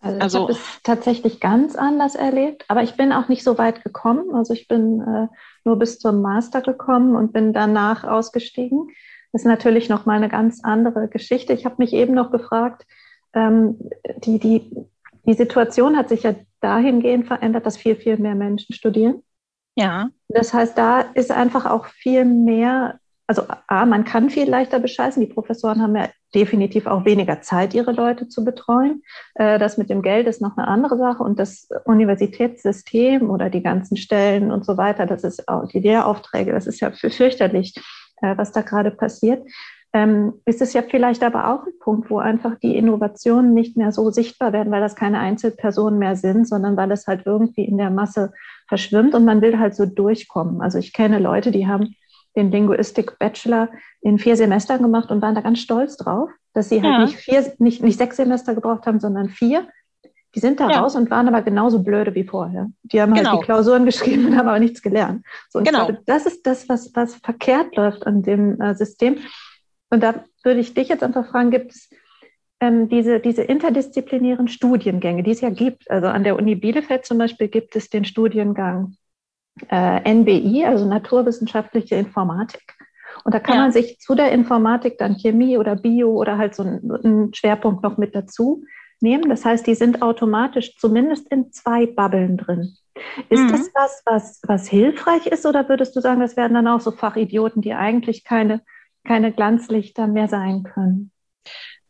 Also 0.00 0.16
ich 0.16 0.22
also, 0.22 0.42
habe 0.42 0.52
es 0.52 0.82
tatsächlich 0.82 1.38
ganz 1.38 1.76
anders 1.76 2.14
erlebt, 2.14 2.64
aber 2.68 2.82
ich 2.82 2.96
bin 2.96 3.12
auch 3.12 3.28
nicht 3.28 3.44
so 3.44 3.58
weit 3.58 3.84
gekommen. 3.84 4.34
Also 4.34 4.54
ich 4.54 4.66
bin 4.66 5.00
äh, 5.00 5.28
nur 5.64 5.78
bis 5.78 5.98
zum 5.98 6.22
Master 6.22 6.62
gekommen 6.62 7.14
und 7.14 7.32
bin 7.32 7.52
danach 7.52 8.02
ausgestiegen. 8.02 8.88
Das 9.30 9.42
ist 9.42 9.46
natürlich 9.46 9.88
noch 9.88 10.04
mal 10.04 10.16
eine 10.16 10.28
ganz 10.28 10.60
andere 10.64 11.08
Geschichte. 11.08 11.52
Ich 11.52 11.64
habe 11.64 11.76
mich 11.78 11.92
eben 11.92 12.14
noch 12.14 12.32
gefragt, 12.32 12.84
ähm, 13.34 13.78
die, 14.24 14.38
die, 14.38 14.70
die 15.24 15.34
Situation 15.34 15.96
hat 15.96 16.08
sich 16.08 16.22
ja 16.22 16.34
dahingehend 16.60 17.26
verändert, 17.26 17.66
dass 17.66 17.76
viel, 17.76 17.96
viel 17.96 18.16
mehr 18.16 18.34
Menschen 18.34 18.74
studieren. 18.74 19.22
Ja. 19.74 20.10
Das 20.28 20.52
heißt, 20.52 20.76
da 20.76 21.00
ist 21.00 21.30
einfach 21.30 21.66
auch 21.66 21.86
viel 21.86 22.24
mehr, 22.24 22.98
also 23.26 23.42
A, 23.66 23.86
man 23.86 24.04
kann 24.04 24.30
viel 24.30 24.48
leichter 24.48 24.78
bescheißen. 24.78 25.20
Die 25.20 25.32
Professoren 25.32 25.80
haben 25.80 25.96
ja 25.96 26.08
definitiv 26.34 26.86
auch 26.86 27.04
weniger 27.04 27.40
Zeit, 27.42 27.74
ihre 27.74 27.92
Leute 27.92 28.28
zu 28.28 28.44
betreuen. 28.44 29.02
Äh, 29.34 29.58
das 29.58 29.78
mit 29.78 29.90
dem 29.90 30.02
Geld 30.02 30.26
ist 30.26 30.40
noch 30.40 30.56
eine 30.56 30.68
andere 30.68 30.98
Sache 30.98 31.22
und 31.22 31.38
das 31.38 31.68
Universitätssystem 31.84 33.30
oder 33.30 33.50
die 33.50 33.62
ganzen 33.62 33.96
Stellen 33.96 34.50
und 34.50 34.64
so 34.64 34.76
weiter, 34.76 35.06
das 35.06 35.24
ist 35.24 35.48
auch 35.48 35.68
die 35.68 35.80
Lehraufträge, 35.80 36.52
das 36.52 36.66
ist 36.66 36.80
ja 36.80 36.90
fürchterlich, 36.90 37.74
äh, 38.22 38.36
was 38.36 38.52
da 38.52 38.62
gerade 38.62 38.90
passiert 38.90 39.42
ähm, 39.92 40.34
ist 40.46 40.62
es 40.62 40.72
ja 40.72 40.82
vielleicht 40.82 41.22
aber 41.22 41.52
auch 41.52 41.66
ein 41.66 41.78
Punkt, 41.78 42.10
wo 42.10 42.18
einfach 42.18 42.58
die 42.58 42.76
Innovationen 42.76 43.52
nicht 43.52 43.76
mehr 43.76 43.92
so 43.92 44.10
sichtbar 44.10 44.52
werden, 44.52 44.72
weil 44.72 44.80
das 44.80 44.96
keine 44.96 45.18
Einzelpersonen 45.18 45.98
mehr 45.98 46.16
sind, 46.16 46.48
sondern 46.48 46.76
weil 46.76 46.90
es 46.92 47.06
halt 47.06 47.26
irgendwie 47.26 47.64
in 47.64 47.76
der 47.76 47.90
Masse 47.90 48.32
verschwimmt 48.68 49.14
und 49.14 49.24
man 49.24 49.42
will 49.42 49.58
halt 49.58 49.74
so 49.74 49.84
durchkommen. 49.84 50.62
Also 50.62 50.78
ich 50.78 50.94
kenne 50.94 51.18
Leute, 51.18 51.50
die 51.50 51.66
haben 51.66 51.94
den 52.36 52.50
Linguistik-Bachelor 52.50 53.68
in 54.00 54.18
vier 54.18 54.36
Semestern 54.36 54.80
gemacht 54.80 55.10
und 55.10 55.20
waren 55.20 55.34
da 55.34 55.42
ganz 55.42 55.58
stolz 55.58 55.98
drauf, 55.98 56.30
dass 56.54 56.70
sie 56.70 56.82
halt 56.82 56.92
ja. 56.92 57.04
nicht, 57.04 57.16
vier, 57.16 57.52
nicht, 57.58 57.82
nicht 57.82 57.98
sechs 57.98 58.16
Semester 58.16 58.54
gebraucht 58.54 58.86
haben, 58.86 59.00
sondern 59.00 59.28
vier. 59.28 59.68
Die 60.34 60.40
sind 60.40 60.60
da 60.60 60.70
ja. 60.70 60.80
raus 60.80 60.96
und 60.96 61.10
waren 61.10 61.28
aber 61.28 61.42
genauso 61.42 61.82
blöde 61.82 62.14
wie 62.14 62.24
vorher. 62.24 62.70
Die 62.84 63.02
haben 63.02 63.12
genau. 63.12 63.32
halt 63.32 63.42
die 63.42 63.44
Klausuren 63.44 63.84
geschrieben 63.84 64.26
und 64.26 64.38
haben 64.38 64.48
aber 64.48 64.58
nichts 64.58 64.80
gelernt. 64.80 65.26
So, 65.50 65.58
genau. 65.62 65.86
Glaube, 65.86 65.98
das 66.06 66.24
ist 66.24 66.46
das, 66.46 66.70
was, 66.70 66.90
was 66.94 67.16
verkehrt 67.16 67.76
läuft 67.76 68.06
an 68.06 68.22
dem 68.22 68.58
äh, 68.58 68.74
System. 68.74 69.18
Und 69.92 70.02
da 70.02 70.24
würde 70.42 70.60
ich 70.60 70.72
dich 70.72 70.88
jetzt 70.88 71.02
einfach 71.02 71.26
fragen, 71.26 71.50
gibt 71.50 71.72
es 71.72 71.90
ähm, 72.60 72.88
diese, 72.88 73.20
diese 73.20 73.42
interdisziplinären 73.42 74.48
Studiengänge, 74.48 75.22
die 75.22 75.32
es 75.32 75.42
ja 75.42 75.50
gibt? 75.50 75.90
Also 75.90 76.06
an 76.06 76.24
der 76.24 76.36
Uni 76.36 76.54
Bielefeld 76.54 77.04
zum 77.04 77.18
Beispiel 77.18 77.48
gibt 77.48 77.76
es 77.76 77.90
den 77.90 78.06
Studiengang 78.06 78.96
äh, 79.68 80.14
NBI, 80.14 80.64
also 80.64 80.86
Naturwissenschaftliche 80.86 81.96
Informatik. 81.96 82.74
Und 83.24 83.34
da 83.34 83.38
kann 83.38 83.56
ja. 83.56 83.60
man 83.62 83.72
sich 83.72 83.98
zu 83.98 84.14
der 84.14 84.32
Informatik 84.32 84.96
dann 84.96 85.16
Chemie 85.16 85.58
oder 85.58 85.76
Bio 85.76 86.12
oder 86.12 86.38
halt 86.38 86.54
so 86.54 86.62
einen 86.62 87.34
Schwerpunkt 87.34 87.82
noch 87.82 87.98
mit 87.98 88.14
dazu 88.14 88.64
nehmen. 89.00 89.28
Das 89.28 89.44
heißt, 89.44 89.66
die 89.66 89.74
sind 89.74 90.00
automatisch 90.00 90.74
zumindest 90.78 91.30
in 91.30 91.52
zwei 91.52 91.84
Bubbeln 91.84 92.38
drin. 92.38 92.76
Ist 93.28 93.42
mhm. 93.42 93.48
das 93.48 93.70
was, 93.74 94.02
was, 94.06 94.40
was 94.46 94.68
hilfreich 94.68 95.26
ist 95.26 95.44
oder 95.44 95.68
würdest 95.68 95.94
du 95.94 96.00
sagen, 96.00 96.20
das 96.22 96.38
werden 96.38 96.54
dann 96.54 96.68
auch 96.68 96.80
so 96.80 96.92
Fachidioten, 96.92 97.60
die 97.60 97.74
eigentlich 97.74 98.24
keine 98.24 98.62
keine 99.04 99.32
Glanzlichter 99.32 100.06
mehr 100.06 100.28
sein 100.28 100.62
können. 100.62 101.12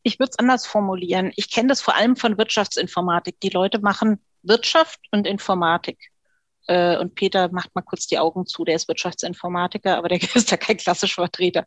Ich 0.02 0.18
würde 0.18 0.30
es 0.30 0.38
anders 0.38 0.66
formulieren. 0.66 1.32
Ich 1.36 1.50
kenne 1.50 1.68
das 1.68 1.80
vor 1.80 1.94
allem 1.94 2.16
von 2.16 2.38
Wirtschaftsinformatik. 2.38 3.40
Die 3.40 3.50
Leute 3.50 3.78
machen 3.80 4.18
Wirtschaft 4.42 5.00
und 5.12 5.26
Informatik. 5.26 6.10
Äh, 6.66 6.98
und 6.98 7.14
Peter 7.14 7.50
macht 7.52 7.74
mal 7.74 7.82
kurz 7.82 8.06
die 8.06 8.18
Augen 8.18 8.46
zu, 8.46 8.64
der 8.64 8.76
ist 8.76 8.88
Wirtschaftsinformatiker, 8.88 9.96
aber 9.96 10.08
der 10.08 10.20
ist 10.34 10.50
ja 10.50 10.56
kein 10.56 10.76
klassischer 10.76 11.22
Vertreter. 11.22 11.66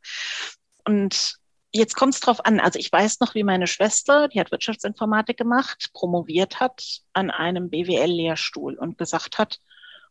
Und 0.86 1.36
jetzt 1.72 1.96
kommt 1.96 2.14
es 2.14 2.20
drauf 2.20 2.46
an. 2.46 2.60
Also 2.60 2.80
ich 2.80 2.92
weiß 2.92 3.20
noch, 3.20 3.36
wie 3.36 3.44
meine 3.44 3.68
Schwester, 3.68 4.28
die 4.28 4.40
hat 4.40 4.52
Wirtschaftsinformatik 4.52 5.38
gemacht, 5.38 5.90
promoviert 5.94 6.60
hat 6.60 7.02
an 7.14 7.32
einem 7.32 7.70
BWL-Lehrstuhl 7.70 8.76
und 8.76 8.98
gesagt 8.98 9.38
hat, 9.38 9.60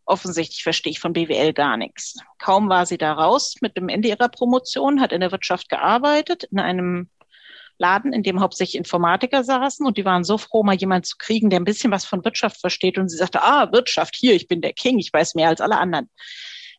offensichtlich 0.06 0.62
verstehe 0.62 0.90
ich 0.90 1.00
von 1.00 1.12
BWL 1.12 1.52
gar 1.52 1.76
nichts. 1.76 2.16
Kaum 2.38 2.68
war 2.68 2.86
sie 2.86 2.98
da 2.98 3.12
raus 3.12 3.56
mit 3.60 3.76
dem 3.76 3.88
Ende 3.88 4.08
ihrer 4.08 4.28
Promotion, 4.28 5.00
hat 5.00 5.12
in 5.12 5.20
der 5.20 5.32
Wirtschaft 5.32 5.68
gearbeitet, 5.68 6.44
in 6.44 6.58
einem 6.58 7.08
Laden, 7.78 8.12
in 8.12 8.22
dem 8.22 8.40
hauptsächlich 8.40 8.76
Informatiker 8.76 9.42
saßen 9.42 9.84
und 9.84 9.96
die 9.98 10.04
waren 10.04 10.24
so 10.24 10.38
froh, 10.38 10.62
mal 10.62 10.76
jemanden 10.76 11.04
zu 11.04 11.16
kriegen, 11.18 11.50
der 11.50 11.60
ein 11.60 11.64
bisschen 11.64 11.90
was 11.90 12.04
von 12.04 12.24
Wirtschaft 12.24 12.60
versteht. 12.60 12.98
Und 12.98 13.08
sie 13.08 13.16
sagte, 13.16 13.42
ah, 13.42 13.72
Wirtschaft, 13.72 14.14
hier, 14.14 14.34
ich 14.34 14.46
bin 14.46 14.60
der 14.60 14.72
King, 14.72 14.98
ich 14.98 15.12
weiß 15.12 15.34
mehr 15.34 15.48
als 15.48 15.60
alle 15.60 15.78
anderen. 15.78 16.08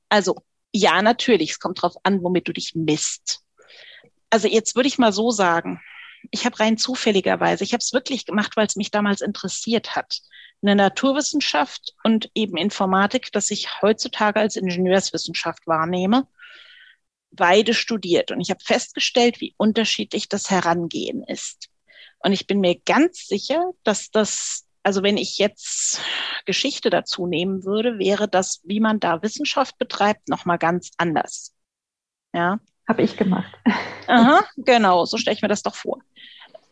Also 0.10 0.36
ja, 0.72 1.02
natürlich, 1.02 1.52
es 1.52 1.60
kommt 1.60 1.82
drauf 1.82 1.96
an, 2.04 2.22
womit 2.22 2.48
du 2.48 2.54
dich 2.54 2.76
misst. 2.76 3.42
Also 4.30 4.48
jetzt 4.48 4.76
würde 4.76 4.88
ich 4.88 4.98
mal 4.98 5.14
so 5.14 5.32
sagen, 5.32 5.82
ich 6.32 6.46
habe 6.46 6.60
rein 6.60 6.78
zufälligerweise, 6.78 7.64
ich 7.64 7.74
habe 7.74 7.82
es 7.82 7.94
wirklich 7.94 8.26
gemacht, 8.26 8.58
weil 8.58 8.68
es 8.68 8.76
mich 8.76 8.92
damals 8.92 9.22
interessiert 9.22 9.96
hat. 9.96 10.20
Eine 10.65 10.75
Naturwissenschaft 10.75 11.93
und 12.04 12.32
eben 12.34 12.58
Informatik, 12.58 13.32
das 13.32 13.51
ich 13.51 13.82
heutzutage 13.84 14.39
als 14.39 14.56
Ingenieurswissenschaft 14.56 15.67
wahrnehme, 15.67 16.28
beide 17.30 17.75
studiert. 17.75 18.32
Und 18.32 18.41
ich 18.41 18.49
habe 18.49 18.63
festgestellt, 18.63 19.41
wie 19.41 19.54
unterschiedlich 19.58 20.28
das 20.28 20.49
Herangehen 20.49 21.23
ist. 21.23 21.69
Und 22.19 22.34
ich 22.34 22.47
bin 22.47 22.62
mir 22.62 22.80
ganz 22.84 23.28
sicher, 23.28 23.63
dass 23.84 24.10
das, 24.10 24.65
also 24.82 25.04
wenn 25.04 25.17
ich 25.17 25.38
jetzt 25.38 26.01
Geschichte 26.45 26.89
dazu 26.89 27.28
nehmen 27.28 27.63
würde, 27.63 27.99
wäre 27.99 28.28
das, 28.28 28.62
wie 28.63 28.80
man 28.80 28.99
da 28.99 29.21
Wissenschaft 29.21 29.78
betreibt, 29.78 30.30
nochmal 30.30 30.58
ganz 30.58 30.89
anders. 30.97 31.54
Ja. 32.34 32.60
Habe 32.88 33.04
ich 33.04 33.17
gemacht. 33.17 33.54
Aha, 34.08 34.43
genau, 34.58 35.06
so 35.06 35.17
stelle 35.17 35.36
ich 35.36 35.41
mir 35.41 35.47
das 35.47 35.63
doch 35.63 35.75
vor. 35.75 35.99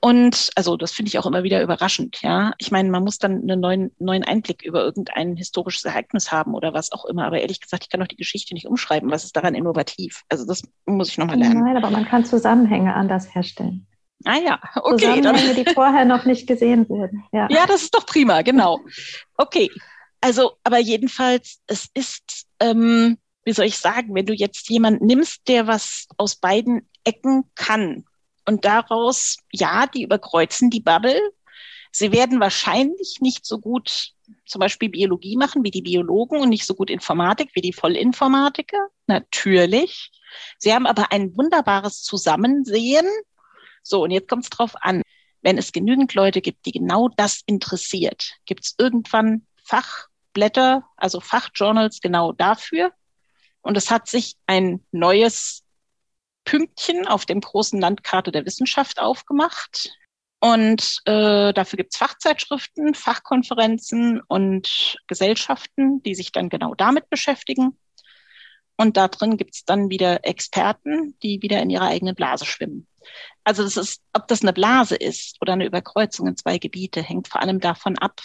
Und 0.03 0.49
also 0.55 0.75
das 0.75 0.91
finde 0.91 1.07
ich 1.07 1.17
auch 1.17 1.25
immer 1.25 1.43
wieder 1.43 1.63
überraschend, 1.63 2.19
ja. 2.23 2.51
Ich 2.57 2.71
meine, 2.71 2.89
man 2.89 3.05
muss 3.05 3.19
dann 3.19 3.43
einen 3.43 3.61
neuen, 3.61 3.95
neuen 3.99 4.25
Einblick 4.25 4.61
über 4.61 4.83
irgendein 4.83 5.37
historisches 5.37 5.85
Ereignis 5.85 6.29
haben 6.29 6.55
oder 6.55 6.73
was 6.73 6.91
auch 6.91 7.05
immer. 7.05 7.25
Aber 7.25 7.39
ehrlich 7.39 7.61
gesagt, 7.61 7.83
ich 7.83 7.89
kann 7.89 8.01
doch 8.01 8.07
die 8.07 8.17
Geschichte 8.17 8.53
nicht 8.53 8.67
umschreiben. 8.67 9.09
Was 9.11 9.23
ist 9.23 9.33
daran 9.37 9.55
innovativ? 9.55 10.23
Also 10.27 10.45
das 10.45 10.61
muss 10.85 11.07
ich 11.07 11.17
nochmal 11.17 11.37
lernen. 11.37 11.63
Nein, 11.63 11.77
aber 11.77 11.89
man 11.89 12.03
kann 12.03 12.25
Zusammenhänge 12.25 12.93
anders 12.93 13.33
herstellen. 13.33 13.87
Ah 14.25 14.39
ja, 14.45 14.59
okay. 14.75 15.19
Zusammenhänge, 15.19 15.63
die 15.63 15.73
vorher 15.73 16.03
noch 16.03 16.25
nicht 16.25 16.47
gesehen 16.47 16.89
wurden. 16.89 17.23
Ja. 17.31 17.47
ja, 17.49 17.65
das 17.65 17.83
ist 17.83 17.95
doch 17.95 18.05
prima, 18.05 18.41
genau. 18.41 18.81
Okay. 19.37 19.71
Also, 20.19 20.57
aber 20.65 20.79
jedenfalls, 20.79 21.61
es 21.65 21.87
ist, 21.93 22.45
ähm, 22.59 23.19
wie 23.45 23.53
soll 23.53 23.67
ich 23.67 23.77
sagen, 23.77 24.13
wenn 24.15 24.25
du 24.25 24.33
jetzt 24.33 24.69
jemanden 24.69 25.05
nimmst, 25.05 25.47
der 25.47 25.65
was 25.65 26.09
aus 26.17 26.35
beiden 26.35 26.89
Ecken 27.05 27.45
kann 27.55 28.03
und 28.45 28.65
daraus, 28.65 29.37
ja, 29.51 29.87
die 29.87 30.03
überkreuzen 30.03 30.69
die 30.69 30.81
Bubble. 30.81 31.19
Sie 31.91 32.11
werden 32.11 32.39
wahrscheinlich 32.39 33.17
nicht 33.21 33.45
so 33.45 33.59
gut 33.59 34.13
zum 34.45 34.59
Beispiel 34.59 34.89
Biologie 34.89 35.37
machen 35.37 35.63
wie 35.63 35.71
die 35.71 35.81
Biologen 35.81 36.39
und 36.41 36.49
nicht 36.49 36.65
so 36.65 36.73
gut 36.73 36.89
Informatik 36.89 37.51
wie 37.53 37.61
die 37.61 37.73
Vollinformatiker. 37.73 38.87
Natürlich. 39.07 40.11
Sie 40.57 40.73
haben 40.73 40.87
aber 40.87 41.11
ein 41.11 41.35
wunderbares 41.37 42.01
Zusammensehen. 42.01 43.05
So, 43.83 44.03
und 44.03 44.11
jetzt 44.11 44.27
kommt 44.27 44.43
es 44.43 44.49
drauf 44.49 44.73
an. 44.81 45.01
Wenn 45.41 45.57
es 45.57 45.71
genügend 45.71 46.13
Leute 46.13 46.41
gibt, 46.41 46.65
die 46.65 46.71
genau 46.71 47.09
das 47.09 47.41
interessiert, 47.45 48.33
gibt 48.45 48.63
es 48.63 48.75
irgendwann 48.77 49.45
Fachblätter, 49.65 50.85
also 50.95 51.19
Fachjournals 51.19 51.99
genau 51.99 52.31
dafür. 52.31 52.91
Und 53.61 53.77
es 53.77 53.91
hat 53.91 54.07
sich 54.07 54.35
ein 54.45 54.85
neues 54.91 55.62
Pünktchen 56.45 57.07
auf 57.07 57.25
dem 57.25 57.41
großen 57.41 57.79
Landkarte 57.79 58.31
der 58.31 58.45
Wissenschaft 58.45 58.99
aufgemacht. 58.99 59.91
Und 60.39 60.99
äh, 61.05 61.53
dafür 61.53 61.77
gibt's 61.77 61.97
Fachzeitschriften, 61.97 62.95
Fachkonferenzen 62.95 64.21
und 64.27 64.97
Gesellschaften, 65.07 66.03
die 66.03 66.15
sich 66.15 66.33
dann 66.33 66.49
genau 66.49 66.75
damit 66.75 67.09
beschäftigen. 67.09 67.77
Und 68.75 68.97
da 68.97 69.07
drin 69.07 69.37
gibt's 69.37 69.63
dann 69.63 69.89
wieder 69.89 70.25
Experten, 70.25 71.17
die 71.23 71.41
wieder 71.41 71.61
in 71.61 71.69
ihrer 71.69 71.87
eigenen 71.87 72.15
Blase 72.15 72.45
schwimmen. 72.45 72.87
Also 73.43 73.63
das 73.63 73.77
ist, 73.77 74.01
ob 74.13 74.27
das 74.27 74.41
eine 74.41 74.53
Blase 74.53 74.95
ist 74.95 75.37
oder 75.41 75.53
eine 75.53 75.65
Überkreuzung 75.65 76.27
in 76.27 76.37
zwei 76.37 76.57
Gebiete, 76.57 77.01
hängt 77.01 77.27
vor 77.27 77.41
allem 77.41 77.59
davon 77.59 77.97
ab. 77.97 78.19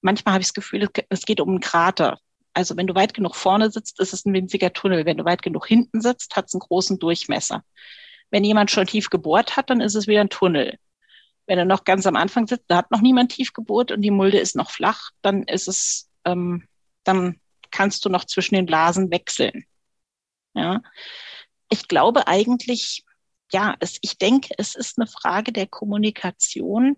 Manchmal 0.00 0.34
habe 0.34 0.42
ich 0.42 0.48
das 0.48 0.54
Gefühl, 0.54 0.88
es 1.10 1.22
geht 1.22 1.40
um 1.40 1.48
einen 1.48 1.60
Krater. 1.60 2.18
Also 2.54 2.76
wenn 2.76 2.86
du 2.86 2.94
weit 2.94 3.14
genug 3.14 3.34
vorne 3.34 3.70
sitzt, 3.70 4.00
ist 4.00 4.12
es 4.12 4.24
ein 4.24 4.34
winziger 4.34 4.72
Tunnel. 4.72 5.06
Wenn 5.06 5.16
du 5.16 5.24
weit 5.24 5.42
genug 5.42 5.66
hinten 5.66 6.00
sitzt, 6.00 6.36
hat 6.36 6.46
es 6.46 6.54
einen 6.54 6.60
großen 6.60 6.98
Durchmesser. 6.98 7.64
Wenn 8.30 8.44
jemand 8.44 8.70
schon 8.70 8.86
tief 8.86 9.10
gebohrt 9.10 9.56
hat, 9.56 9.70
dann 9.70 9.80
ist 9.80 9.94
es 9.94 10.06
wieder 10.06 10.20
ein 10.20 10.30
Tunnel. 10.30 10.78
Wenn 11.46 11.58
er 11.58 11.64
noch 11.64 11.84
ganz 11.84 12.06
am 12.06 12.16
Anfang 12.16 12.46
sitzt, 12.46 12.64
da 12.68 12.76
hat 12.78 12.90
noch 12.90 13.00
niemand 13.00 13.32
tief 13.32 13.52
gebohrt 13.52 13.90
und 13.90 14.02
die 14.02 14.10
Mulde 14.10 14.38
ist 14.38 14.56
noch 14.56 14.70
flach, 14.70 15.10
dann 15.22 15.42
ist 15.44 15.68
es, 15.68 16.10
ähm, 16.24 16.66
dann 17.04 17.40
kannst 17.70 18.04
du 18.04 18.08
noch 18.08 18.24
zwischen 18.24 18.54
den 18.54 18.66
Blasen 18.66 19.10
wechseln. 19.10 19.64
Ja, 20.54 20.82
ich 21.70 21.88
glaube 21.88 22.26
eigentlich, 22.26 23.04
ja, 23.50 23.74
es, 23.80 23.98
ich 24.02 24.18
denke, 24.18 24.54
es 24.58 24.74
ist 24.74 24.98
eine 24.98 25.06
Frage 25.06 25.52
der 25.52 25.66
Kommunikation 25.66 26.96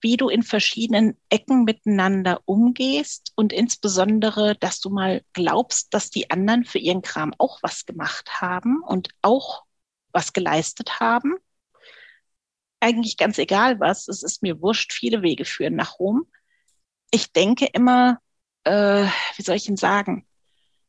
wie 0.00 0.16
du 0.16 0.28
in 0.28 0.42
verschiedenen 0.42 1.16
Ecken 1.28 1.64
miteinander 1.64 2.40
umgehst 2.44 3.32
und 3.34 3.52
insbesondere, 3.52 4.54
dass 4.56 4.80
du 4.80 4.90
mal 4.90 5.22
glaubst, 5.32 5.92
dass 5.92 6.10
die 6.10 6.30
anderen 6.30 6.64
für 6.64 6.78
ihren 6.78 7.02
Kram 7.02 7.34
auch 7.38 7.58
was 7.62 7.84
gemacht 7.86 8.40
haben 8.40 8.82
und 8.82 9.08
auch 9.22 9.64
was 10.12 10.32
geleistet 10.32 11.00
haben. 11.00 11.34
Eigentlich 12.80 13.16
ganz 13.16 13.38
egal 13.38 13.80
was, 13.80 14.08
es 14.08 14.22
ist 14.22 14.42
mir 14.42 14.60
wurscht, 14.62 14.92
viele 14.92 15.22
Wege 15.22 15.44
führen 15.44 15.74
nach 15.74 15.98
Rom. 15.98 16.26
Ich 17.10 17.32
denke 17.32 17.66
immer, 17.72 18.18
äh, 18.64 19.06
wie 19.36 19.42
soll 19.42 19.56
ich 19.56 19.68
ihn 19.68 19.76
sagen? 19.76 20.26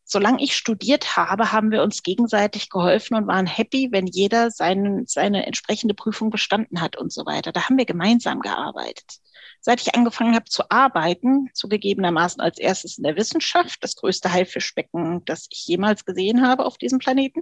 Solange 0.09 0.43
ich 0.43 0.55
studiert 0.55 1.15
habe, 1.17 1.51
haben 1.51 1.69
wir 1.69 1.83
uns 1.83 2.01
gegenseitig 2.01 2.71
geholfen 2.71 3.15
und 3.15 3.27
waren 3.27 3.45
happy, 3.45 3.89
wenn 3.91 4.07
jeder 4.07 4.49
seine, 4.49 5.03
seine 5.05 5.45
entsprechende 5.45 5.93
Prüfung 5.93 6.31
bestanden 6.31 6.81
hat 6.81 6.97
und 6.97 7.13
so 7.13 7.27
weiter. 7.27 7.51
Da 7.51 7.65
haben 7.65 7.77
wir 7.77 7.85
gemeinsam 7.85 8.39
gearbeitet. 8.39 9.19
Seit 9.61 9.81
ich 9.81 9.93
angefangen 9.93 10.33
habe 10.33 10.45
zu 10.45 10.63
arbeiten, 10.71 11.51
zugegebenermaßen 11.53 12.41
als 12.41 12.57
erstes 12.57 12.97
in 12.97 13.03
der 13.03 13.17
Wissenschaft, 13.17 13.83
das 13.83 13.95
größte 13.95 14.31
Haifischbecken, 14.31 15.23
das 15.25 15.47
ich 15.51 15.67
jemals 15.67 16.05
gesehen 16.05 16.41
habe 16.41 16.65
auf 16.65 16.79
diesem 16.79 16.97
Planeten. 16.97 17.41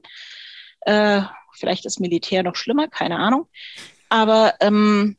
Äh, 0.82 1.22
vielleicht 1.54 1.86
ist 1.86 2.02
Militär 2.02 2.44
noch 2.44 2.58
schlimmer, 2.58 2.90
keine 2.90 3.18
Ahnung. 3.18 3.48
Aber 4.10 4.56
ähm, 4.60 5.18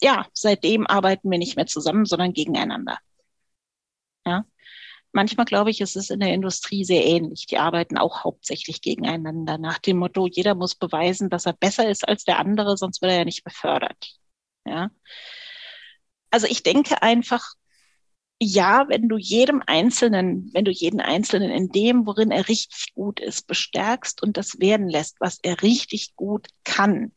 ja, 0.00 0.26
seitdem 0.32 0.88
arbeiten 0.88 1.30
wir 1.30 1.38
nicht 1.38 1.54
mehr 1.54 1.66
zusammen, 1.66 2.06
sondern 2.06 2.32
gegeneinander. 2.32 2.98
Ja. 4.26 4.44
Manchmal 5.12 5.44
glaube 5.44 5.70
ich, 5.70 5.80
es 5.80 5.94
ist 5.94 6.10
in 6.10 6.20
der 6.20 6.32
Industrie 6.32 6.84
sehr 6.84 7.04
ähnlich. 7.04 7.46
Die 7.46 7.58
arbeiten 7.58 7.98
auch 7.98 8.24
hauptsächlich 8.24 8.80
gegeneinander 8.80 9.58
nach 9.58 9.78
dem 9.78 9.98
Motto, 9.98 10.26
jeder 10.26 10.54
muss 10.54 10.74
beweisen, 10.74 11.28
dass 11.28 11.46
er 11.46 11.52
besser 11.52 11.88
ist 11.88 12.08
als 12.08 12.24
der 12.24 12.38
andere, 12.38 12.76
sonst 12.76 13.02
wird 13.02 13.12
er 13.12 13.18
ja 13.18 13.24
nicht 13.24 13.44
befördert. 13.44 14.18
Ja. 14.64 14.90
Also 16.30 16.46
ich 16.46 16.62
denke 16.62 17.02
einfach, 17.02 17.54
ja, 18.40 18.86
wenn 18.88 19.08
du 19.08 19.18
jedem 19.18 19.62
Einzelnen, 19.66 20.50
wenn 20.54 20.64
du 20.64 20.70
jeden 20.70 21.00
Einzelnen 21.00 21.50
in 21.50 21.68
dem, 21.68 22.06
worin 22.06 22.30
er 22.30 22.48
richtig 22.48 22.94
gut 22.94 23.20
ist, 23.20 23.46
bestärkst 23.46 24.22
und 24.22 24.36
das 24.36 24.58
werden 24.58 24.88
lässt, 24.88 25.20
was 25.20 25.38
er 25.42 25.62
richtig 25.62 26.16
gut 26.16 26.48
kann, 26.64 27.12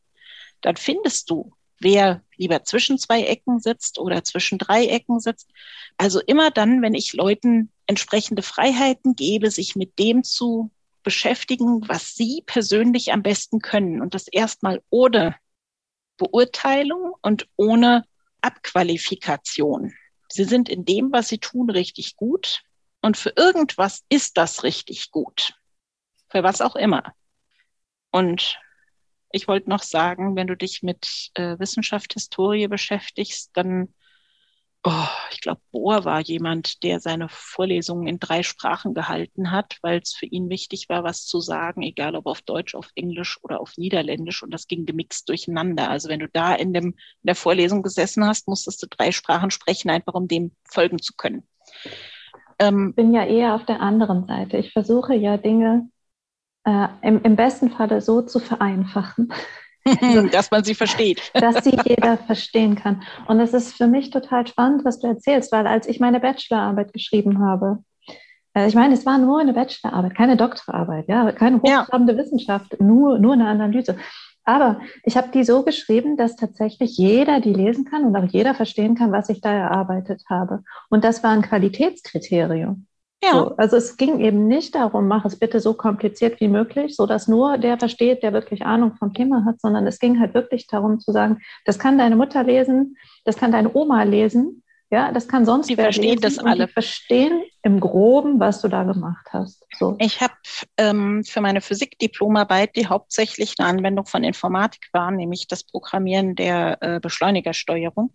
dann 0.61 0.75
findest 0.75 1.29
du 1.29 1.53
wer 1.79 2.24
lieber 2.37 2.63
zwischen 2.63 2.97
zwei 2.97 3.23
Ecken 3.23 3.59
sitzt 3.59 3.99
oder 3.99 4.23
zwischen 4.23 4.57
drei 4.57 4.85
Ecken 4.85 5.19
sitzt. 5.19 5.49
Also 5.97 6.19
immer 6.21 6.51
dann, 6.51 6.81
wenn 6.81 6.93
ich 6.93 7.13
Leuten 7.13 7.71
entsprechende 7.87 8.41
Freiheiten 8.41 9.15
gebe, 9.15 9.51
sich 9.51 9.75
mit 9.75 9.99
dem 9.99 10.23
zu 10.23 10.71
beschäftigen, 11.03 11.87
was 11.87 12.15
sie 12.15 12.43
persönlich 12.45 13.13
am 13.13 13.21
besten 13.21 13.59
können 13.59 14.01
und 14.01 14.15
das 14.15 14.27
erstmal 14.27 14.81
ohne 14.89 15.35
Beurteilung 16.17 17.13
und 17.21 17.47
ohne 17.55 18.05
Abqualifikation. 18.41 19.93
Sie 20.29 20.45
sind 20.45 20.69
in 20.69 20.85
dem, 20.85 21.11
was 21.11 21.27
sie 21.27 21.37
tun, 21.37 21.69
richtig 21.69 22.15
gut 22.15 22.63
und 23.01 23.17
für 23.17 23.33
irgendwas 23.35 24.03
ist 24.09 24.37
das 24.37 24.63
richtig 24.63 25.11
gut. 25.11 25.53
Für 26.29 26.41
was 26.41 26.59
auch 26.59 26.75
immer. 26.75 27.13
Und 28.11 28.57
ich 29.35 29.49
wollte 29.49 29.69
noch 29.69 29.83
sagen, 29.83 30.37
wenn 30.37 30.47
du 30.47 30.55
dich 30.55 30.81
mit 30.81 31.31
äh, 31.33 31.59
Wissenschaft, 31.59 32.13
Historie 32.13 32.69
beschäftigst, 32.69 33.51
dann, 33.53 33.93
oh, 34.85 35.07
ich 35.31 35.41
glaube, 35.41 35.59
Bohr 35.71 36.05
war 36.05 36.21
jemand, 36.21 36.83
der 36.83 37.01
seine 37.01 37.27
Vorlesungen 37.27 38.07
in 38.07 38.19
drei 38.19 38.43
Sprachen 38.43 38.93
gehalten 38.93 39.51
hat, 39.51 39.77
weil 39.81 39.99
es 39.99 40.13
für 40.13 40.25
ihn 40.25 40.49
wichtig 40.49 40.87
war, 40.87 41.03
was 41.03 41.25
zu 41.25 41.41
sagen, 41.41 41.81
egal 41.81 42.15
ob 42.15 42.27
auf 42.27 42.43
Deutsch, 42.43 42.75
auf 42.75 42.91
Englisch 42.95 43.37
oder 43.43 43.59
auf 43.59 43.73
Niederländisch. 43.75 44.41
Und 44.41 44.53
das 44.53 44.67
ging 44.67 44.85
gemixt 44.85 45.27
durcheinander. 45.27 45.89
Also 45.89 46.07
wenn 46.07 46.21
du 46.21 46.29
da 46.29 46.55
in, 46.55 46.73
dem, 46.73 46.85
in 46.85 46.95
der 47.23 47.35
Vorlesung 47.35 47.83
gesessen 47.83 48.25
hast, 48.25 48.47
musstest 48.47 48.81
du 48.83 48.87
drei 48.89 49.11
Sprachen 49.11 49.51
sprechen, 49.51 49.89
einfach 49.89 50.13
um 50.13 50.29
dem 50.29 50.53
folgen 50.63 50.99
zu 50.99 51.11
können. 51.17 51.45
Ähm, 52.59 52.91
ich 52.91 52.95
bin 52.95 53.13
ja 53.13 53.25
eher 53.25 53.55
auf 53.55 53.65
der 53.65 53.81
anderen 53.81 54.27
Seite. 54.27 54.55
Ich 54.55 54.71
versuche 54.71 55.13
ja 55.13 55.35
Dinge 55.35 55.89
äh, 56.65 56.87
im, 57.01 57.21
im 57.21 57.35
besten 57.35 57.69
Falle 57.69 58.01
so 58.01 58.21
zu 58.21 58.39
vereinfachen, 58.39 59.31
also, 60.01 60.27
dass 60.27 60.51
man 60.51 60.63
sie 60.63 60.75
versteht. 60.75 61.21
dass 61.33 61.63
sie 61.63 61.77
jeder 61.85 62.17
verstehen 62.17 62.75
kann. 62.75 63.03
Und 63.27 63.39
es 63.39 63.53
ist 63.53 63.77
für 63.77 63.87
mich 63.87 64.09
total 64.09 64.47
spannend, 64.47 64.83
was 64.83 64.99
du 64.99 65.07
erzählst, 65.07 65.51
weil 65.51 65.67
als 65.67 65.87
ich 65.87 65.99
meine 65.99 66.19
Bachelorarbeit 66.19 66.91
geschrieben 66.91 67.39
habe, 67.39 67.79
äh, 68.55 68.67
ich 68.67 68.75
meine, 68.75 68.95
es 68.95 69.05
war 69.05 69.17
nur 69.17 69.39
eine 69.39 69.53
Bachelorarbeit, 69.53 70.15
keine 70.15 70.37
Doktorarbeit, 70.37 71.07
ja, 71.07 71.31
keine 71.31 71.61
hochtrabende 71.61 72.13
ja. 72.13 72.19
Wissenschaft, 72.19 72.79
nur, 72.79 73.19
nur 73.19 73.33
eine 73.33 73.47
Analyse. 73.47 73.97
Aber 74.43 74.79
ich 75.03 75.17
habe 75.17 75.29
die 75.31 75.43
so 75.43 75.63
geschrieben, 75.63 76.17
dass 76.17 76.35
tatsächlich 76.35 76.97
jeder 76.97 77.39
die 77.39 77.53
lesen 77.53 77.85
kann 77.85 78.05
und 78.05 78.15
auch 78.15 78.31
jeder 78.31 78.53
verstehen 78.53 78.95
kann, 78.95 79.11
was 79.11 79.29
ich 79.29 79.41
da 79.41 79.51
erarbeitet 79.51 80.23
habe. 80.29 80.63
Und 80.89 81.03
das 81.03 81.23
war 81.23 81.31
ein 81.31 81.41
Qualitätskriterium. 81.41 82.85
Ja. 83.25 83.31
So, 83.31 83.55
also 83.57 83.77
es 83.77 83.97
ging 83.97 84.19
eben 84.19 84.47
nicht 84.47 84.75
darum, 84.75 85.07
mach 85.07 85.25
es 85.25 85.37
bitte 85.37 85.59
so 85.59 85.73
kompliziert 85.73 86.39
wie 86.39 86.47
möglich, 86.47 86.95
so 86.95 87.05
dass 87.05 87.27
nur 87.27 87.57
der 87.57 87.77
versteht, 87.77 88.23
der 88.23 88.33
wirklich 88.33 88.65
Ahnung 88.65 88.95
vom 88.97 89.13
Thema 89.13 89.45
hat, 89.45 89.59
sondern 89.61 89.87
es 89.87 89.99
ging 89.99 90.19
halt 90.19 90.33
wirklich 90.33 90.67
darum 90.67 90.99
zu 90.99 91.11
sagen, 91.11 91.41
das 91.65 91.79
kann 91.79 91.97
deine 91.97 92.15
Mutter 92.15 92.43
lesen, 92.43 92.97
das 93.23 93.37
kann 93.37 93.51
deine 93.51 93.73
Oma 93.73 94.03
lesen, 94.03 94.63
ja, 94.91 95.11
das 95.11 95.27
kann 95.27 95.45
sonst 95.45 95.67
die 95.67 95.75
verstehen 95.75 96.19
das 96.21 96.37
alle. 96.37 96.67
Die 96.67 96.73
verstehen 96.73 97.43
im 97.63 97.79
Groben, 97.79 98.39
was 98.39 98.61
du 98.61 98.67
da 98.67 98.83
gemacht 98.83 99.25
hast. 99.31 99.65
So. 99.77 99.95
Ich 99.99 100.21
habe 100.21 100.33
ähm, 100.77 101.23
für 101.23 101.41
meine 101.41 101.61
Physikdiplomarbeit, 101.61 102.75
die 102.75 102.85
hauptsächlich 102.85 103.55
eine 103.57 103.67
Anwendung 103.67 104.05
von 104.05 104.23
Informatik 104.23 104.87
war, 104.93 105.09
nämlich 105.09 105.47
das 105.47 105.63
Programmieren 105.63 106.35
der 106.35 106.77
äh, 106.81 106.99
Beschleunigersteuerung, 106.99 108.13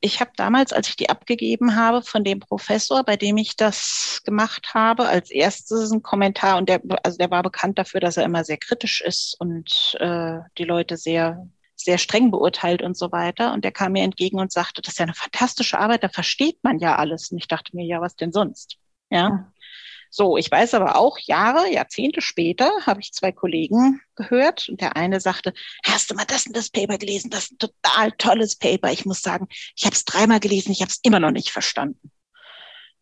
ich 0.00 0.20
habe 0.20 0.30
damals, 0.36 0.72
als 0.72 0.88
ich 0.88 0.96
die 0.96 1.08
abgegeben 1.08 1.76
habe, 1.76 2.02
von 2.02 2.24
dem 2.24 2.40
Professor, 2.40 3.04
bei 3.04 3.16
dem 3.16 3.36
ich 3.36 3.56
das 3.56 4.20
gemacht 4.24 4.74
habe, 4.74 5.06
als 5.06 5.30
erstes 5.30 5.90
einen 5.90 6.02
Kommentar 6.02 6.56
und 6.58 6.68
der, 6.68 6.80
also 7.02 7.18
der 7.18 7.30
war 7.30 7.42
bekannt 7.42 7.78
dafür, 7.78 8.00
dass 8.00 8.16
er 8.16 8.24
immer 8.24 8.44
sehr 8.44 8.58
kritisch 8.58 9.00
ist 9.00 9.36
und 9.38 9.96
äh, 10.00 10.38
die 10.56 10.64
Leute 10.64 10.96
sehr 10.96 11.48
sehr 11.80 11.98
streng 11.98 12.30
beurteilt 12.30 12.82
und 12.82 12.96
so 12.96 13.12
weiter. 13.12 13.52
Und 13.52 13.64
der 13.64 13.70
kam 13.70 13.92
mir 13.92 14.02
entgegen 14.02 14.40
und 14.40 14.52
sagte, 14.52 14.82
das 14.82 14.94
ist 14.94 14.98
ja 14.98 15.04
eine 15.04 15.14
fantastische 15.14 15.78
Arbeit, 15.78 16.02
da 16.02 16.08
versteht 16.08 16.58
man 16.62 16.78
ja 16.80 16.96
alles. 16.96 17.30
Und 17.30 17.38
ich 17.38 17.46
dachte 17.46 17.74
mir, 17.76 17.86
ja, 17.86 18.00
was 18.00 18.16
denn 18.16 18.32
sonst? 18.32 18.78
Ja. 19.10 19.52
So, 20.10 20.36
ich 20.36 20.50
weiß 20.50 20.74
aber 20.74 20.96
auch, 20.96 21.18
Jahre, 21.18 21.70
Jahrzehnte 21.70 22.20
später 22.22 22.70
habe 22.86 23.00
ich 23.00 23.12
zwei 23.12 23.32
Kollegen 23.32 24.00
gehört 24.14 24.68
und 24.68 24.80
der 24.80 24.96
eine 24.96 25.20
sagte, 25.20 25.52
hast 25.84 26.10
du 26.10 26.14
mal 26.14 26.24
das 26.24 26.46
und 26.46 26.56
das 26.56 26.70
Paper 26.70 26.98
gelesen? 26.98 27.30
Das 27.30 27.44
ist 27.44 27.52
ein 27.52 27.58
total 27.58 28.12
tolles 28.12 28.56
Paper. 28.56 28.90
Ich 28.90 29.04
muss 29.04 29.20
sagen, 29.20 29.48
ich 29.76 29.84
habe 29.84 29.94
es 29.94 30.04
dreimal 30.04 30.40
gelesen, 30.40 30.72
ich 30.72 30.80
habe 30.80 30.90
es 30.90 31.00
immer 31.02 31.20
noch 31.20 31.30
nicht 31.30 31.50
verstanden. 31.50 32.10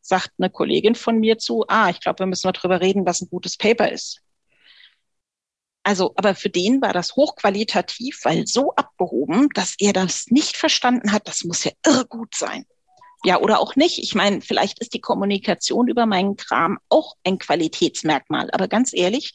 Sagt 0.00 0.32
eine 0.38 0.50
Kollegin 0.50 0.94
von 0.94 1.18
mir 1.18 1.38
zu, 1.38 1.64
ah, 1.68 1.90
ich 1.90 2.00
glaube, 2.00 2.20
wir 2.20 2.26
müssen 2.26 2.46
mal 2.46 2.52
drüber 2.52 2.80
reden, 2.80 3.06
was 3.06 3.20
ein 3.20 3.28
gutes 3.28 3.56
Paper 3.56 3.90
ist. 3.90 4.22
Also, 5.84 6.14
aber 6.16 6.34
für 6.34 6.50
den 6.50 6.82
war 6.82 6.92
das 6.92 7.14
hochqualitativ, 7.14 8.24
weil 8.24 8.48
so 8.48 8.74
abgehoben, 8.74 9.48
dass 9.54 9.76
er 9.78 9.92
das 9.92 10.26
nicht 10.26 10.56
verstanden 10.56 11.12
hat, 11.12 11.28
das 11.28 11.44
muss 11.44 11.62
ja 11.62 11.70
irre 11.86 12.06
gut 12.06 12.34
sein. 12.34 12.66
Ja, 13.26 13.40
oder 13.40 13.58
auch 13.58 13.74
nicht. 13.74 13.98
Ich 13.98 14.14
meine, 14.14 14.40
vielleicht 14.40 14.78
ist 14.78 14.94
die 14.94 15.00
Kommunikation 15.00 15.88
über 15.88 16.06
meinen 16.06 16.36
Kram 16.36 16.78
auch 16.88 17.16
ein 17.24 17.38
Qualitätsmerkmal. 17.38 18.48
Aber 18.52 18.68
ganz 18.68 18.92
ehrlich, 18.94 19.34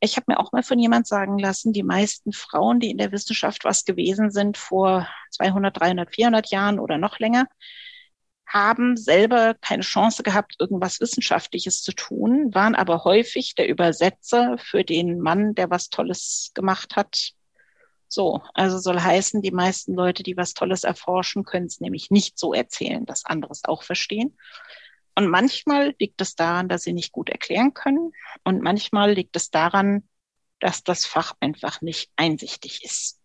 ich 0.00 0.16
habe 0.16 0.24
mir 0.26 0.40
auch 0.40 0.50
mal 0.50 0.64
von 0.64 0.80
jemand 0.80 1.06
sagen 1.06 1.38
lassen, 1.38 1.72
die 1.72 1.84
meisten 1.84 2.32
Frauen, 2.32 2.80
die 2.80 2.90
in 2.90 2.98
der 2.98 3.12
Wissenschaft 3.12 3.62
was 3.62 3.84
gewesen 3.84 4.32
sind 4.32 4.56
vor 4.56 5.08
200, 5.30 5.78
300, 5.78 6.12
400 6.12 6.50
Jahren 6.50 6.80
oder 6.80 6.98
noch 6.98 7.20
länger, 7.20 7.46
haben 8.48 8.96
selber 8.96 9.54
keine 9.60 9.84
Chance 9.84 10.24
gehabt, 10.24 10.56
irgendwas 10.58 10.98
Wissenschaftliches 10.98 11.82
zu 11.82 11.92
tun, 11.92 12.52
waren 12.52 12.74
aber 12.74 13.04
häufig 13.04 13.54
der 13.54 13.68
Übersetzer 13.68 14.58
für 14.58 14.82
den 14.82 15.20
Mann, 15.20 15.54
der 15.54 15.70
was 15.70 15.88
Tolles 15.88 16.50
gemacht 16.52 16.96
hat, 16.96 17.30
so, 18.14 18.42
also 18.54 18.78
soll 18.78 19.00
heißen, 19.00 19.42
die 19.42 19.50
meisten 19.50 19.94
Leute, 19.94 20.22
die 20.22 20.36
was 20.36 20.54
Tolles 20.54 20.84
erforschen, 20.84 21.44
können 21.44 21.66
es 21.66 21.80
nämlich 21.80 22.10
nicht 22.10 22.38
so 22.38 22.54
erzählen, 22.54 23.04
dass 23.04 23.26
andere 23.26 23.52
es 23.52 23.64
auch 23.64 23.82
verstehen. 23.82 24.38
Und 25.14 25.28
manchmal 25.28 25.94
liegt 25.98 26.20
es 26.20 26.34
daran, 26.34 26.68
dass 26.68 26.82
sie 26.82 26.92
nicht 26.92 27.12
gut 27.12 27.28
erklären 27.28 27.74
können. 27.74 28.12
Und 28.42 28.62
manchmal 28.62 29.12
liegt 29.12 29.36
es 29.36 29.50
daran, 29.50 30.08
dass 30.60 30.82
das 30.82 31.06
Fach 31.06 31.34
einfach 31.40 31.82
nicht 31.82 32.10
einsichtig 32.16 32.84
ist. 32.84 33.20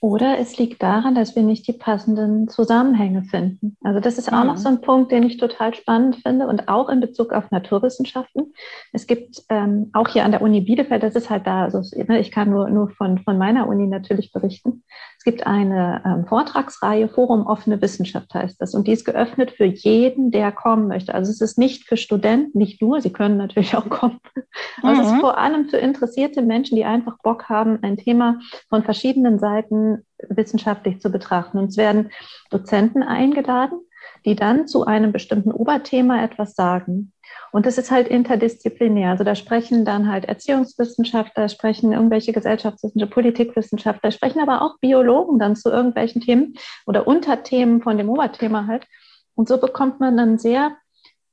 Oder 0.00 0.38
es 0.38 0.56
liegt 0.58 0.80
daran, 0.80 1.16
dass 1.16 1.34
wir 1.34 1.42
nicht 1.42 1.66
die 1.66 1.72
passenden 1.72 2.48
Zusammenhänge 2.48 3.24
finden. 3.24 3.76
Also 3.82 3.98
das 3.98 4.16
ist 4.16 4.32
auch 4.32 4.42
mhm. 4.42 4.46
noch 4.46 4.56
so 4.56 4.68
ein 4.68 4.80
Punkt, 4.80 5.10
den 5.10 5.24
ich 5.24 5.38
total 5.38 5.74
spannend 5.74 6.16
finde 6.16 6.46
und 6.46 6.68
auch 6.68 6.88
in 6.88 7.00
Bezug 7.00 7.32
auf 7.32 7.50
Naturwissenschaften. 7.50 8.52
Es 8.92 9.08
gibt 9.08 9.42
ähm, 9.48 9.90
auch 9.94 10.08
hier 10.08 10.24
an 10.24 10.30
der 10.30 10.42
Uni 10.42 10.60
Bielefeld, 10.60 11.02
das 11.02 11.16
ist 11.16 11.30
halt 11.30 11.48
da, 11.48 11.64
also 11.64 11.82
ne, 11.96 12.20
ich 12.20 12.30
kann 12.30 12.50
nur, 12.50 12.70
nur 12.70 12.90
von, 12.90 13.18
von 13.18 13.38
meiner 13.38 13.66
Uni 13.66 13.88
natürlich 13.88 14.32
berichten. 14.32 14.84
Es 15.18 15.24
gibt 15.24 15.46
eine 15.48 16.00
ähm, 16.06 16.26
Vortragsreihe, 16.26 17.08
Forum 17.08 17.46
offene 17.46 17.82
Wissenschaft 17.82 18.32
heißt 18.32 18.60
das. 18.60 18.72
Und 18.74 18.86
die 18.86 18.92
ist 18.92 19.04
geöffnet 19.04 19.50
für 19.50 19.64
jeden, 19.64 20.30
der 20.30 20.52
kommen 20.52 20.86
möchte. 20.86 21.12
Also 21.12 21.32
es 21.32 21.40
ist 21.40 21.58
nicht 21.58 21.88
für 21.88 21.96
Studenten, 21.96 22.56
nicht 22.56 22.80
nur, 22.80 23.00
sie 23.00 23.12
können 23.12 23.36
natürlich 23.36 23.76
auch 23.76 23.88
kommen. 23.88 24.20
Aber 24.82 24.94
mhm. 24.94 25.00
es 25.00 25.06
ist 25.08 25.14
mhm. 25.14 25.20
vor 25.20 25.36
allem 25.36 25.68
für 25.68 25.78
interessierte 25.78 26.40
Menschen, 26.40 26.76
die 26.76 26.84
einfach 26.84 27.18
Bock 27.24 27.48
haben, 27.48 27.80
ein 27.82 27.96
Thema 27.96 28.38
von 28.68 28.84
verschiedenen 28.84 29.40
Seiten 29.40 30.04
wissenschaftlich 30.28 31.00
zu 31.00 31.10
betrachten. 31.10 31.58
Und 31.58 31.70
es 31.70 31.76
werden 31.76 32.10
Dozenten 32.50 33.02
eingeladen, 33.02 33.80
die 34.24 34.36
dann 34.36 34.68
zu 34.68 34.84
einem 34.84 35.10
bestimmten 35.10 35.50
Oberthema 35.50 36.22
etwas 36.22 36.54
sagen. 36.54 37.12
Und 37.50 37.66
es 37.66 37.78
ist 37.78 37.90
halt 37.90 38.08
interdisziplinär. 38.08 39.10
Also 39.10 39.24
da 39.24 39.34
sprechen 39.34 39.84
dann 39.84 40.10
halt 40.10 40.26
Erziehungswissenschaftler, 40.26 41.48
sprechen 41.48 41.92
irgendwelche 41.92 42.32
Gesellschaftswissenschaftler, 42.32 43.14
Politikwissenschaftler, 43.14 44.10
sprechen 44.10 44.40
aber 44.40 44.62
auch 44.62 44.78
Biologen 44.80 45.38
dann 45.38 45.56
zu 45.56 45.70
irgendwelchen 45.70 46.20
Themen 46.20 46.54
oder 46.86 47.06
Unterthemen 47.06 47.82
von 47.82 47.96
dem 47.96 48.10
Oberthema 48.10 48.66
halt. 48.66 48.86
Und 49.34 49.48
so 49.48 49.58
bekommt 49.58 50.00
man 50.00 50.18
einen 50.18 50.38
sehr 50.38 50.76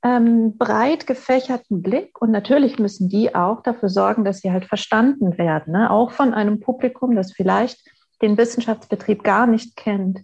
ähm, 0.03 0.57
breit 0.57 1.07
gefächerten 1.07 1.81
Blick. 1.81 2.21
Und 2.21 2.31
natürlich 2.31 2.79
müssen 2.79 3.09
die 3.09 3.33
auch 3.33 3.61
dafür 3.63 3.89
sorgen, 3.89 4.23
dass 4.23 4.39
sie 4.39 4.51
halt 4.51 4.65
verstanden 4.65 5.37
werden, 5.37 5.73
ne? 5.73 5.89
auch 5.89 6.11
von 6.11 6.33
einem 6.33 6.59
Publikum, 6.59 7.15
das 7.15 7.33
vielleicht 7.33 7.79
den 8.21 8.37
Wissenschaftsbetrieb 8.37 9.23
gar 9.23 9.47
nicht 9.47 9.75
kennt. 9.75 10.19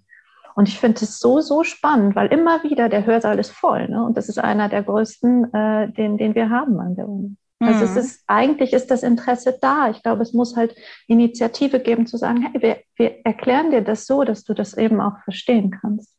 Und 0.55 0.67
ich 0.67 0.79
finde 0.79 1.03
es 1.03 1.19
so, 1.19 1.39
so 1.41 1.63
spannend, 1.63 2.15
weil 2.15 2.27
immer 2.27 2.63
wieder 2.63 2.89
der 2.89 3.05
Hörsaal 3.05 3.39
ist 3.39 3.51
voll. 3.51 3.87
Ne? 3.87 4.03
Und 4.03 4.17
das 4.17 4.29
ist 4.29 4.37
einer 4.37 4.69
der 4.69 4.83
größten, 4.83 5.53
äh, 5.53 5.91
den, 5.91 6.17
den 6.17 6.35
wir 6.35 6.49
haben 6.49 6.79
an 6.79 6.95
der 6.95 7.07
Uni. 7.07 7.37
Also 7.63 7.85
es 7.85 7.91
mhm. 7.91 7.97
ist, 7.97 8.23
eigentlich 8.25 8.73
ist 8.73 8.89
das 8.89 9.03
Interesse 9.03 9.57
da. 9.61 9.91
Ich 9.91 10.01
glaube, 10.01 10.23
es 10.23 10.33
muss 10.33 10.55
halt 10.55 10.75
Initiative 11.07 11.79
geben 11.79 12.07
zu 12.07 12.17
sagen, 12.17 12.41
hey, 12.41 12.61
wir, 12.61 12.83
wir 12.95 13.23
erklären 13.23 13.69
dir 13.69 13.81
das 13.81 14.07
so, 14.07 14.23
dass 14.23 14.43
du 14.43 14.55
das 14.55 14.75
eben 14.75 14.99
auch 14.99 15.21
verstehen 15.23 15.69
kannst. 15.69 16.11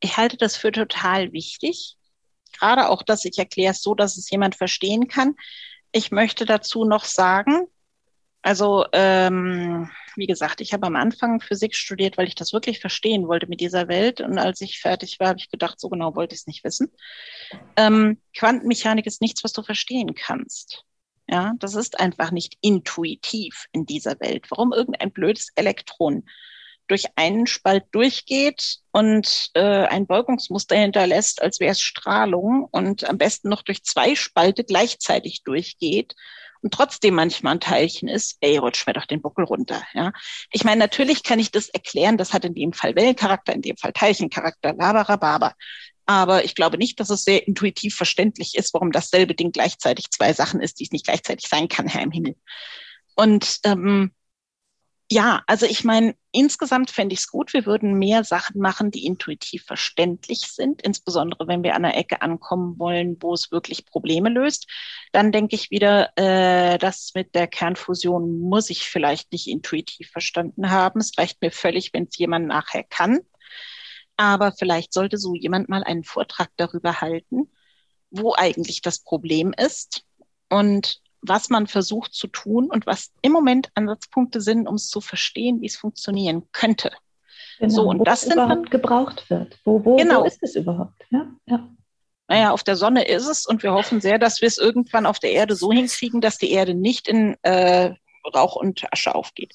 Ich 0.00 0.16
halte 0.16 0.36
das 0.36 0.56
für 0.56 0.72
total 0.72 1.32
wichtig. 1.32 1.96
Gerade 2.58 2.88
auch, 2.88 3.04
dass 3.04 3.24
ich 3.24 3.38
erkläre 3.38 3.70
es 3.70 3.82
so, 3.82 3.94
dass 3.94 4.16
es 4.16 4.28
jemand 4.30 4.56
verstehen 4.56 5.06
kann. 5.06 5.36
Ich 5.92 6.10
möchte 6.10 6.44
dazu 6.44 6.84
noch 6.84 7.04
sagen, 7.04 7.68
also 8.42 8.86
ähm, 8.92 9.90
wie 10.16 10.26
gesagt, 10.26 10.60
ich 10.60 10.72
habe 10.72 10.86
am 10.86 10.96
Anfang 10.96 11.40
Physik 11.40 11.74
studiert, 11.74 12.18
weil 12.18 12.26
ich 12.26 12.34
das 12.34 12.52
wirklich 12.52 12.80
verstehen 12.80 13.28
wollte 13.28 13.46
mit 13.46 13.60
dieser 13.60 13.88
Welt. 13.88 14.20
Und 14.20 14.38
als 14.38 14.60
ich 14.60 14.80
fertig 14.80 15.20
war, 15.20 15.28
habe 15.28 15.38
ich 15.38 15.50
gedacht, 15.50 15.78
so 15.78 15.88
genau 15.88 16.14
wollte 16.14 16.34
ich 16.34 16.42
es 16.42 16.46
nicht 16.46 16.64
wissen. 16.64 16.90
Ähm, 17.76 18.20
Quantenmechanik 18.36 19.06
ist 19.06 19.20
nichts, 19.20 19.44
was 19.44 19.52
du 19.52 19.62
verstehen 19.62 20.14
kannst. 20.14 20.84
Ja, 21.28 21.52
das 21.58 21.74
ist 21.74 22.00
einfach 22.00 22.32
nicht 22.32 22.56
intuitiv 22.60 23.66
in 23.72 23.86
dieser 23.86 24.18
Welt. 24.20 24.46
Warum 24.50 24.72
irgendein 24.72 25.12
blödes 25.12 25.50
Elektron 25.54 26.24
durch 26.88 27.04
einen 27.14 27.46
Spalt 27.46 27.84
durchgeht 27.92 28.78
und 28.90 29.50
äh, 29.54 29.86
ein 29.86 30.08
Beugungsmuster 30.08 30.76
hinterlässt, 30.76 31.40
als 31.40 31.60
wäre 31.60 31.70
es 31.70 31.80
Strahlung 31.80 32.66
und 32.72 33.08
am 33.08 33.16
besten 33.16 33.48
noch 33.48 33.62
durch 33.62 33.84
zwei 33.84 34.16
Spalte 34.16 34.64
gleichzeitig 34.64 35.44
durchgeht 35.44 36.16
und 36.62 36.72
trotzdem 36.72 37.14
manchmal 37.14 37.54
ein 37.54 37.60
Teilchen 37.60 38.08
ist, 38.08 38.36
ey, 38.40 38.58
rutsch 38.58 38.86
mir 38.86 38.92
doch 38.92 39.06
den 39.06 39.22
Buckel 39.22 39.44
runter. 39.44 39.82
Ja, 39.94 40.12
Ich 40.52 40.64
meine, 40.64 40.78
natürlich 40.78 41.22
kann 41.22 41.38
ich 41.38 41.50
das 41.50 41.68
erklären, 41.68 42.18
das 42.18 42.32
hat 42.32 42.44
in 42.44 42.54
dem 42.54 42.72
Fall 42.72 42.94
Wellencharakter, 42.94 43.52
in 43.54 43.62
dem 43.62 43.76
Fall 43.76 43.92
Teilchencharakter, 43.92 44.74
laberababa. 44.74 45.54
Aber 46.06 46.44
ich 46.44 46.54
glaube 46.54 46.76
nicht, 46.76 46.98
dass 46.98 47.10
es 47.10 47.22
sehr 47.22 47.46
intuitiv 47.46 47.94
verständlich 47.94 48.56
ist, 48.56 48.74
warum 48.74 48.90
dasselbe 48.90 49.34
Ding 49.34 49.52
gleichzeitig 49.52 50.10
zwei 50.10 50.32
Sachen 50.32 50.60
ist, 50.60 50.80
die 50.80 50.84
es 50.84 50.90
nicht 50.90 51.06
gleichzeitig 51.06 51.48
sein 51.48 51.68
kann, 51.68 51.86
Herr 51.86 52.02
im 52.02 52.10
Himmel. 52.10 52.36
Und 53.14 53.60
ähm, 53.64 54.12
ja, 55.12 55.42
also 55.48 55.66
ich 55.66 55.82
meine, 55.82 56.14
insgesamt 56.30 56.92
fände 56.92 57.14
ich 57.14 57.20
es 57.20 57.26
gut, 57.26 57.52
wir 57.52 57.66
würden 57.66 57.94
mehr 57.94 58.22
Sachen 58.22 58.60
machen, 58.60 58.92
die 58.92 59.06
intuitiv 59.06 59.64
verständlich 59.64 60.42
sind, 60.52 60.82
insbesondere 60.82 61.48
wenn 61.48 61.64
wir 61.64 61.74
an 61.74 61.84
einer 61.84 61.96
Ecke 61.96 62.22
ankommen 62.22 62.78
wollen, 62.78 63.16
wo 63.20 63.34
es 63.34 63.50
wirklich 63.50 63.86
Probleme 63.86 64.28
löst. 64.28 64.68
Dann 65.10 65.32
denke 65.32 65.56
ich 65.56 65.72
wieder, 65.72 66.16
äh, 66.16 66.78
das 66.78 67.10
mit 67.16 67.34
der 67.34 67.48
Kernfusion 67.48 68.40
muss 68.40 68.70
ich 68.70 68.84
vielleicht 68.88 69.32
nicht 69.32 69.48
intuitiv 69.48 70.10
verstanden 70.10 70.70
haben. 70.70 71.00
Es 71.00 71.18
reicht 71.18 71.42
mir 71.42 71.50
völlig, 71.50 71.92
wenn 71.92 72.04
es 72.04 72.16
jemand 72.16 72.46
nachher 72.46 72.84
kann. 72.84 73.18
Aber 74.16 74.52
vielleicht 74.52 74.92
sollte 74.92 75.18
so 75.18 75.34
jemand 75.34 75.68
mal 75.68 75.82
einen 75.82 76.04
Vortrag 76.04 76.50
darüber 76.56 77.00
halten, 77.00 77.50
wo 78.10 78.34
eigentlich 78.36 78.80
das 78.80 79.00
Problem 79.02 79.52
ist 79.56 80.04
und 80.50 81.00
was 81.22 81.50
man 81.50 81.66
versucht 81.66 82.14
zu 82.14 82.26
tun 82.26 82.70
und 82.70 82.86
was 82.86 83.10
im 83.22 83.32
Moment 83.32 83.70
Ansatzpunkte 83.74 84.40
sind, 84.40 84.66
um 84.66 84.76
es 84.76 84.88
zu 84.88 85.00
verstehen, 85.00 85.60
wie 85.60 85.66
es 85.66 85.76
funktionieren 85.76 86.44
könnte. 86.52 86.90
Genau, 87.58 87.74
so, 87.74 87.88
und 87.88 88.00
wo 88.00 88.04
das 88.04 88.26
es 88.26 88.32
überhaupt 88.32 88.70
gebraucht 88.70 89.28
wird. 89.28 89.58
Wo, 89.64 89.84
wo, 89.84 89.96
genau. 89.96 90.22
wo 90.22 90.24
ist 90.24 90.42
es 90.42 90.56
überhaupt? 90.56 91.04
Ja, 91.10 91.26
ja. 91.46 91.68
Naja, 92.28 92.52
auf 92.52 92.62
der 92.62 92.76
Sonne 92.76 93.04
ist 93.08 93.26
es 93.26 93.44
und 93.44 93.62
wir 93.62 93.72
hoffen 93.72 94.00
sehr, 94.00 94.18
dass 94.18 94.40
wir 94.40 94.46
es 94.46 94.56
irgendwann 94.56 95.04
auf 95.04 95.18
der 95.18 95.32
Erde 95.32 95.56
so 95.56 95.72
hinkriegen, 95.72 96.20
dass 96.20 96.38
die 96.38 96.52
Erde 96.52 96.74
nicht 96.74 97.08
in 97.08 97.36
äh, 97.42 97.94
Rauch 98.34 98.56
und 98.56 98.84
Asche 98.92 99.14
aufgeht. 99.14 99.54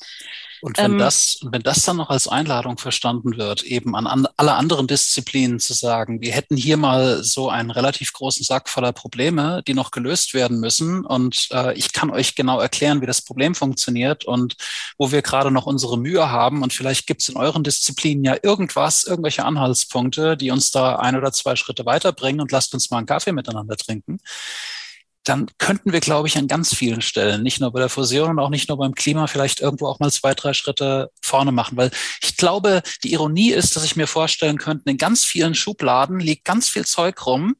Und 0.61 0.77
wenn 0.77 0.93
ähm, 0.93 0.97
das, 0.97 1.39
wenn 1.43 1.61
das 1.61 1.83
dann 1.83 1.97
noch 1.97 2.09
als 2.09 2.27
Einladung 2.27 2.77
verstanden 2.77 3.37
wird, 3.37 3.63
eben 3.63 3.95
an, 3.95 4.07
an 4.07 4.27
alle 4.37 4.53
anderen 4.53 4.87
Disziplinen 4.87 5.59
zu 5.59 5.73
sagen, 5.73 6.21
wir 6.21 6.31
hätten 6.33 6.57
hier 6.57 6.77
mal 6.77 7.23
so 7.23 7.49
einen 7.49 7.71
relativ 7.71 8.13
großen 8.13 8.43
Sack 8.43 8.69
voller 8.69 8.91
Probleme, 8.91 9.61
die 9.67 9.73
noch 9.73 9.91
gelöst 9.91 10.33
werden 10.33 10.59
müssen. 10.59 11.05
Und 11.05 11.49
äh, 11.51 11.73
ich 11.77 11.93
kann 11.93 12.09
euch 12.09 12.35
genau 12.35 12.59
erklären, 12.59 13.01
wie 13.01 13.05
das 13.05 13.21
Problem 13.21 13.53
funktioniert 13.53 14.25
und 14.25 14.55
wo 14.97 15.11
wir 15.11 15.21
gerade 15.21 15.51
noch 15.51 15.65
unsere 15.65 15.97
Mühe 15.97 16.31
haben. 16.31 16.63
Und 16.63 16.73
vielleicht 16.73 17.07
gibt 17.07 17.21
es 17.21 17.29
in 17.29 17.37
euren 17.37 17.63
Disziplinen 17.63 18.23
ja 18.23 18.35
irgendwas, 18.41 19.03
irgendwelche 19.03 19.45
Anhaltspunkte, 19.45 20.37
die 20.37 20.51
uns 20.51 20.71
da 20.71 20.95
ein 20.95 21.15
oder 21.15 21.31
zwei 21.31 21.55
Schritte 21.55 21.85
weiterbringen 21.85 22.41
und 22.41 22.51
lasst 22.51 22.73
uns 22.73 22.89
mal 22.89 22.97
einen 22.97 23.07
Kaffee 23.07 23.33
miteinander 23.33 23.77
trinken 23.77 24.19
dann 25.25 25.47
könnten 25.57 25.91
wir, 25.91 25.99
glaube 25.99 26.27
ich, 26.27 26.37
an 26.37 26.47
ganz 26.47 26.73
vielen 26.73 27.01
Stellen, 27.01 27.41
nicht 27.41 27.59
nur 27.59 27.71
bei 27.71 27.79
der 27.79 27.89
Fusion 27.89 28.29
und 28.29 28.39
auch 28.39 28.49
nicht 28.49 28.69
nur 28.69 28.77
beim 28.77 28.93
Klima, 28.93 29.25
vielleicht 29.27 29.59
irgendwo 29.59 29.87
auch 29.87 29.99
mal 29.99 30.11
zwei, 30.11 30.35
drei 30.35 30.53
Schritte 30.53 31.11
vorne 31.21 31.51
machen. 31.51 31.77
Weil 31.77 31.91
ich 32.21 32.37
glaube, 32.37 32.83
die 33.03 33.11
Ironie 33.11 33.51
ist, 33.51 33.75
dass 33.75 33.83
ich 33.83 33.95
mir 33.95 34.07
vorstellen 34.07 34.57
könnte, 34.57 34.89
in 34.89 34.97
ganz 34.97 35.25
vielen 35.25 35.55
Schubladen 35.55 36.19
liegt 36.19 36.45
ganz 36.45 36.69
viel 36.69 36.85
Zeug 36.85 37.25
rum, 37.25 37.55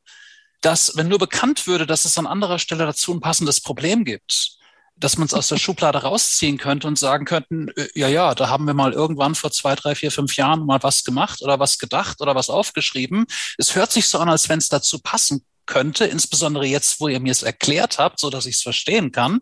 dass, 0.62 0.96
wenn 0.96 1.08
nur 1.08 1.20
bekannt 1.20 1.66
würde, 1.66 1.88
dass 1.88 2.06
es 2.06 2.18
an 2.18 2.28
anderer 2.28 2.60
Stelle 2.60 2.86
dazu 2.86 3.14
ein 3.14 3.20
passendes 3.20 3.62
Problem 3.62 4.06
gibt, 4.06 4.58
dass 4.96 5.18
man 5.18 5.26
es 5.26 5.34
aus 5.34 5.48
der 5.48 5.58
Schublade 5.58 6.04
rausziehen 6.04 6.58
könnte 6.58 6.88
und 6.88 7.00
sagen 7.00 7.26
könnten, 7.26 7.70
äh, 7.70 7.88
ja, 7.96 8.08
ja, 8.08 8.36
da 8.36 8.48
haben 8.48 8.66
wir 8.66 8.76
mal 8.76 8.94
irgendwann 8.94 9.34
vor 9.34 9.52
zwei, 9.52 9.76
drei, 9.76 9.96
vier, 9.96 10.12
fünf 10.12 10.36
Jahren 10.38 10.66
mal 10.68 10.82
was 10.84 11.04
gemacht 11.04 11.42
oder 11.42 11.60
was 11.60 11.80
gedacht 11.80 12.22
oder 12.22 12.36
was 12.36 12.50
aufgeschrieben. 12.50 13.26
Es 13.58 13.76
hört 13.76 13.92
sich 13.92 14.08
so 14.08 14.20
an, 14.20 14.30
als 14.30 14.50
wenn 14.50 14.60
es 14.60 14.70
dazu 14.70 15.00
passen 15.00 15.44
könnte, 15.66 16.06
insbesondere 16.06 16.66
jetzt, 16.66 17.00
wo 17.00 17.08
ihr 17.08 17.20
mir 17.20 17.32
es 17.32 17.44
erklärt 17.44 17.98
habt, 17.98 18.20
so 18.20 18.30
dass 18.30 18.46
ich 18.46 18.56
es 18.56 18.62
verstehen 18.62 19.12
kann. 19.12 19.42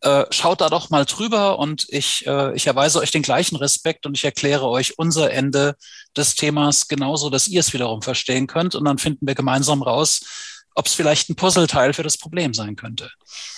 Äh, 0.00 0.24
schaut 0.30 0.60
da 0.60 0.68
doch 0.68 0.90
mal 0.90 1.04
drüber 1.04 1.58
und 1.58 1.86
ich, 1.88 2.26
äh, 2.26 2.54
ich 2.54 2.66
erweise 2.66 3.00
euch 3.00 3.10
den 3.10 3.22
gleichen 3.22 3.56
Respekt 3.56 4.06
und 4.06 4.16
ich 4.16 4.24
erkläre 4.24 4.68
euch 4.68 4.98
unser 4.98 5.30
Ende 5.30 5.76
des 6.16 6.34
Themas 6.34 6.88
genauso, 6.88 7.30
dass 7.30 7.48
ihr 7.48 7.60
es 7.60 7.72
wiederum 7.72 8.02
verstehen 8.02 8.46
könnt 8.46 8.74
und 8.74 8.84
dann 8.84 8.98
finden 8.98 9.26
wir 9.26 9.34
gemeinsam 9.34 9.82
raus, 9.82 10.20
ob 10.74 10.86
es 10.86 10.94
vielleicht 10.94 11.28
ein 11.28 11.36
Puzzleteil 11.36 11.92
für 11.92 12.02
das 12.02 12.16
Problem 12.16 12.54
sein 12.54 12.76
könnte. 12.76 13.10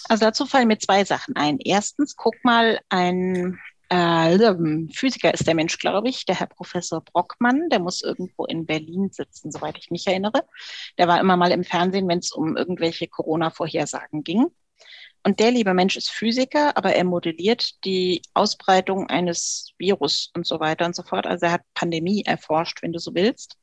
Also 0.09 0.25
dazu 0.25 0.47
fallen 0.47 0.69
mir 0.69 0.79
zwei 0.79 1.05
Sachen 1.05 1.37
ein. 1.37 1.59
Erstens, 1.59 2.17
guck 2.17 2.35
mal 2.43 2.81
ein 2.89 3.59
äh, 3.89 4.89
Physiker 4.93 5.35
ist 5.35 5.47
der 5.47 5.55
Mensch, 5.55 5.79
glaube 5.79 6.09
ich, 6.09 6.27
der 6.27 6.39
Herr 6.39 6.47
Professor 6.47 7.01
Brockmann, 7.03 7.69
der 7.71 7.81
muss 7.81 8.03
irgendwo 8.03 8.45
in 8.45 8.67
Berlin 8.67 9.11
sitzen, 9.11 9.51
soweit 9.51 9.79
ich 9.79 9.91
mich 9.91 10.07
erinnere. 10.07 10.45
Der 10.99 11.09
war 11.09 11.21
immer 11.21 11.37
mal 11.37 11.53
im 11.53 11.65
Fernsehen, 11.65 12.09
wenn 12.09 12.19
es 12.19 12.33
um 12.33 12.57
irgendwelche 12.57 13.09
Corona-Vorhersagen 13.09 14.25
ging. 14.25 14.47
Und 15.27 15.41
der 15.41 15.51
liebe 15.51 15.73
Mensch 15.73 15.97
ist 15.97 16.11
Physiker, 16.11 16.77
aber 16.77 16.95
er 16.95 17.05
modelliert 17.05 17.85
die 17.85 18.21
Ausbreitung 18.35 19.09
eines 19.09 19.73
Virus 19.79 20.31
und 20.35 20.47
so 20.47 20.61
weiter 20.61 20.85
und 20.85 20.95
so 20.95 21.03
fort. 21.03 21.27
Also 21.27 21.47
er 21.47 21.53
hat 21.53 21.63
Pandemie 21.73 22.23
erforscht, 22.27 22.83
wenn 22.83 22.93
du 22.93 22.99
so 22.99 23.15
willst. 23.15 23.57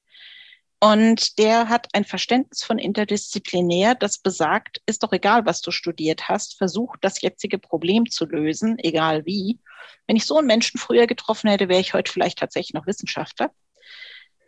Und 0.83 1.37
der 1.37 1.69
hat 1.69 1.89
ein 1.93 2.05
Verständnis 2.05 2.63
von 2.63 2.79
interdisziplinär, 2.79 3.93
das 3.93 4.17
besagt, 4.17 4.81
ist 4.87 5.03
doch 5.03 5.13
egal, 5.13 5.45
was 5.45 5.61
du 5.61 5.69
studiert 5.69 6.27
hast, 6.27 6.57
versuch 6.57 6.95
das 7.01 7.21
jetzige 7.21 7.59
Problem 7.59 8.09
zu 8.09 8.25
lösen, 8.25 8.79
egal 8.79 9.23
wie. 9.27 9.59
Wenn 10.07 10.15
ich 10.15 10.25
so 10.25 10.39
einen 10.39 10.47
Menschen 10.47 10.79
früher 10.79 11.05
getroffen 11.05 11.51
hätte, 11.51 11.69
wäre 11.69 11.79
ich 11.79 11.93
heute 11.93 12.11
vielleicht 12.11 12.39
tatsächlich 12.39 12.73
noch 12.73 12.87
Wissenschaftler. 12.87 13.51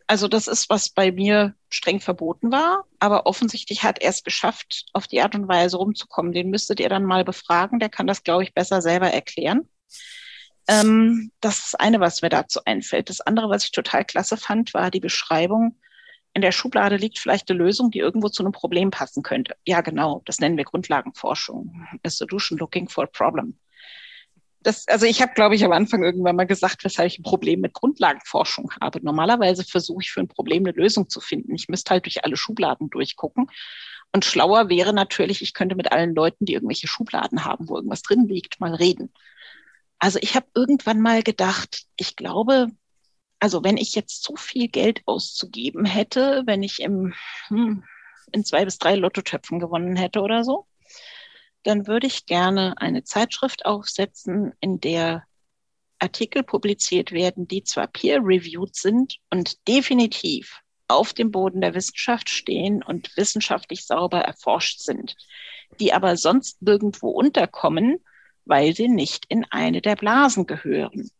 Also 0.08 0.28
das 0.28 0.48
ist, 0.48 0.72
was 0.72 0.89
bei 0.89 1.12
mir 1.12 1.54
streng 1.69 2.00
verboten 2.00 2.52
war, 2.52 2.86
aber 2.98 3.28
offensichtlich 3.28 3.84
hat 3.84 4.02
er 4.02 4.10
es 4.10 4.24
geschafft, 4.24 4.86
auf 4.93 5.06
die 5.06 5.22
Art 5.22 5.36
und 5.36 5.48
Weise 5.48 5.78
rumzukommen. 5.78 6.34
Den 6.34 6.50
müsstet 6.50 6.80
ihr 6.80 6.89
dann 6.89 7.06
mal 7.06 7.24
befragen, 7.24 7.78
der 7.78 7.89
kann 7.89 8.08
das, 8.08 8.24
glaube 8.24 8.41
ich, 8.41 8.56
besser 8.56 8.82
selber 8.82 9.12
erklären. 9.12 9.69
Ähm, 10.67 11.32
das 11.41 11.60
ist 11.60 11.80
eine, 11.80 12.00
was 12.00 12.24
mir 12.24 12.30
dazu 12.30 12.60
einfällt. 12.65 13.10
Das 13.10 13.22
andere, 13.22 13.50
was 13.50 13.65
ich 13.65 13.72
total 13.72 14.04
klasse 14.04 14.36
fand, 14.36 14.74
war 14.74 14.89
die 14.89 15.00
Beschreibung, 15.00 15.78
in 16.34 16.41
der 16.41 16.52
Schublade 16.52 16.96
liegt 16.96 17.19
vielleicht 17.19 17.50
eine 17.50 17.60
Lösung, 17.60 17.91
die 17.91 18.00
irgendwo 18.00 18.30
zu 18.30 18.43
einem 18.43 18.52
Problem 18.52 18.91
passen 18.91 19.24
könnte. 19.24 19.56
Ja, 19.65 19.82
genau, 19.82 20.22
das 20.26 20.39
nennen 20.39 20.58
wir 20.58 20.63
Grundlagenforschung. 20.63 21.88
A 22.04 22.10
solution 22.10 22.58
looking 22.58 22.89
for 22.89 23.04
a 23.04 23.08
problem 23.08 23.58
das, 24.63 24.88
also 24.88 25.06
ich 25.06 25.22
habe, 25.22 25.34
glaube 25.34 25.56
ich, 25.56 25.63
am 25.63 25.72
Anfang 25.72 26.04
irgendwann 26.04 26.36
mal 26.36 26.48
gesagt, 26.48 26.84
weshalb 26.84 27.08
ich 27.08 27.19
ein 27.19 27.24
Problem 27.24 27.60
mit 27.60 27.74
Grundlagenforschung 27.74 28.72
habe. 28.82 29.04
Normalerweise 29.04 29.63
versuche 29.63 30.02
ich 30.02 30.12
für 30.12 30.22
ein 30.22 30.28
Problem 30.28 30.63
eine 30.63 30.72
Lösung 30.72 31.10
zu 31.10 31.19
finden. 31.19 31.54
Ich 31.54 31.67
müsste 31.67 31.91
halt 31.91 32.06
durch 32.06 32.24
alle 32.24 32.38
Schubladen 32.38 32.89
durchgucken. 32.89 33.48
Und 34.13 34.26
schlauer 34.26 34.69
wäre 34.69 34.93
natürlich, 34.93 35.41
ich 35.41 35.54
könnte 35.54 35.76
mit 35.76 35.91
allen 35.91 36.15
Leuten, 36.15 36.46
die 36.46 36.54
irgendwelche 36.54 36.88
Schubladen 36.88 37.46
haben, 37.46 37.67
wo 37.67 37.76
irgendwas 37.76 38.04
drin 38.04 38.28
liegt, 38.28 38.60
mal 38.60 38.74
reden. 38.74 39.12
Also 40.00 40.19
ich 40.22 40.36
habe 40.36 40.48
irgendwann 40.56 41.02
mal 41.02 41.24
gedacht, 41.24 41.84
ich 41.98 42.15
glaube, 42.15 42.67
also 43.44 43.62
wenn 43.62 43.76
ich 43.76 43.94
jetzt 43.94 44.24
so 44.24 44.38
viel 44.38 44.70
Geld 44.70 45.02
auszugeben 45.06 45.84
hätte, 45.84 46.44
wenn 46.46 46.64
ich 46.64 46.80
im, 46.80 47.14
hm, 47.50 47.84
in 48.32 48.46
zwei 48.46 48.64
bis 48.64 48.78
drei 48.78 48.96
Lottotöpfen 48.96 49.60
gewonnen 49.60 49.98
hätte 49.98 50.22
oder 50.22 50.46
so, 50.46 50.66
dann 51.64 51.86
würde 51.86 52.08
ich 52.08 52.26
gerne 52.26 52.76
eine 52.78 53.04
Zeitschrift 53.04 53.66
aufsetzen, 53.66 54.54
in 54.62 54.80
der 54.80 55.26
Artikel 56.00 56.44
publiziert 56.44 57.12
werden, 57.12 57.46
die 57.46 57.66
zwar 57.66 57.88
peer-reviewed 57.88 58.78
sind 58.78 59.18
und 59.30 59.68
definitiv 59.68 60.62
auf 60.88 61.12
dem 61.12 61.30
Boden 61.30 61.60
der 61.60 61.74
Wissenschaft 61.74 62.30
stehen 62.30 62.82
und 62.82 63.12
wissenschaftlich 63.18 63.86
sauber 63.86 64.22
erforscht 64.22 64.80
sind, 64.80 65.18
die 65.82 65.92
aber 65.92 66.16
sonst 66.16 66.62
nirgendwo 66.62 67.10
unterkommen, 67.10 67.98
weil 68.46 68.74
sie 68.74 68.88
nicht 68.88 69.26
in 69.28 69.44
eine 69.50 69.82
der 69.82 69.98
Blasen 69.98 70.48
gehören, 70.48 71.12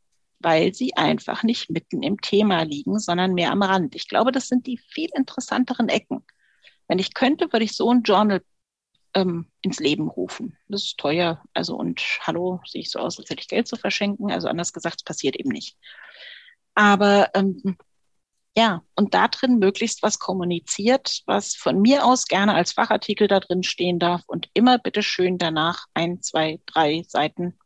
weil 0.44 0.74
sie 0.74 0.96
einfach 0.96 1.44
nicht 1.44 1.70
mitten 1.70 2.04
im 2.04 2.22
Thema 2.22 2.64
liegen, 2.64 3.00
sondern 3.00 3.34
mehr 3.34 3.52
am 3.52 3.64
Rand. 3.64 3.96
Ich 3.96 4.08
glaube, 4.08 4.32
das 4.32 4.48
sind 4.48 4.68
die 4.68 4.78
viel 4.78 5.10
interessanteren 5.16 5.90
Ecken. 5.90 6.26
Wenn 6.88 7.00
ich 7.00 7.14
könnte, 7.14 7.52
würde 7.52 7.66
ich 7.66 7.76
so 7.76 7.90
ein 7.90 8.04
Journal 8.04 8.44
ähm, 9.14 9.48
ins 9.62 9.80
Leben 9.80 10.08
rufen. 10.08 10.58
Das 10.68 10.84
ist 10.84 10.98
teuer. 10.98 11.44
Also 11.54 11.76
und 11.76 12.02
hallo, 12.22 12.62
sehe 12.66 12.82
ich 12.82 12.92
so 12.92 13.00
aus, 13.00 13.20
als 13.20 13.30
hätte 13.30 13.42
ich 13.42 13.48
Geld 13.48 13.68
zu 13.68 13.78
verschenken. 13.78 14.32
Also 14.32 14.48
anders 14.48 14.74
gesagt, 14.74 14.98
es 14.98 15.04
passiert 15.04 15.36
eben 15.36 15.50
nicht. 15.50 15.78
Aber 16.76 17.30
ähm, 17.34 17.78
ja, 18.56 18.84
und 18.96 19.14
da 19.14 19.28
drin 19.28 19.58
möglichst 19.60 20.04
was 20.04 20.20
kommuniziert, 20.20 21.24
was 21.26 21.56
von 21.56 21.82
mir 21.82 22.06
aus 22.06 22.28
gerne 22.28 22.54
als 22.54 22.74
Fachartikel 22.74 23.28
da 23.28 23.40
drin 23.40 23.64
stehen 23.64 24.00
darf 24.00 24.24
und 24.28 24.50
immer 24.54 24.78
bitte 24.78 25.02
schön 25.02 25.38
danach 25.38 25.88
ein, 25.94 26.22
zwei, 26.22 26.60
drei 26.68 27.04
Seiten, 27.08 27.58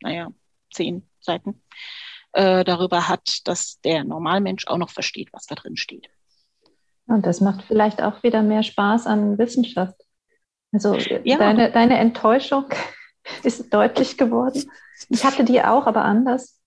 naja, 0.00 0.28
zehn 0.72 1.09
Seiten 1.20 1.62
äh, 2.32 2.64
darüber 2.64 3.08
hat, 3.08 3.40
dass 3.44 3.80
der 3.80 4.04
Normalmensch 4.04 4.66
auch 4.66 4.78
noch 4.78 4.90
versteht, 4.90 5.28
was 5.32 5.46
da 5.46 5.54
drin 5.54 5.76
steht. 5.76 6.08
Und 7.06 7.26
das 7.26 7.40
macht 7.40 7.62
vielleicht 7.62 8.02
auch 8.02 8.22
wieder 8.22 8.42
mehr 8.42 8.62
Spaß 8.62 9.06
an 9.06 9.36
Wissenschaft. 9.38 9.96
Also 10.72 10.94
ja. 10.94 11.38
deine, 11.38 11.72
deine 11.72 11.98
Enttäuschung 11.98 12.66
ist 13.42 13.72
deutlich 13.74 14.16
geworden. 14.16 14.70
Ich 15.08 15.24
hatte 15.24 15.44
die 15.44 15.62
auch, 15.62 15.86
aber 15.86 16.04
anders. 16.04 16.60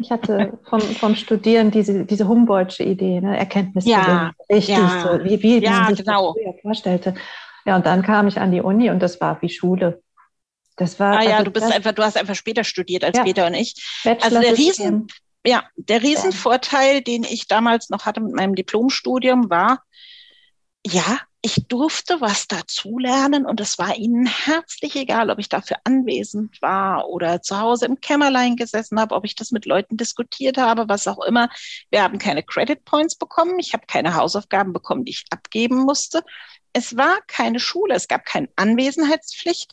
Ich 0.00 0.12
hatte 0.12 0.56
vom, 0.68 0.80
vom 0.80 1.16
Studieren 1.16 1.72
diese, 1.72 2.04
diese 2.04 2.28
Humboldtsche 2.28 2.84
Idee, 2.84 3.20
ne? 3.20 3.36
Erkenntnisse 3.36 3.90
ja, 3.90 4.30
richtig, 4.48 4.76
ja, 4.76 5.00
so, 5.02 5.24
wie, 5.24 5.42
wie 5.42 5.58
ja, 5.58 5.70
man 5.70 5.96
sich 5.96 6.04
genau. 6.04 6.36
das 6.44 6.60
vorstellte. 6.62 7.14
Ja, 7.66 7.74
und 7.74 7.84
dann 7.84 8.02
kam 8.02 8.28
ich 8.28 8.40
an 8.40 8.52
die 8.52 8.60
Uni 8.60 8.90
und 8.90 9.00
das 9.00 9.20
war 9.20 9.42
wie 9.42 9.48
Schule. 9.48 10.00
Das 10.78 10.98
war. 10.98 11.18
Ah 11.18 11.22
ja, 11.22 11.32
also 11.32 11.44
du 11.44 11.50
bist 11.50 11.66
das, 11.66 11.74
einfach, 11.74 11.92
du 11.92 12.02
hast 12.02 12.16
einfach 12.16 12.36
später 12.36 12.64
studiert 12.64 13.04
als 13.04 13.18
ja, 13.18 13.24
Peter 13.24 13.46
und 13.46 13.54
ich. 13.54 13.74
Also 14.04 14.40
der 14.40 14.56
Riesen, 14.56 15.08
ja, 15.44 15.64
der 15.76 16.02
Riesenvorteil, 16.02 17.02
den 17.02 17.24
ich 17.24 17.48
damals 17.48 17.90
noch 17.90 18.06
hatte 18.06 18.20
mit 18.20 18.32
meinem 18.32 18.54
Diplomstudium, 18.54 19.50
war, 19.50 19.82
ja, 20.86 21.20
ich 21.40 21.66
durfte 21.68 22.20
was 22.20 22.48
dazulernen 22.48 23.46
und 23.46 23.60
es 23.60 23.78
war 23.78 23.96
ihnen 23.96 24.26
herzlich 24.26 24.96
egal, 24.96 25.30
ob 25.30 25.38
ich 25.38 25.48
dafür 25.48 25.76
anwesend 25.84 26.60
war 26.60 27.08
oder 27.08 27.42
zu 27.42 27.60
Hause 27.60 27.86
im 27.86 28.00
Kämmerlein 28.00 28.56
gesessen 28.56 28.98
habe, 28.98 29.14
ob 29.14 29.24
ich 29.24 29.36
das 29.36 29.52
mit 29.52 29.64
Leuten 29.64 29.96
diskutiert 29.96 30.58
habe, 30.58 30.88
was 30.88 31.06
auch 31.06 31.24
immer. 31.24 31.48
Wir 31.90 32.02
haben 32.02 32.18
keine 32.18 32.42
Credit 32.42 32.84
Points 32.84 33.14
bekommen. 33.16 33.58
Ich 33.60 33.72
habe 33.72 33.86
keine 33.86 34.16
Hausaufgaben 34.16 34.72
bekommen, 34.72 35.04
die 35.04 35.12
ich 35.12 35.26
abgeben 35.30 35.78
musste. 35.78 36.22
Es 36.72 36.96
war 36.96 37.18
keine 37.28 37.60
Schule. 37.60 37.94
Es 37.94 38.08
gab 38.08 38.24
keine 38.24 38.48
Anwesenheitspflicht. 38.56 39.72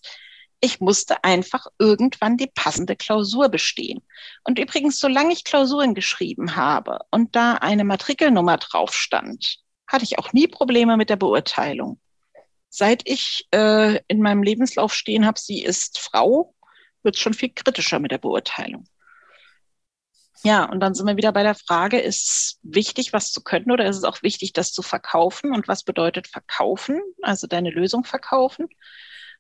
Ich 0.62 0.80
musste 0.80 1.24
einfach 1.24 1.68
irgendwann 1.80 2.38
die 2.38 2.48
passende 2.54 2.96
Klausur 2.96 3.50
bestehen. 3.50 4.02
Und 4.44 4.60
übrigens, 4.60 5.00
solange 5.00 5.34
ich 5.34 5.44
Klausuren 5.44 5.94
geschrieben 5.94 6.56
habe 6.56 7.00
und 7.12 7.36
da 7.36 7.56
eine 7.56 7.84
Matrikelnummer 7.84 8.58
drauf 8.58 8.94
stand, 8.94 9.60
hatte 9.88 10.04
ich 10.06 10.18
auch 10.20 10.34
nie 10.34 10.48
Probleme 10.48 10.98
mit 10.98 11.10
der 11.10 11.18
Beurteilung. 11.18 12.00
seit 12.70 13.04
ich 13.08 13.48
äh, 13.52 14.00
in 14.08 14.22
meinem 14.22 14.44
Lebenslauf 14.44 14.94
stehen 14.94 15.26
habe, 15.26 15.40
sie 15.40 15.64
ist 15.64 15.98
Frau, 16.00 16.54
wird 17.04 17.16
es 17.16 17.22
schon 17.22 17.34
viel 17.34 17.50
kritischer 17.54 18.00
mit 18.00 18.12
der 18.12 18.18
Beurteilung. 18.18 18.86
Ja, 20.44 20.66
und 20.66 20.80
dann 20.80 20.94
sind 20.94 21.08
wir 21.08 21.18
wieder 21.18 21.32
bei 21.32 21.44
der 21.44 21.56
Frage, 21.56 22.00
ist 22.00 22.60
wichtig, 22.62 23.14
was 23.14 23.32
zu 23.32 23.42
können 23.44 23.72
oder 23.72 23.86
ist 23.88 23.98
es 23.98 24.04
auch 24.04 24.22
wichtig, 24.22 24.54
das 24.54 24.72
zu 24.74 24.84
verkaufen? 24.84 25.54
Und 25.54 25.68
was 25.68 25.84
bedeutet 25.84 26.28
verkaufen? 26.28 27.02
Also 27.22 27.48
deine 27.48 27.72
Lösung 27.72 28.04
verkaufen. 28.04 28.68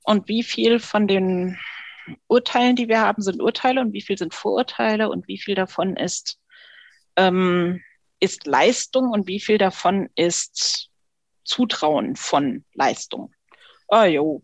Und 0.06 0.28
wie 0.28 0.43
viel 0.43 0.80
von 0.80 1.08
den 1.08 1.58
Urteilen, 2.28 2.76
die 2.76 2.88
wir 2.88 3.01
haben, 3.01 3.22
sind 3.22 3.41
Urteile? 3.41 3.82
Und 3.82 3.93
wie 3.93 4.01
viel 4.01 4.18
sind 4.18 4.34
Vorurteile? 4.34 5.10
Und 5.10 5.28
wie 5.28 5.39
viel 5.39 5.56
davon 5.56 5.95
ist, 5.95 6.39
ähm, 7.16 7.82
ist 8.20 8.45
Leistung? 8.45 9.10
Und 9.10 9.28
wie 9.28 9.39
viel 9.39 9.58
davon 9.58 10.10
ist 10.16 10.89
Zutrauen 11.43 12.16
von 12.16 12.66
Leistung. 12.74 13.34
Oh 13.88 14.03
jo, 14.03 14.43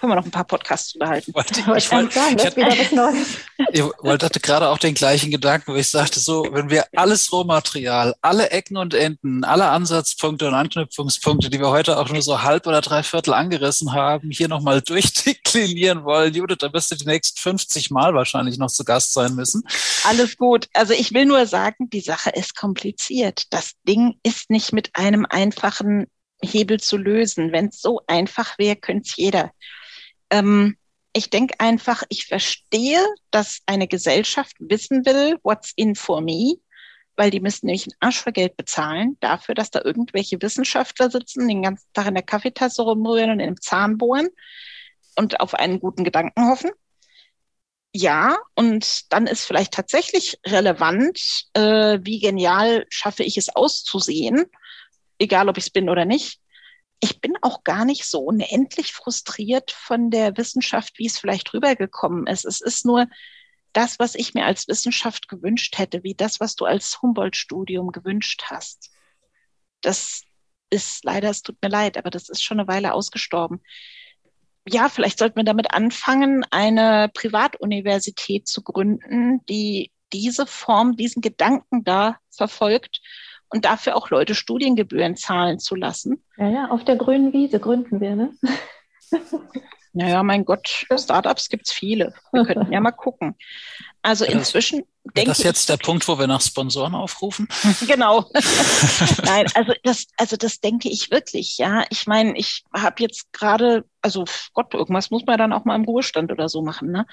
können 0.00 0.12
wir 0.12 0.16
noch 0.16 0.24
ein 0.24 0.30
paar 0.30 0.44
Podcasts 0.44 0.94
unterhalten. 0.94 1.34
Wollte, 1.34 1.52
ich, 1.52 1.58
ich, 1.60 1.92
wollte, 1.92 2.14
sagen, 2.14 2.36
das 2.36 2.48
ich, 2.48 2.56
wieder 2.56 2.68
was 2.68 2.92
Neues. 2.92 3.28
ich 3.70 3.82
wollte, 3.82 4.26
hatte 4.26 4.40
gerade 4.40 4.68
auch 4.68 4.78
den 4.78 4.94
gleichen 4.94 5.30
Gedanken, 5.30 5.72
wo 5.72 5.76
ich 5.76 5.88
sagte, 5.88 6.20
so, 6.20 6.46
wenn 6.50 6.70
wir 6.70 6.86
alles 6.96 7.30
Rohmaterial, 7.32 8.14
alle 8.22 8.50
Ecken 8.50 8.78
und 8.78 8.94
Enden, 8.94 9.44
alle 9.44 9.68
Ansatzpunkte 9.68 10.48
und 10.48 10.54
Anknüpfungspunkte, 10.54 11.50
die 11.50 11.60
wir 11.60 11.68
heute 11.68 11.98
auch 11.98 12.08
nur 12.08 12.22
so 12.22 12.42
halb 12.42 12.66
oder 12.66 12.80
drei 12.80 13.02
Viertel 13.02 13.34
angerissen 13.34 13.92
haben, 13.92 14.30
hier 14.30 14.48
nochmal 14.48 14.80
durchdeklinieren 14.80 16.04
wollen, 16.04 16.32
Judith, 16.32 16.58
da 16.60 16.72
wirst 16.72 16.90
du 16.90 16.94
die 16.94 17.06
nächsten 17.06 17.38
50 17.38 17.90
Mal 17.90 18.14
wahrscheinlich 18.14 18.56
noch 18.58 18.70
zu 18.70 18.84
Gast 18.84 19.12
sein 19.12 19.34
müssen. 19.34 19.62
Alles 20.04 20.36
gut. 20.36 20.68
Also 20.72 20.94
ich 20.94 21.12
will 21.12 21.26
nur 21.26 21.46
sagen, 21.46 21.90
die 21.90 22.00
Sache 22.00 22.30
ist 22.30 22.56
kompliziert. 22.56 23.44
Das 23.50 23.72
Ding 23.86 24.14
ist 24.22 24.50
nicht 24.50 24.72
mit 24.72 24.90
einem 24.94 25.26
einfachen 25.28 26.06
Hebel 26.42 26.80
zu 26.80 26.96
lösen. 26.96 27.52
Wenn 27.52 27.66
es 27.66 27.80
so 27.80 28.02
einfach 28.06 28.58
wäre, 28.58 28.76
könnte 28.76 29.08
es 29.08 29.16
jeder. 29.16 29.52
Ähm, 30.30 30.76
ich 31.12 31.30
denke 31.30 31.54
einfach, 31.58 32.04
ich 32.08 32.26
verstehe, 32.26 33.04
dass 33.30 33.60
eine 33.66 33.88
Gesellschaft 33.88 34.56
wissen 34.60 35.04
will, 35.04 35.38
what's 35.42 35.72
in 35.74 35.96
for 35.96 36.20
me, 36.20 36.54
weil 37.16 37.30
die 37.30 37.40
müssen 37.40 37.66
nämlich 37.66 37.84
einen 37.84 37.96
Arsch 38.00 38.20
für 38.20 38.32
Geld 38.32 38.56
bezahlen 38.56 39.16
dafür, 39.20 39.54
dass 39.54 39.70
da 39.70 39.82
irgendwelche 39.84 40.40
Wissenschaftler 40.40 41.10
sitzen, 41.10 41.48
den 41.48 41.62
ganzen 41.62 41.88
Tag 41.92 42.06
in 42.06 42.14
der 42.14 42.22
Kaffeetasse 42.22 42.82
rumrühren 42.82 43.30
und 43.30 43.40
in 43.40 43.46
dem 43.46 43.60
Zahn 43.60 43.98
bohren 43.98 44.28
und 45.16 45.40
auf 45.40 45.54
einen 45.54 45.80
guten 45.80 46.04
Gedanken 46.04 46.48
hoffen. 46.48 46.70
Ja, 47.92 48.38
und 48.54 49.12
dann 49.12 49.26
ist 49.26 49.44
vielleicht 49.44 49.74
tatsächlich 49.74 50.38
relevant, 50.46 51.46
äh, 51.54 51.98
wie 52.02 52.20
genial 52.20 52.86
schaffe 52.88 53.24
ich 53.24 53.36
es 53.36 53.48
auszusehen 53.48 54.46
egal 55.20 55.48
ob 55.48 55.58
ich 55.58 55.64
es 55.66 55.70
bin 55.70 55.88
oder 55.88 56.04
nicht. 56.04 56.40
Ich 56.98 57.20
bin 57.20 57.34
auch 57.42 57.62
gar 57.62 57.84
nicht 57.84 58.04
so 58.04 58.20
unendlich 58.20 58.92
frustriert 58.92 59.70
von 59.70 60.10
der 60.10 60.36
Wissenschaft, 60.36 60.98
wie 60.98 61.06
es 61.06 61.18
vielleicht 61.18 61.54
rübergekommen 61.54 62.26
ist. 62.26 62.44
Es 62.44 62.60
ist 62.60 62.84
nur 62.84 63.06
das, 63.72 63.98
was 63.98 64.14
ich 64.14 64.34
mir 64.34 64.44
als 64.44 64.66
Wissenschaft 64.68 65.28
gewünscht 65.28 65.78
hätte, 65.78 66.02
wie 66.02 66.14
das, 66.14 66.40
was 66.40 66.56
du 66.56 66.64
als 66.64 67.00
Humboldt-Studium 67.00 67.92
gewünscht 67.92 68.44
hast. 68.46 68.90
Das 69.80 70.22
ist 70.70 71.04
leider, 71.04 71.30
es 71.30 71.42
tut 71.42 71.56
mir 71.62 71.68
leid, 71.68 71.96
aber 71.96 72.10
das 72.10 72.28
ist 72.28 72.42
schon 72.42 72.60
eine 72.60 72.68
Weile 72.68 72.92
ausgestorben. 72.92 73.62
Ja, 74.68 74.88
vielleicht 74.88 75.18
sollten 75.18 75.36
wir 75.36 75.44
damit 75.44 75.72
anfangen, 75.72 76.44
eine 76.50 77.10
Privatuniversität 77.14 78.46
zu 78.46 78.62
gründen, 78.62 79.44
die 79.46 79.90
diese 80.12 80.46
Form, 80.46 80.96
diesen 80.96 81.22
Gedanken 81.22 81.84
da 81.84 82.18
verfolgt 82.30 83.00
und 83.50 83.64
dafür 83.64 83.96
auch 83.96 84.10
Leute 84.10 84.34
Studiengebühren 84.34 85.16
zahlen 85.16 85.58
zu 85.58 85.74
lassen. 85.74 86.22
Ja, 86.36 86.48
ja, 86.48 86.68
auf 86.68 86.84
der 86.84 86.96
grünen 86.96 87.32
Wiese 87.32 87.60
gründen 87.60 88.00
wir, 88.00 88.16
ne? 88.16 88.32
Naja, 89.92 90.22
mein 90.22 90.44
Gott, 90.44 90.86
Startups 90.96 91.48
gibt's 91.48 91.72
viele. 91.72 92.14
Wir 92.32 92.44
könnten 92.44 92.72
ja 92.72 92.80
mal 92.80 92.92
gucken. 92.92 93.34
Also 94.02 94.24
inzwischen 94.24 94.84
denke 95.04 95.20
ich. 95.20 95.24
Das 95.26 95.38
ist 95.40 95.44
jetzt 95.44 95.68
der 95.68 95.76
Punkt, 95.76 96.06
wo 96.08 96.18
wir 96.18 96.26
nach 96.26 96.40
Sponsoren 96.40 96.94
aufrufen? 96.94 97.48
genau. 97.86 98.30
Nein, 99.24 99.46
also 99.54 99.72
das, 99.82 100.06
also 100.16 100.36
das 100.36 100.60
denke 100.60 100.88
ich 100.88 101.10
wirklich, 101.10 101.58
ja. 101.58 101.84
Ich 101.90 102.06
meine, 102.06 102.36
ich 102.38 102.64
habe 102.74 103.02
jetzt 103.02 103.32
gerade, 103.32 103.84
also 104.00 104.24
Gott, 104.54 104.72
irgendwas 104.72 105.10
muss 105.10 105.26
man 105.26 105.38
dann 105.38 105.52
auch 105.52 105.64
mal 105.64 105.76
im 105.76 105.84
Ruhestand 105.84 106.32
oder 106.32 106.48
so 106.48 106.62
machen, 106.62 106.90
ne? 106.90 107.06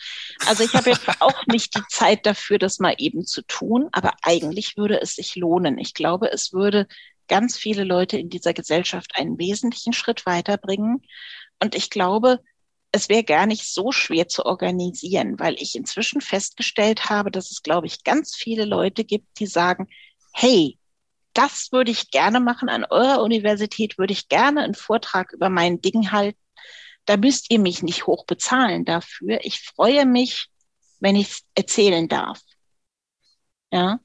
Also 0.45 0.63
ich 0.63 0.73
habe 0.75 0.89
jetzt 0.89 1.07
auch 1.21 1.45
nicht 1.47 1.75
die 1.75 1.83
Zeit 1.89 2.25
dafür, 2.25 2.57
das 2.57 2.79
mal 2.79 2.95
eben 2.97 3.25
zu 3.25 3.41
tun, 3.41 3.89
aber 3.91 4.13
eigentlich 4.21 4.77
würde 4.77 5.01
es 5.01 5.15
sich 5.15 5.35
lohnen. 5.35 5.77
Ich 5.77 5.93
glaube, 5.93 6.31
es 6.31 6.53
würde 6.53 6.87
ganz 7.27 7.57
viele 7.57 7.83
Leute 7.83 8.17
in 8.17 8.29
dieser 8.29 8.53
Gesellschaft 8.53 9.11
einen 9.15 9.37
wesentlichen 9.37 9.91
Schritt 9.91 10.25
weiterbringen. 10.25 11.01
Und 11.61 11.75
ich 11.75 11.89
glaube, 11.89 12.39
es 12.97 13.09
wäre 13.09 13.23
gar 13.23 13.45
nicht 13.45 13.65
so 13.71 13.91
schwer 13.91 14.27
zu 14.27 14.45
organisieren, 14.45 15.39
weil 15.39 15.55
ich 15.61 15.75
inzwischen 15.75 16.19
festgestellt 16.19 17.09
habe, 17.09 17.31
dass 17.31 17.51
es, 17.51 17.63
glaube 17.63 17.87
ich, 17.87 18.03
ganz 18.03 18.35
viele 18.35 18.65
Leute 18.65 19.05
gibt, 19.05 19.39
die 19.39 19.45
sagen, 19.45 19.87
hey, 20.33 20.77
das 21.33 21.71
würde 21.71 21.91
ich 21.91 22.09
gerne 22.09 22.39
machen 22.39 22.69
an 22.69 22.85
eurer 22.85 23.21
Universität, 23.21 23.97
würde 23.99 24.13
ich 24.13 24.27
gerne 24.27 24.63
einen 24.63 24.73
Vortrag 24.73 25.31
über 25.33 25.49
mein 25.49 25.79
Ding 25.81 26.11
halten. 26.11 26.39
Da 27.05 27.17
müsst 27.17 27.51
ihr 27.51 27.59
mich 27.59 27.83
nicht 27.83 28.07
hoch 28.07 28.25
bezahlen 28.25 28.83
dafür. 28.83 29.39
Ich 29.43 29.61
freue 29.61 30.05
mich, 30.05 30.47
wenn 30.99 31.15
ich 31.15 31.27
es 31.29 31.43
erzählen 31.53 32.07
darf. 32.07 32.41
Ja. 33.71 33.99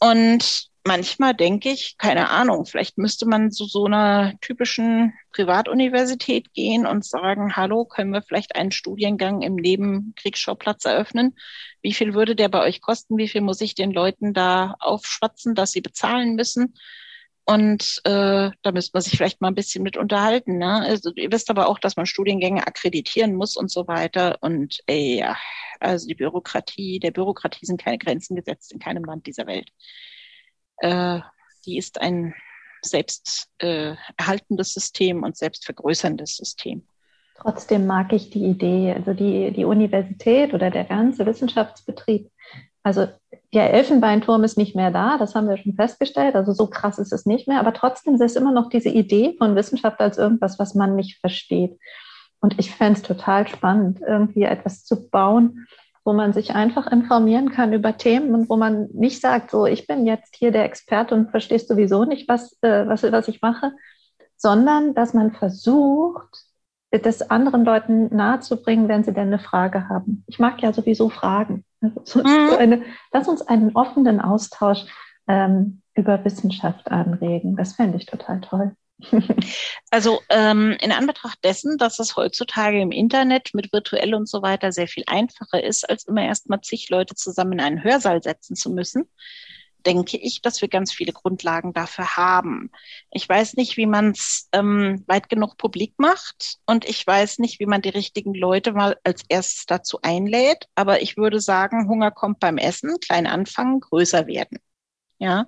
Und 0.00 0.71
manchmal 0.84 1.34
denke 1.34 1.70
ich, 1.70 1.96
keine 1.98 2.30
Ahnung, 2.30 2.66
vielleicht 2.66 2.98
müsste 2.98 3.26
man 3.26 3.50
zu 3.50 3.64
so 3.66 3.86
einer 3.86 4.34
typischen 4.40 5.12
Privatuniversität 5.32 6.52
gehen 6.52 6.86
und 6.86 7.04
sagen, 7.04 7.56
hallo, 7.56 7.84
können 7.84 8.10
wir 8.10 8.22
vielleicht 8.22 8.56
einen 8.56 8.72
Studiengang 8.72 9.42
im 9.42 9.54
Nebenkriegsschauplatz 9.54 10.84
eröffnen? 10.84 11.36
Wie 11.82 11.92
viel 11.92 12.14
würde 12.14 12.36
der 12.36 12.48
bei 12.48 12.62
euch 12.62 12.80
kosten? 12.80 13.16
Wie 13.16 13.28
viel 13.28 13.40
muss 13.40 13.60
ich 13.60 13.74
den 13.74 13.92
Leuten 13.92 14.34
da 14.34 14.74
aufschwatzen, 14.80 15.54
dass 15.54 15.72
sie 15.72 15.80
bezahlen 15.80 16.34
müssen? 16.34 16.74
Und 17.44 18.00
äh, 18.04 18.50
da 18.62 18.72
müsste 18.72 18.92
man 18.94 19.02
sich 19.02 19.16
vielleicht 19.16 19.40
mal 19.40 19.48
ein 19.48 19.56
bisschen 19.56 19.82
mit 19.82 19.96
unterhalten. 19.96 20.58
Ne? 20.58 20.80
Also 20.82 21.12
ihr 21.16 21.32
wisst 21.32 21.50
aber 21.50 21.68
auch, 21.68 21.80
dass 21.80 21.96
man 21.96 22.06
Studiengänge 22.06 22.66
akkreditieren 22.66 23.34
muss 23.34 23.56
und 23.56 23.70
so 23.70 23.88
weiter. 23.88 24.38
Und 24.42 24.78
ey, 24.86 25.18
ja, 25.18 25.36
also 25.80 26.06
die 26.06 26.14
Bürokratie, 26.14 27.00
der 27.00 27.10
Bürokratie 27.10 27.66
sind 27.66 27.82
keine 27.82 27.98
Grenzen 27.98 28.36
gesetzt 28.36 28.72
in 28.72 28.78
keinem 28.78 29.04
Land 29.04 29.26
dieser 29.26 29.46
Welt 29.48 29.70
äh, 30.82 31.20
die 31.64 31.78
ist 31.78 32.00
ein 32.00 32.34
selbst 32.82 33.48
äh, 33.58 33.94
erhaltendes 34.16 34.74
System 34.74 35.22
und 35.22 35.36
selbst 35.36 35.64
vergrößerndes 35.64 36.36
System. 36.36 36.86
Trotzdem 37.36 37.86
mag 37.86 38.12
ich 38.12 38.30
die 38.30 38.44
Idee, 38.44 38.92
also 38.94 39.14
die, 39.14 39.52
die 39.52 39.64
Universität 39.64 40.52
oder 40.52 40.70
der 40.70 40.84
ganze 40.84 41.24
Wissenschaftsbetrieb. 41.24 42.30
Also 42.82 43.06
der 43.54 43.72
Elfenbeinturm 43.72 44.42
ist 44.44 44.58
nicht 44.58 44.74
mehr 44.74 44.90
da, 44.90 45.18
das 45.18 45.34
haben 45.34 45.48
wir 45.48 45.56
schon 45.56 45.74
festgestellt. 45.74 46.34
Also 46.34 46.52
so 46.52 46.66
krass 46.66 46.98
ist 46.98 47.12
es 47.12 47.26
nicht 47.26 47.46
mehr, 47.46 47.60
aber 47.60 47.72
trotzdem 47.72 48.14
ist 48.14 48.20
es 48.20 48.36
immer 48.36 48.52
noch 48.52 48.68
diese 48.68 48.88
Idee 48.88 49.34
von 49.38 49.54
Wissenschaft 49.54 50.00
als 50.00 50.18
irgendwas, 50.18 50.58
was 50.58 50.74
man 50.74 50.96
nicht 50.96 51.20
versteht. 51.20 51.78
Und 52.40 52.58
ich 52.58 52.72
fände 52.72 52.98
es 52.98 53.06
total 53.06 53.46
spannend, 53.46 54.00
irgendwie 54.06 54.42
etwas 54.42 54.84
zu 54.84 55.08
bauen, 55.08 55.66
wo 56.04 56.12
man 56.12 56.32
sich 56.32 56.54
einfach 56.54 56.86
informieren 56.86 57.50
kann 57.50 57.72
über 57.72 57.96
Themen 57.96 58.34
und 58.34 58.48
wo 58.48 58.56
man 58.56 58.88
nicht 58.92 59.20
sagt, 59.20 59.50
so, 59.50 59.66
ich 59.66 59.86
bin 59.86 60.06
jetzt 60.06 60.36
hier 60.36 60.50
der 60.50 60.64
Experte 60.64 61.14
und 61.14 61.30
verstehst 61.30 61.68
sowieso 61.68 62.04
nicht, 62.04 62.28
was, 62.28 62.58
äh, 62.62 62.86
was, 62.86 63.02
was 63.04 63.28
ich 63.28 63.40
mache, 63.40 63.72
sondern 64.36 64.94
dass 64.94 65.14
man 65.14 65.32
versucht, 65.32 66.44
das 66.90 67.30
anderen 67.30 67.64
Leuten 67.64 68.14
nahezubringen, 68.14 68.88
wenn 68.88 69.02
sie 69.02 69.14
denn 69.14 69.28
eine 69.28 69.38
Frage 69.38 69.88
haben. 69.88 70.24
Ich 70.26 70.38
mag 70.38 70.60
ja 70.60 70.72
sowieso 70.72 71.08
Fragen. 71.08 71.64
Also 71.80 72.20
mhm. 72.20 72.56
eine, 72.58 72.82
lass 73.12 73.28
uns 73.28 73.42
einen 73.42 73.74
offenen 73.74 74.20
Austausch 74.20 74.84
ähm, 75.26 75.80
über 75.94 76.24
Wissenschaft 76.24 76.90
anregen. 76.90 77.56
Das 77.56 77.74
fände 77.74 77.96
ich 77.96 78.06
total 78.06 78.40
toll. 78.40 78.76
Also 79.90 80.20
ähm, 80.30 80.76
in 80.80 80.92
Anbetracht 80.92 81.38
dessen, 81.44 81.76
dass 81.76 81.98
es 81.98 82.16
heutzutage 82.16 82.80
im 82.80 82.92
Internet 82.92 83.50
mit 83.52 83.72
virtuell 83.72 84.14
und 84.14 84.28
so 84.28 84.42
weiter 84.42 84.72
sehr 84.72 84.88
viel 84.88 85.04
einfacher 85.06 85.62
ist, 85.62 85.88
als 85.88 86.04
immer 86.04 86.22
erst 86.24 86.48
mal 86.48 86.62
zig 86.62 86.88
Leute 86.88 87.14
zusammen 87.14 87.52
in 87.52 87.60
einen 87.60 87.84
Hörsaal 87.84 88.22
setzen 88.22 88.56
zu 88.56 88.70
müssen, 88.70 89.08
denke 89.84 90.16
ich, 90.16 90.40
dass 90.42 90.60
wir 90.60 90.68
ganz 90.68 90.92
viele 90.92 91.12
Grundlagen 91.12 91.72
dafür 91.72 92.16
haben. 92.16 92.70
Ich 93.10 93.28
weiß 93.28 93.54
nicht, 93.54 93.76
wie 93.76 93.86
man 93.86 94.12
es 94.12 94.48
ähm, 94.52 95.04
weit 95.06 95.28
genug 95.28 95.56
publik 95.56 95.94
macht 95.98 96.58
und 96.66 96.88
ich 96.88 97.06
weiß 97.06 97.38
nicht, 97.38 97.60
wie 97.60 97.66
man 97.66 97.82
die 97.82 97.88
richtigen 97.90 98.34
Leute 98.34 98.72
mal 98.72 98.96
als 99.04 99.22
erstes 99.28 99.66
dazu 99.66 99.98
einlädt, 100.02 100.68
aber 100.74 101.02
ich 101.02 101.16
würde 101.16 101.40
sagen, 101.40 101.88
Hunger 101.88 102.10
kommt 102.10 102.40
beim 102.40 102.58
Essen, 102.58 102.98
klein 103.00 103.26
anfangen, 103.26 103.80
größer 103.80 104.26
werden. 104.26 104.58
Ja, 105.18 105.46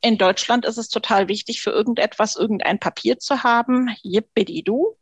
in 0.00 0.18
Deutschland 0.18 0.64
ist 0.64 0.78
es 0.78 0.88
total 0.88 1.28
wichtig, 1.28 1.60
für 1.60 1.70
irgendetwas 1.70 2.36
irgendein 2.36 2.78
Papier 2.78 3.18
zu 3.18 3.42
haben. 3.42 3.90
Jippidi-du. 4.02 4.96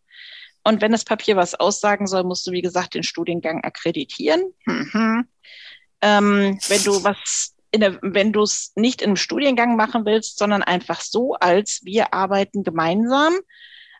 Und 0.65 0.81
wenn 0.81 0.93
das 0.93 1.05
Papier 1.05 1.37
was 1.37 1.55
aussagen 1.55 2.07
soll, 2.07 2.25
musst 2.25 2.47
du, 2.47 2.53
wie 2.53 2.63
gesagt, 2.63 2.95
den 2.95 3.05
Studiengang 3.05 3.63
akkreditieren. 3.63 4.43
Mhm. 4.65 5.29
Ähm, 6.01 6.59
wenn 6.69 6.83
du 6.85 7.05
was 7.05 7.55
in 7.71 7.81
der, 7.81 7.99
wenn 8.03 8.33
du 8.33 8.43
es 8.43 8.73
nicht 8.77 9.03
im 9.03 9.17
Studiengang 9.17 9.77
machen 9.77 10.05
willst, 10.05 10.39
sondern 10.39 10.63
einfach 10.63 11.01
so, 11.01 11.35
als 11.35 11.81
wir 11.85 12.13
arbeiten 12.15 12.65
gemeinsam, 12.65 13.35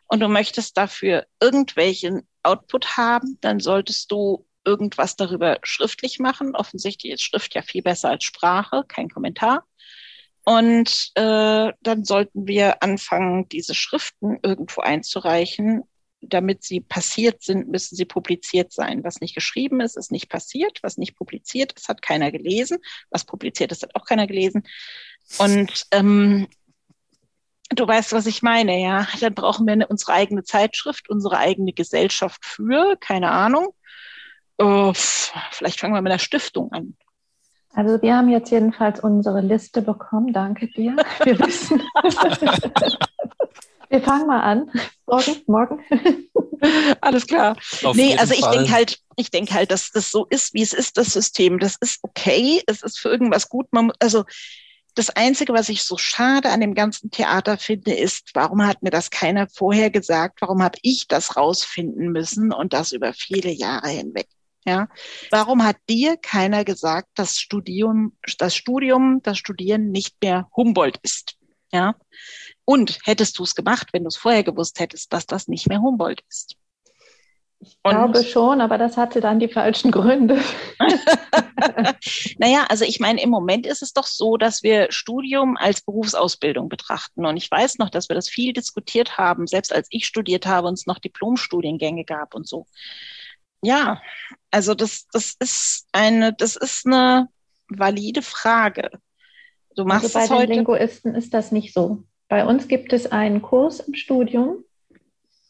und 0.09 0.19
du 0.19 0.27
möchtest 0.27 0.75
dafür 0.75 1.25
irgendwelchen 1.39 2.27
Output 2.43 2.97
haben, 2.97 3.37
dann 3.41 3.59
solltest 3.59 4.11
du 4.11 4.45
irgendwas 4.65 5.15
darüber 5.15 5.59
schriftlich 5.63 6.19
machen. 6.19 6.55
Offensichtlich 6.55 7.13
ist 7.13 7.21
Schrift 7.21 7.55
ja 7.55 7.61
viel 7.61 7.83
besser 7.83 8.09
als 8.09 8.23
Sprache, 8.23 8.83
kein 8.87 9.09
Kommentar. 9.09 9.65
Und 10.43 11.11
äh, 11.15 11.71
dann 11.81 12.05
sollten 12.05 12.47
wir 12.47 12.81
anfangen, 12.81 13.47
diese 13.49 13.75
Schriften 13.75 14.39
irgendwo 14.43 14.81
einzureichen. 14.81 15.83
Damit 16.21 16.63
sie 16.63 16.81
passiert 16.81 17.43
sind, 17.43 17.69
müssen 17.69 17.95
sie 17.95 18.05
publiziert 18.05 18.73
sein. 18.73 19.03
Was 19.05 19.21
nicht 19.21 19.35
geschrieben 19.35 19.79
ist, 19.79 19.95
ist 19.95 20.11
nicht 20.11 20.27
passiert. 20.27 20.79
Was 20.81 20.97
nicht 20.97 21.15
publiziert 21.15 21.73
ist, 21.73 21.87
hat 21.87 22.01
keiner 22.01 22.31
gelesen. 22.31 22.79
Was 23.09 23.23
publiziert 23.23 23.71
ist, 23.71 23.83
hat 23.83 23.95
auch 23.95 24.05
keiner 24.05 24.27
gelesen. 24.27 24.63
Und 25.37 25.85
ähm, 25.91 26.47
du 27.69 27.87
weißt, 27.87 28.11
was 28.11 28.25
ich 28.25 28.41
meine, 28.41 28.81
ja. 28.81 29.07
Dann 29.21 29.33
brauchen 29.33 29.65
wir 29.65 29.73
eine, 29.73 29.87
unsere 29.87 30.13
eigene 30.13 30.43
Zeitschrift, 30.43 31.09
unsere 31.09 31.37
eigene 31.37 31.73
Gesellschaft 31.73 32.43
für, 32.43 32.97
keine 32.97 33.31
Ahnung. 33.31 33.67
Oh, 34.57 34.91
vielleicht 35.51 35.79
fangen 35.79 35.93
wir 35.93 36.01
mit 36.01 36.11
einer 36.11 36.19
Stiftung 36.19 36.71
an. 36.73 36.97
Also 37.73 38.01
wir 38.01 38.15
haben 38.15 38.29
jetzt 38.29 38.51
jedenfalls 38.51 38.99
unsere 38.99 39.41
Liste 39.41 39.81
bekommen. 39.81 40.33
Danke 40.33 40.67
dir. 40.67 40.95
Wir 41.23 41.39
wissen. 41.39 41.81
wir 43.89 44.01
fangen 44.01 44.27
mal 44.27 44.41
an. 44.41 44.71
Morgen, 45.05 45.35
morgen. 45.45 45.79
Alles 47.01 47.27
klar. 47.27 47.55
Auf 47.83 47.95
nee, 47.95 48.17
also 48.17 48.33
ich 48.33 48.45
denke 48.45 48.71
halt, 48.71 48.99
ich 49.15 49.31
denke 49.31 49.53
halt, 49.53 49.71
dass 49.71 49.91
das 49.91 50.11
so 50.11 50.25
ist, 50.25 50.53
wie 50.53 50.61
es 50.61 50.73
ist, 50.73 50.97
das 50.97 51.13
System. 51.13 51.59
Das 51.59 51.75
ist 51.79 51.99
okay. 52.01 52.61
Es 52.67 52.81
ist 52.81 52.99
für 52.99 53.09
irgendwas 53.09 53.49
gut. 53.49 53.67
Man, 53.71 53.91
also 53.99 54.25
das 54.95 55.09
Einzige, 55.11 55.53
was 55.53 55.69
ich 55.69 55.83
so 55.83 55.97
schade 55.97 56.49
an 56.49 56.61
dem 56.61 56.73
ganzen 56.73 57.11
Theater 57.11 57.57
finde, 57.57 57.93
ist, 57.93 58.31
warum 58.33 58.65
hat 58.65 58.81
mir 58.81 58.89
das 58.89 59.11
keiner 59.11 59.47
vorher 59.47 59.89
gesagt? 59.91 60.41
Warum 60.41 60.61
habe 60.63 60.77
ich 60.81 61.07
das 61.07 61.37
rausfinden 61.37 62.11
müssen 62.11 62.51
und 62.51 62.73
das 62.73 62.91
über 62.91 63.13
viele 63.13 63.51
Jahre 63.51 63.89
hinweg? 63.89 64.27
Ja, 64.69 64.87
warum 65.31 65.63
hat 65.63 65.77
dir 65.89 66.15
keiner 66.15 66.63
gesagt, 66.63 67.07
dass 67.15 67.39
Studium, 67.39 68.15
das 68.37 68.55
Studium, 68.55 69.19
das 69.23 69.39
Studieren 69.39 69.89
nicht 69.89 70.21
mehr 70.21 70.47
Humboldt 70.55 70.99
ist? 71.01 71.37
Ja, 71.71 71.95
und 72.65 72.99
hättest 73.03 73.39
du 73.39 73.43
es 73.43 73.55
gemacht, 73.55 73.87
wenn 73.93 74.03
du 74.03 74.09
es 74.09 74.17
vorher 74.17 74.43
gewusst 74.43 74.79
hättest, 74.79 75.11
dass 75.11 75.25
das 75.25 75.47
nicht 75.47 75.67
mehr 75.67 75.81
Humboldt 75.81 76.21
ist? 76.29 76.55
Ich 77.61 77.79
und 77.81 77.91
glaube 77.91 78.23
schon, 78.23 78.61
aber 78.61 78.77
das 78.77 78.95
hatte 78.95 79.21
dann 79.21 79.39
die 79.39 79.49
falschen 79.49 79.89
Gründe. 79.89 80.39
naja, 82.37 82.65
also 82.69 82.85
ich 82.85 82.99
meine, 82.99 83.21
im 83.21 83.31
Moment 83.31 83.65
ist 83.65 83.81
es 83.81 83.91
doch 83.91 84.05
so, 84.05 84.37
dass 84.37 84.61
wir 84.61 84.91
Studium 84.91 85.57
als 85.57 85.81
Berufsausbildung 85.81 86.69
betrachten. 86.69 87.25
Und 87.25 87.37
ich 87.37 87.49
weiß 87.49 87.79
noch, 87.79 87.89
dass 87.89 88.07
wir 88.07 88.15
das 88.15 88.29
viel 88.29 88.53
diskutiert 88.53 89.17
haben, 89.17 89.47
selbst 89.47 89.73
als 89.73 89.87
ich 89.89 90.05
studiert 90.05 90.45
habe 90.45 90.67
und 90.67 90.75
es 90.75 90.85
noch 90.85 90.99
Diplomstudiengänge 90.99 92.05
gab 92.05 92.35
und 92.35 92.47
so 92.47 92.67
ja, 93.63 94.01
also 94.51 94.73
das, 94.73 95.07
das 95.11 95.35
ist 95.39 95.87
eine, 95.91 96.33
das 96.33 96.55
ist 96.55 96.85
eine 96.85 97.29
valide 97.67 98.21
Frage. 98.21 98.89
Du 99.75 99.85
machst 99.85 100.15
also 100.15 100.17
bei 100.17 100.27
den 100.27 100.37
heute 100.37 100.53
Linguisten 100.53 101.15
ist 101.15 101.33
das 101.33 101.51
nicht 101.51 101.73
so. 101.73 102.03
Bei 102.27 102.45
uns 102.45 102.67
gibt 102.67 102.93
es 102.93 103.11
einen 103.11 103.41
Kurs 103.41 103.79
im 103.79 103.95
Studium, 103.95 104.63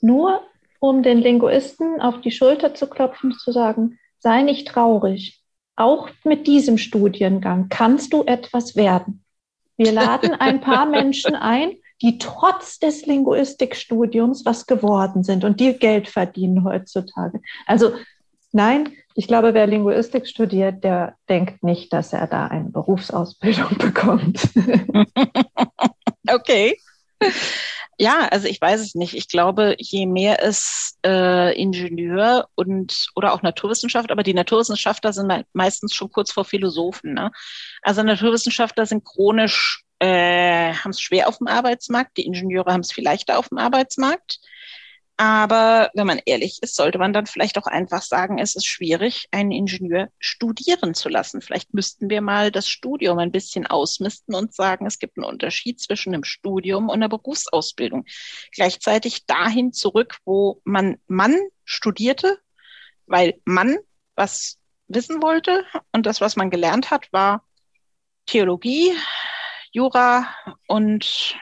nur 0.02 0.42
um 0.80 1.04
den 1.04 1.18
Linguisten 1.18 2.00
auf 2.00 2.22
die 2.22 2.32
Schulter 2.32 2.74
zu 2.74 2.88
klopfen, 2.88 3.34
zu 3.34 3.52
sagen, 3.52 4.00
sei 4.20 4.44
nicht 4.44 4.68
traurig. 4.68 5.42
Auch 5.76 6.10
mit 6.24 6.48
diesem 6.48 6.78
Studiengang 6.78 7.70
kannst 7.70 8.14
du 8.14 8.24
etwas 8.24 8.76
werden. 8.76 9.24
Wir 9.78 9.92
laden 9.92 10.34
ein 10.34 10.62
paar 10.62 10.86
Menschen 10.90 11.36
ein, 11.36 11.78
die 12.02 12.18
trotz 12.18 12.80
des 12.80 13.06
Linguistikstudiums 13.06 14.46
was 14.46 14.68
geworden 14.68 15.24
sind 15.24 15.44
und 15.44 15.60
die 15.60 15.74
Geld 15.74 16.08
verdienen 16.08 16.64
heutzutage. 16.64 17.42
Also 17.66 17.94
nein, 18.52 18.90
ich 19.16 19.28
glaube, 19.28 19.54
wer 19.54 19.68
Linguistik 19.68 20.28
studiert, 20.28 20.84
der 20.84 21.16
denkt 21.28 21.64
nicht, 21.64 21.92
dass 21.92 22.14
er 22.14 22.28
da 22.28 22.48
eine 22.48 22.70
Berufsausbildung 22.70 23.78
bekommt. 23.78 24.42
okay. 26.32 26.78
Ja, 27.98 28.30
also 28.32 28.48
ich 28.48 28.62
weiß 28.62 28.80
es 28.80 28.96
nicht. 28.96 29.14
Ich 29.14 29.28
glaube, 29.28 29.76
je 29.78 30.06
mehr 30.06 30.42
es 30.42 30.98
äh, 31.06 31.54
Ingenieur 31.62 32.48
und 32.56 33.08
oder 33.14 33.34
auch 33.34 33.42
Naturwissenschaft, 33.42 34.10
aber 34.10 34.24
die 34.24 34.34
Naturwissenschaftler 34.34 35.12
sind 35.12 35.30
meistens 35.52 35.94
schon 35.94 36.10
kurz 36.10 36.32
vor 36.32 36.46
Philosophen. 36.46 37.14
Ne? 37.14 37.30
Also 37.82 38.02
Naturwissenschaftler 38.02 38.86
sind 38.86 39.04
chronisch 39.04 39.84
äh, 40.00 40.74
haben 40.74 40.92
es 40.92 41.02
schwer 41.02 41.28
auf 41.28 41.38
dem 41.38 41.48
Arbeitsmarkt, 41.48 42.18
die 42.18 42.26
Ingenieure 42.26 42.72
haben 42.72 42.82
es 42.82 42.92
viel 42.92 43.08
auf 43.08 43.50
dem 43.50 43.58
Arbeitsmarkt. 43.58 44.40
Aber 45.20 45.92
wenn 45.96 46.08
man 46.08 46.22
ehrlich 46.26 46.60
ist, 46.64 46.76
sollte 46.76 46.98
man 46.98 47.12
dann 47.12 47.26
vielleicht 47.26 47.58
auch 47.58 47.66
einfach 47.68 48.02
sagen, 48.02 48.38
es 48.38 48.56
ist 48.56 48.66
schwierig, 48.66 49.28
einen 49.32 49.52
Ingenieur 49.52 50.08
studieren 50.18 50.94
zu 50.94 51.10
lassen. 51.10 51.42
Vielleicht 51.42 51.74
müssten 51.74 52.10
wir 52.10 52.22
mal 52.22 52.54
das 52.54 52.70
Studium 52.70 53.20
ein 53.20 53.34
bisschen 53.34 53.68
ausmisten 53.68 54.34
und 54.34 54.54
sagen, 54.54 54.86
es 54.86 54.98
gibt 54.98 55.18
einen 55.18 55.26
Unterschied 55.26 55.82
zwischen 55.82 56.14
einem 56.14 56.24
Studium 56.24 56.88
und 56.88 56.94
einer 56.96 57.10
Berufsausbildung. 57.10 58.06
Gleichzeitig 58.54 59.26
dahin 59.26 59.74
zurück, 59.74 60.20
wo 60.24 60.62
man 60.64 61.00
Mann 61.08 61.36
studierte, 61.66 62.40
weil 63.06 63.42
man 63.44 63.78
was 64.16 64.58
wissen 64.88 65.22
wollte 65.22 65.66
und 65.92 66.06
das, 66.06 66.22
was 66.22 66.38
man 66.38 66.50
gelernt 66.50 66.92
hat, 66.92 67.12
war 67.12 67.46
Theologie, 68.26 68.94
Jura 69.72 70.28
und 70.68 71.36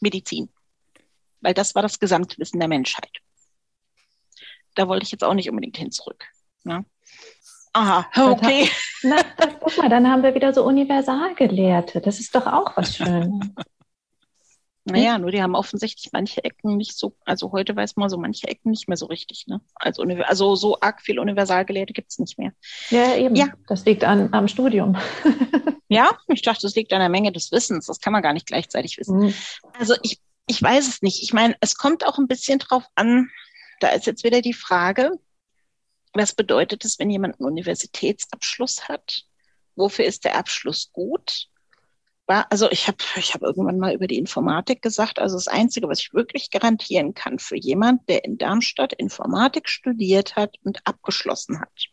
Medizin. 0.00 0.48
Weil 1.40 1.54
das 1.54 1.74
war 1.74 1.82
das 1.82 1.98
Gesamtwissen 1.98 2.58
der 2.58 2.68
Menschheit. 2.68 3.10
Da 4.74 4.88
wollte 4.88 5.04
ich 5.04 5.12
jetzt 5.12 5.24
auch 5.24 5.34
nicht 5.34 5.48
unbedingt 5.50 5.76
hin 5.76 5.90
zurück. 5.90 6.24
Ne? 6.64 6.84
Aha, 7.72 8.06
okay. 8.16 8.70
Na, 9.02 9.16
guck 9.60 9.76
mal, 9.78 9.88
dann 9.88 10.08
haben 10.08 10.22
wir 10.22 10.34
wieder 10.34 10.52
so 10.52 10.64
Universalgelehrte. 10.64 12.00
Das 12.00 12.18
ist 12.18 12.34
doch 12.34 12.46
auch 12.46 12.76
was 12.76 12.96
Schönes. 12.96 13.46
Naja, 14.90 15.18
nur 15.18 15.30
die 15.30 15.42
haben 15.42 15.54
offensichtlich 15.54 16.10
manche 16.12 16.42
Ecken 16.44 16.76
nicht 16.76 16.96
so, 16.96 17.14
also 17.24 17.52
heute 17.52 17.76
weiß 17.76 17.96
man 17.96 18.08
so 18.08 18.16
manche 18.16 18.48
Ecken 18.48 18.70
nicht 18.70 18.88
mehr 18.88 18.96
so 18.96 19.06
richtig. 19.06 19.46
Ne? 19.46 19.60
Also, 19.74 20.02
also 20.02 20.56
so 20.56 20.80
arg 20.80 21.02
viel 21.02 21.18
Universalgelehrte 21.18 21.92
gibt 21.92 22.10
es 22.10 22.18
nicht 22.18 22.38
mehr. 22.38 22.52
Ja, 22.90 23.14
eben. 23.16 23.34
Ja. 23.34 23.48
Das 23.68 23.84
liegt 23.84 24.04
an, 24.04 24.32
am 24.32 24.48
Studium. 24.48 24.96
ja, 25.88 26.10
ich 26.28 26.42
dachte, 26.42 26.62
das 26.62 26.74
liegt 26.74 26.92
an 26.92 27.00
der 27.00 27.08
Menge 27.08 27.32
des 27.32 27.52
Wissens. 27.52 27.86
Das 27.86 28.00
kann 28.00 28.12
man 28.12 28.22
gar 28.22 28.32
nicht 28.32 28.46
gleichzeitig 28.46 28.98
wissen. 28.98 29.18
Mhm. 29.18 29.34
Also 29.78 29.94
ich, 30.02 30.20
ich 30.46 30.62
weiß 30.62 30.88
es 30.88 31.02
nicht. 31.02 31.22
Ich 31.22 31.32
meine, 31.32 31.56
es 31.60 31.76
kommt 31.76 32.06
auch 32.06 32.18
ein 32.18 32.28
bisschen 32.28 32.58
drauf 32.58 32.84
an, 32.94 33.30
da 33.80 33.88
ist 33.90 34.06
jetzt 34.06 34.24
wieder 34.24 34.42
die 34.42 34.54
Frage, 34.54 35.12
was 36.12 36.34
bedeutet 36.34 36.84
es, 36.84 36.98
wenn 36.98 37.10
jemand 37.10 37.38
einen 37.38 37.48
Universitätsabschluss 37.48 38.88
hat? 38.88 39.24
Wofür 39.76 40.04
ist 40.04 40.24
der 40.24 40.36
Abschluss 40.36 40.90
gut? 40.92 41.48
War, 42.28 42.46
also 42.50 42.70
ich 42.70 42.86
habe 42.86 42.98
ich 43.16 43.34
hab 43.34 43.42
irgendwann 43.42 43.78
mal 43.78 43.94
über 43.94 44.06
die 44.06 44.18
Informatik 44.18 44.82
gesagt, 44.82 45.18
also 45.18 45.36
das 45.36 45.48
Einzige, 45.48 45.88
was 45.88 46.00
ich 46.00 46.14
wirklich 46.14 46.50
garantieren 46.50 47.14
kann 47.14 47.38
für 47.38 47.56
jemand, 47.56 48.08
der 48.08 48.24
in 48.24 48.38
Darmstadt 48.38 48.92
Informatik 48.92 49.68
studiert 49.68 50.36
hat 50.36 50.56
und 50.62 50.86
abgeschlossen 50.86 51.60
hat, 51.60 51.86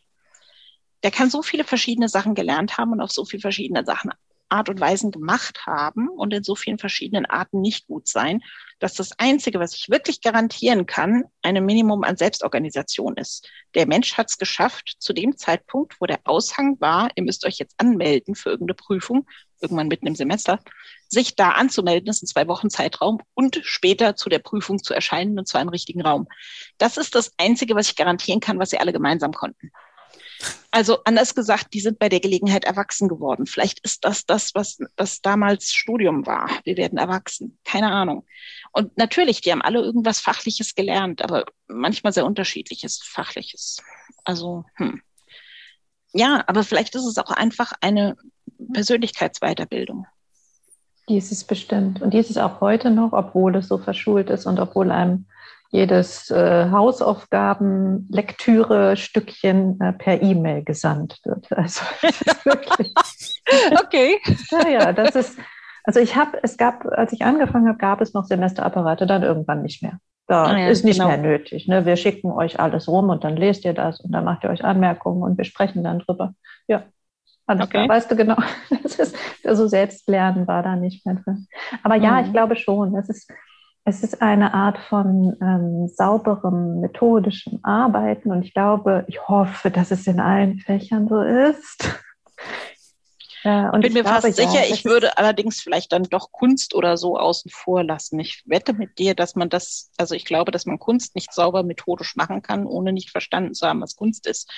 der 1.02 1.10
kann 1.10 1.30
so 1.30 1.42
viele 1.42 1.64
verschiedene 1.64 2.08
Sachen 2.08 2.34
gelernt 2.34 2.78
haben 2.78 2.92
und 2.92 3.00
auf 3.00 3.10
so 3.10 3.24
viele 3.24 3.40
verschiedene 3.40 3.84
Sachen 3.84 4.12
Art 4.48 4.68
und 4.68 4.80
Weisen 4.80 5.10
gemacht 5.10 5.66
haben 5.66 6.08
und 6.08 6.32
in 6.32 6.44
so 6.44 6.54
vielen 6.54 6.78
verschiedenen 6.78 7.26
Arten 7.26 7.60
nicht 7.60 7.88
gut 7.88 8.06
sein, 8.06 8.42
dass 8.78 8.94
das 8.94 9.18
Einzige, 9.18 9.58
was 9.58 9.74
ich 9.74 9.88
wirklich 9.88 10.20
garantieren 10.20 10.86
kann, 10.86 11.24
ein 11.42 11.64
Minimum 11.64 12.04
an 12.04 12.16
Selbstorganisation 12.16 13.16
ist. 13.16 13.48
Der 13.74 13.86
Mensch 13.86 14.14
hat 14.16 14.30
es 14.30 14.38
geschafft, 14.38 14.96
zu 14.98 15.12
dem 15.12 15.36
Zeitpunkt, 15.36 15.96
wo 16.00 16.06
der 16.06 16.20
Aushang 16.24 16.78
war, 16.80 17.08
ihr 17.14 17.22
müsst 17.22 17.46
euch 17.46 17.58
jetzt 17.58 17.74
anmelden 17.78 18.34
für 18.34 18.50
irgendeine 18.50 18.74
Prüfung, 18.74 19.26
irgendwann 19.60 19.88
mitten 19.88 20.06
im 20.06 20.14
Semester, 20.14 20.60
sich 21.08 21.36
da 21.36 21.50
anzumelden, 21.50 22.06
das 22.06 22.16
ist 22.16 22.24
ein 22.24 22.32
zwei 22.32 22.48
Wochen 22.48 22.68
Zeitraum, 22.68 23.20
und 23.34 23.60
später 23.62 24.16
zu 24.16 24.28
der 24.28 24.40
Prüfung 24.40 24.82
zu 24.82 24.92
erscheinen, 24.92 25.38
und 25.38 25.48
zwar 25.48 25.62
im 25.62 25.68
richtigen 25.68 26.02
Raum. 26.02 26.28
Das 26.78 26.98
ist 26.98 27.14
das 27.14 27.32
Einzige, 27.38 27.74
was 27.74 27.88
ich 27.88 27.96
garantieren 27.96 28.40
kann, 28.40 28.58
was 28.58 28.70
sie 28.70 28.78
alle 28.78 28.92
gemeinsam 28.92 29.32
konnten. 29.32 29.70
Also 30.70 30.98
anders 31.04 31.34
gesagt, 31.34 31.72
die 31.72 31.80
sind 31.80 31.98
bei 31.98 32.08
der 32.08 32.20
Gelegenheit 32.20 32.64
erwachsen 32.64 33.08
geworden. 33.08 33.46
Vielleicht 33.46 33.80
ist 33.80 34.04
das 34.04 34.26
das, 34.26 34.54
was, 34.54 34.78
was 34.96 35.22
damals 35.22 35.72
Studium 35.72 36.26
war. 36.26 36.50
Wir 36.64 36.76
werden 36.76 36.98
erwachsen. 36.98 37.58
Keine 37.64 37.90
Ahnung. 37.90 38.26
Und 38.72 38.96
natürlich, 38.98 39.40
die 39.40 39.52
haben 39.52 39.62
alle 39.62 39.80
irgendwas 39.80 40.20
Fachliches 40.20 40.74
gelernt, 40.74 41.22
aber 41.22 41.46
manchmal 41.66 42.12
sehr 42.12 42.26
unterschiedliches 42.26 43.00
Fachliches. 43.02 43.82
Also, 44.24 44.64
hm. 44.74 45.00
Ja, 46.12 46.44
aber 46.46 46.64
vielleicht 46.64 46.94
ist 46.94 47.06
es 47.06 47.18
auch 47.18 47.30
einfach 47.30 47.72
eine 47.80 48.16
Persönlichkeitsweiterbildung. 48.72 50.06
Die 51.08 51.18
ist 51.18 51.30
es 51.30 51.44
bestimmt. 51.44 52.02
Und 52.02 52.14
die 52.14 52.18
ist 52.18 52.30
es 52.30 52.36
auch 52.36 52.60
heute 52.60 52.90
noch, 52.90 53.12
obwohl 53.12 53.54
es 53.56 53.68
so 53.68 53.78
verschult 53.78 54.28
ist 54.30 54.46
und 54.46 54.58
obwohl 54.58 54.90
einem 54.90 55.26
jedes 55.70 56.30
äh, 56.30 56.70
Hausaufgaben, 56.70 58.08
Lektüre, 58.10 58.96
Stückchen 58.96 59.80
äh, 59.80 59.92
per 59.92 60.22
E-Mail 60.22 60.64
gesandt 60.64 61.20
wird. 61.24 61.46
Also 61.56 61.82
wirklich. 62.44 62.94
okay. 63.84 64.18
Ja, 64.50 64.68
ja, 64.68 64.92
das 64.92 65.14
ist, 65.14 65.38
Also 65.84 66.00
ich 66.00 66.16
habe, 66.16 66.38
es 66.42 66.56
gab, 66.56 66.84
als 66.86 67.12
ich 67.12 67.24
angefangen 67.24 67.68
habe, 67.68 67.78
gab 67.78 68.00
es 68.00 68.14
noch 68.14 68.24
Semesterapparate, 68.24 69.06
dann 69.06 69.22
irgendwann 69.22 69.62
nicht 69.62 69.82
mehr. 69.82 69.98
Da 70.26 70.46
ah 70.46 70.58
ja, 70.58 70.68
ist 70.68 70.84
nicht 70.84 70.98
genau. 70.98 71.08
mehr 71.08 71.18
nötig. 71.18 71.68
Ne? 71.68 71.86
Wir 71.86 71.96
schicken 71.96 72.32
euch 72.32 72.58
alles 72.58 72.88
rum 72.88 73.10
und 73.10 73.22
dann 73.22 73.36
lest 73.36 73.64
ihr 73.64 73.74
das 73.74 74.00
und 74.00 74.10
dann 74.10 74.24
macht 74.24 74.42
ihr 74.42 74.50
euch 74.50 74.64
Anmerkungen 74.64 75.22
und 75.22 75.38
wir 75.38 75.44
sprechen 75.44 75.84
dann 75.84 76.00
drüber. 76.00 76.34
Ja, 76.66 76.82
alles 77.46 77.62
okay. 77.64 77.84
klar. 77.84 77.88
Weißt 77.88 78.10
du 78.10 78.16
genau, 78.16 78.36
das 78.82 78.96
ist, 78.96 79.16
also 79.44 79.68
Selbstlernen 79.68 80.48
war 80.48 80.64
da 80.64 80.74
nicht 80.74 81.06
mehr 81.06 81.14
drin. 81.14 81.46
Aber 81.84 81.94
ja, 81.94 82.12
mhm. 82.12 82.26
ich 82.26 82.32
glaube 82.32 82.56
schon, 82.56 82.96
es 82.96 83.08
ist, 83.08 83.30
es 83.88 84.02
ist 84.02 84.20
eine 84.20 84.52
Art 84.52 84.78
von 84.78 85.36
ähm, 85.40 85.86
sauberem, 85.86 86.80
methodischem 86.80 87.60
Arbeiten 87.62 88.32
und 88.32 88.42
ich 88.42 88.52
glaube, 88.52 89.04
ich 89.06 89.28
hoffe, 89.28 89.70
dass 89.70 89.92
es 89.92 90.08
in 90.08 90.18
allen 90.18 90.58
Fächern 90.58 91.06
so 91.08 91.20
ist. 91.22 91.88
Und 93.46 93.84
ich 93.84 93.92
bin 93.92 93.92
mir 93.94 94.02
glaube, 94.02 94.22
fast 94.22 94.36
sicher, 94.36 94.66
ja, 94.66 94.74
ich 94.74 94.84
würde 94.84 95.18
allerdings 95.18 95.60
vielleicht 95.60 95.92
dann 95.92 96.02
doch 96.04 96.32
Kunst 96.32 96.74
oder 96.74 96.96
so 96.96 97.16
außen 97.16 97.50
vor 97.50 97.84
lassen. 97.84 98.18
Ich 98.18 98.42
wette 98.46 98.72
mit 98.72 98.98
dir, 98.98 99.14
dass 99.14 99.36
man 99.36 99.48
das, 99.48 99.90
also 99.96 100.14
ich 100.14 100.24
glaube, 100.24 100.50
dass 100.50 100.66
man 100.66 100.78
Kunst 100.78 101.14
nicht 101.14 101.32
sauber 101.32 101.62
methodisch 101.62 102.16
machen 102.16 102.42
kann, 102.42 102.66
ohne 102.66 102.92
nicht 102.92 103.10
verstanden 103.10 103.54
zu 103.54 103.66
haben, 103.66 103.80
was 103.80 103.94
Kunst 103.94 104.26
ist. 104.26 104.50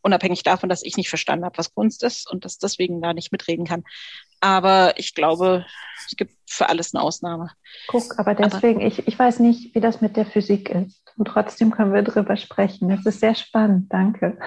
Unabhängig 0.00 0.44
davon, 0.44 0.68
dass 0.68 0.84
ich 0.84 0.96
nicht 0.96 1.08
verstanden 1.08 1.44
habe, 1.44 1.58
was 1.58 1.74
Kunst 1.74 2.04
ist 2.04 2.30
und 2.30 2.44
dass 2.44 2.58
deswegen 2.58 3.00
da 3.02 3.14
nicht 3.14 3.32
mitreden 3.32 3.66
kann. 3.66 3.82
Aber 4.40 4.98
ich 4.98 5.14
glaube, 5.14 5.66
es 6.06 6.16
gibt 6.16 6.34
für 6.46 6.68
alles 6.68 6.94
eine 6.94 7.02
Ausnahme. 7.02 7.50
Guck, 7.88 8.18
aber 8.18 8.34
deswegen, 8.34 8.80
aber, 8.80 8.86
ich, 8.86 9.08
ich 9.08 9.18
weiß 9.18 9.40
nicht, 9.40 9.74
wie 9.74 9.80
das 9.80 10.00
mit 10.00 10.16
der 10.16 10.26
Physik 10.26 10.70
ist. 10.70 11.02
Und 11.16 11.26
trotzdem 11.26 11.70
können 11.70 11.92
wir 11.94 12.02
drüber 12.02 12.36
sprechen. 12.36 12.90
Das 12.90 13.04
ist 13.06 13.20
sehr 13.20 13.34
spannend. 13.34 13.92
Danke. 13.92 14.38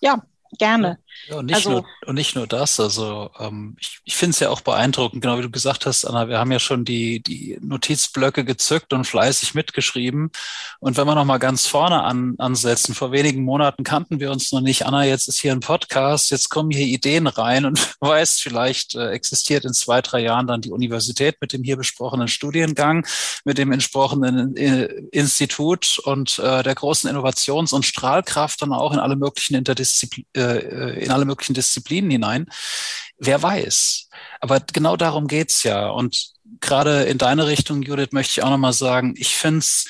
ja, 0.00 0.22
gerne. 0.58 0.98
Ja, 1.28 1.36
und, 1.36 1.46
nicht 1.46 1.56
also, 1.56 1.70
nur, 1.70 1.86
und 2.06 2.14
nicht 2.14 2.36
nur 2.36 2.46
das. 2.46 2.78
Also 2.78 3.30
ähm, 3.38 3.76
ich, 3.80 4.00
ich 4.04 4.16
finde 4.16 4.30
es 4.30 4.40
ja 4.40 4.50
auch 4.50 4.60
beeindruckend, 4.60 5.22
genau 5.22 5.38
wie 5.38 5.42
du 5.42 5.50
gesagt 5.50 5.86
hast, 5.86 6.04
Anna, 6.04 6.28
wir 6.28 6.38
haben 6.38 6.52
ja 6.52 6.58
schon 6.58 6.84
die, 6.84 7.20
die 7.20 7.58
Notizblöcke 7.60 8.44
gezückt 8.44 8.92
und 8.92 9.06
fleißig 9.06 9.54
mitgeschrieben. 9.54 10.30
Und 10.78 10.96
wenn 10.96 11.06
wir 11.06 11.14
nochmal 11.14 11.38
ganz 11.38 11.66
vorne 11.66 12.02
an, 12.02 12.34
ansetzen, 12.38 12.94
vor 12.94 13.12
wenigen 13.12 13.42
Monaten 13.42 13.82
kannten 13.82 14.20
wir 14.20 14.30
uns 14.30 14.52
noch 14.52 14.60
nicht. 14.60 14.86
Anna, 14.86 15.04
jetzt 15.04 15.28
ist 15.28 15.40
hier 15.40 15.52
ein 15.52 15.60
Podcast, 15.60 16.30
jetzt 16.30 16.48
kommen 16.48 16.70
hier 16.70 16.86
Ideen 16.86 17.26
rein 17.26 17.64
und 17.64 17.96
weißt, 18.00 18.40
vielleicht 18.42 18.94
äh, 18.94 19.10
existiert 19.10 19.64
in 19.64 19.74
zwei, 19.74 20.02
drei 20.02 20.20
Jahren 20.20 20.46
dann 20.46 20.60
die 20.60 20.70
Universität 20.70 21.36
mit 21.40 21.52
dem 21.52 21.64
hier 21.64 21.76
besprochenen 21.76 22.28
Studiengang, 22.28 23.06
mit 23.44 23.58
dem 23.58 23.72
entsprochenen 23.72 24.56
äh, 24.56 24.84
Institut 25.10 25.98
und 26.04 26.38
äh, 26.38 26.62
der 26.62 26.74
großen 26.74 27.10
Innovations- 27.10 27.72
und 27.72 27.84
Strahlkraft 27.84 28.62
dann 28.62 28.72
auch 28.72 28.92
in 28.92 28.98
alle 28.98 29.16
möglichen 29.16 29.54
Interdisziplinen 29.54 30.26
äh, 30.36 31.05
in 31.06 31.12
alle 31.12 31.24
möglichen 31.24 31.54
Disziplinen 31.54 32.10
hinein. 32.10 32.46
Wer 33.18 33.42
weiß. 33.42 34.08
Aber 34.40 34.60
genau 34.60 34.96
darum 34.96 35.26
geht's 35.26 35.62
ja. 35.62 35.88
Und 35.88 36.32
gerade 36.60 37.04
in 37.04 37.18
deine 37.18 37.46
Richtung, 37.46 37.82
Judith, 37.82 38.12
möchte 38.12 38.32
ich 38.32 38.44
auch 38.44 38.50
nochmal 38.50 38.72
sagen, 38.72 39.14
ich 39.16 39.34
finde 39.34 39.60
es 39.60 39.86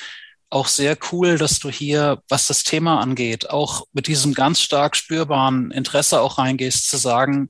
auch 0.51 0.69
sehr 0.69 0.97
cool, 1.11 1.39
dass 1.39 1.59
du 1.59 1.71
hier, 1.71 2.23
was 2.29 2.47
das 2.47 2.63
Thema 2.63 3.01
angeht, 3.01 3.51
auch 3.51 3.85
mit 3.93 4.07
diesem 4.07 4.33
ganz 4.33 4.61
stark 4.61 4.97
spürbaren 4.97 5.71
Interesse 5.73 6.21
auch 6.21 6.39
reingehst, 6.39 6.89
zu 6.89 6.97
sagen, 6.97 7.49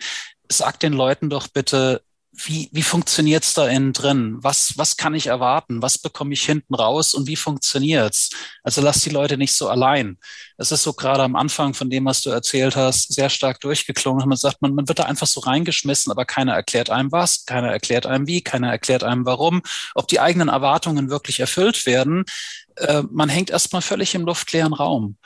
sag 0.50 0.80
den 0.80 0.92
Leuten 0.92 1.28
doch 1.28 1.48
bitte, 1.48 2.02
wie, 2.44 2.68
wie 2.72 2.82
funktioniert's 2.82 3.54
da 3.54 3.66
innen 3.66 3.92
drin? 3.92 4.36
Was, 4.40 4.76
was 4.76 4.96
kann 4.96 5.14
ich 5.14 5.26
erwarten? 5.28 5.80
Was 5.82 5.98
bekomme 5.98 6.34
ich 6.34 6.44
hinten 6.44 6.74
raus 6.74 7.14
und 7.14 7.26
wie 7.26 7.36
funktioniert's? 7.36 8.30
Also 8.62 8.82
lass 8.82 9.00
die 9.00 9.10
Leute 9.10 9.38
nicht 9.38 9.54
so 9.54 9.68
allein. 9.68 10.18
Das 10.58 10.70
ist 10.70 10.82
so 10.82 10.92
gerade 10.92 11.22
am 11.22 11.36
Anfang 11.36 11.74
von 11.74 11.88
dem, 11.88 12.04
was 12.04 12.22
du 12.22 12.30
erzählt 12.30 12.76
hast, 12.76 13.12
sehr 13.12 13.30
stark 13.30 13.60
durchgeklungen. 13.60 14.28
Man 14.28 14.36
sagt, 14.36 14.60
man, 14.60 14.74
man 14.74 14.88
wird 14.88 14.98
da 14.98 15.04
einfach 15.04 15.26
so 15.26 15.40
reingeschmissen, 15.40 16.10
aber 16.10 16.24
keiner 16.24 16.54
erklärt 16.54 16.90
einem 16.90 17.10
was, 17.10 17.46
keiner 17.46 17.70
erklärt 17.72 18.06
einem 18.06 18.26
wie, 18.26 18.42
keiner 18.42 18.70
erklärt 18.70 19.02
einem 19.02 19.24
warum, 19.24 19.62
ob 19.94 20.08
die 20.08 20.20
eigenen 20.20 20.48
Erwartungen 20.48 21.10
wirklich 21.10 21.40
erfüllt 21.40 21.86
werden. 21.86 22.24
Äh, 22.76 23.02
man 23.10 23.28
hängt 23.28 23.50
erstmal 23.50 23.82
völlig 23.82 24.14
im 24.14 24.26
luftleeren 24.26 24.74
Raum. 24.74 25.16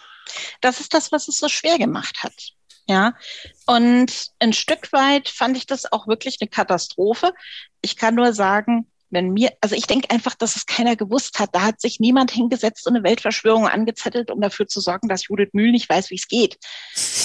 Das 0.60 0.80
ist 0.80 0.94
das, 0.94 1.10
was 1.10 1.28
es 1.28 1.38
so 1.38 1.48
schwer 1.48 1.78
gemacht 1.78 2.22
hat. 2.22 2.52
Ja, 2.88 3.14
und 3.66 4.26
ein 4.38 4.52
Stück 4.52 4.92
weit 4.92 5.28
fand 5.28 5.56
ich 5.56 5.66
das 5.66 5.92
auch 5.92 6.08
wirklich 6.08 6.38
eine 6.40 6.48
Katastrophe. 6.48 7.32
Ich 7.82 7.96
kann 7.96 8.14
nur 8.14 8.32
sagen, 8.32 8.90
wenn 9.10 9.30
mir, 9.30 9.52
also 9.60 9.74
ich 9.74 9.86
denke 9.86 10.10
einfach, 10.10 10.34
dass 10.34 10.56
es 10.56 10.66
keiner 10.66 10.96
gewusst 10.96 11.38
hat. 11.38 11.50
Da 11.52 11.62
hat 11.62 11.80
sich 11.80 12.00
niemand 12.00 12.30
hingesetzt 12.30 12.86
und 12.86 12.94
eine 12.94 13.04
Weltverschwörung 13.04 13.68
angezettelt, 13.68 14.30
um 14.30 14.40
dafür 14.40 14.66
zu 14.66 14.80
sorgen, 14.80 15.08
dass 15.08 15.26
Judith 15.28 15.50
Mühl 15.52 15.72
nicht 15.72 15.88
weiß, 15.88 16.10
wie 16.10 16.16
es 16.16 16.28
geht. 16.28 16.58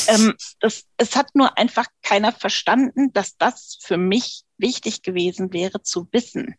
Ähm, 0.08 0.36
das, 0.60 0.84
es 0.98 1.16
hat 1.16 1.34
nur 1.34 1.58
einfach 1.58 1.88
keiner 2.04 2.32
verstanden, 2.32 3.12
dass 3.14 3.38
das 3.38 3.80
für 3.82 3.98
mich 3.98 4.44
wichtig 4.60 5.02
gewesen 5.02 5.52
wäre 5.52 5.82
zu 5.82 6.08
wissen 6.12 6.56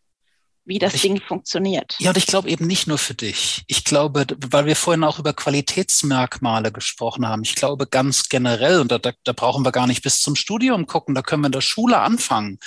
wie 0.67 0.79
das 0.79 0.93
ich, 0.93 1.01
Ding 1.01 1.21
funktioniert. 1.21 1.95
Ja, 1.99 2.09
und 2.09 2.17
ich 2.17 2.27
glaube 2.27 2.49
eben 2.49 2.67
nicht 2.67 2.87
nur 2.87 2.97
für 2.97 3.13
dich. 3.13 3.63
Ich 3.67 3.83
glaube, 3.85 4.25
weil 4.49 4.65
wir 4.65 4.75
vorhin 4.75 5.03
auch 5.03 5.17
über 5.17 5.33
Qualitätsmerkmale 5.33 6.71
gesprochen 6.71 7.27
haben. 7.27 7.43
Ich 7.43 7.55
glaube 7.55 7.87
ganz 7.87 8.29
generell, 8.29 8.81
und 8.81 8.91
da, 8.91 8.99
da, 8.99 9.33
brauchen 9.33 9.63
wir 9.63 9.71
gar 9.71 9.87
nicht 9.87 10.03
bis 10.03 10.19
zum 10.21 10.35
Studium 10.35 10.85
gucken, 10.85 11.15
da 11.15 11.21
können 11.21 11.41
wir 11.43 11.47
in 11.47 11.53
der 11.53 11.61
Schule 11.61 11.99
anfangen. 11.99 12.59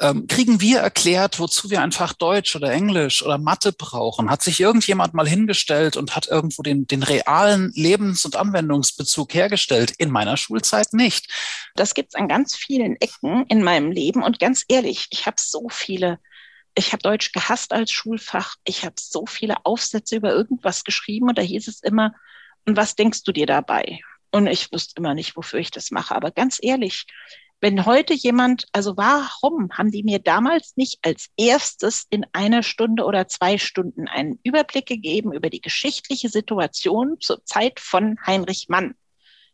Ähm, 0.00 0.26
kriegen 0.26 0.60
wir 0.60 0.80
erklärt, 0.80 1.38
wozu 1.38 1.70
wir 1.70 1.82
einfach 1.82 2.12
Deutsch 2.12 2.54
oder 2.54 2.72
Englisch 2.72 3.22
oder 3.22 3.38
Mathe 3.38 3.72
brauchen? 3.72 4.30
Hat 4.30 4.42
sich 4.42 4.60
irgendjemand 4.60 5.14
mal 5.14 5.28
hingestellt 5.28 5.96
und 5.96 6.14
hat 6.14 6.28
irgendwo 6.28 6.62
den, 6.62 6.86
den 6.86 7.02
realen 7.02 7.72
Lebens- 7.74 8.24
und 8.24 8.36
Anwendungsbezug 8.36 9.34
hergestellt? 9.34 9.92
In 9.98 10.10
meiner 10.10 10.36
Schulzeit 10.36 10.92
nicht. 10.92 11.28
Das 11.74 11.94
gibt's 11.94 12.14
an 12.14 12.28
ganz 12.28 12.56
vielen 12.56 12.96
Ecken 12.96 13.44
in 13.48 13.62
meinem 13.62 13.90
Leben. 13.90 14.22
Und 14.22 14.38
ganz 14.38 14.64
ehrlich, 14.68 15.06
ich 15.10 15.26
habe 15.26 15.36
so 15.38 15.68
viele 15.68 16.18
ich 16.78 16.92
habe 16.92 17.02
Deutsch 17.02 17.32
gehasst 17.32 17.72
als 17.72 17.90
Schulfach. 17.90 18.54
Ich 18.64 18.84
habe 18.84 18.94
so 18.98 19.26
viele 19.26 19.66
Aufsätze 19.66 20.16
über 20.16 20.30
irgendwas 20.30 20.84
geschrieben 20.84 21.28
und 21.28 21.36
da 21.36 21.42
hieß 21.42 21.66
es 21.66 21.82
immer, 21.82 22.14
und 22.66 22.76
was 22.76 22.94
denkst 22.94 23.24
du 23.24 23.32
dir 23.32 23.46
dabei? 23.46 24.00
Und 24.30 24.46
ich 24.46 24.70
wusste 24.72 24.94
immer 24.96 25.14
nicht, 25.14 25.36
wofür 25.36 25.58
ich 25.58 25.72
das 25.72 25.90
mache. 25.90 26.14
Aber 26.14 26.30
ganz 26.30 26.58
ehrlich, 26.62 27.06
wenn 27.60 27.84
heute 27.84 28.14
jemand, 28.14 28.66
also 28.72 28.96
warum 28.96 29.70
haben 29.72 29.90
die 29.90 30.04
mir 30.04 30.20
damals 30.20 30.76
nicht 30.76 30.98
als 31.02 31.30
erstes 31.36 32.06
in 32.10 32.24
einer 32.32 32.62
Stunde 32.62 33.04
oder 33.04 33.26
zwei 33.26 33.58
Stunden 33.58 34.06
einen 34.06 34.38
Überblick 34.44 34.86
gegeben 34.86 35.32
über 35.32 35.50
die 35.50 35.60
geschichtliche 35.60 36.28
Situation 36.28 37.16
zur 37.20 37.44
Zeit 37.44 37.80
von 37.80 38.18
Heinrich 38.24 38.66
Mann? 38.68 38.94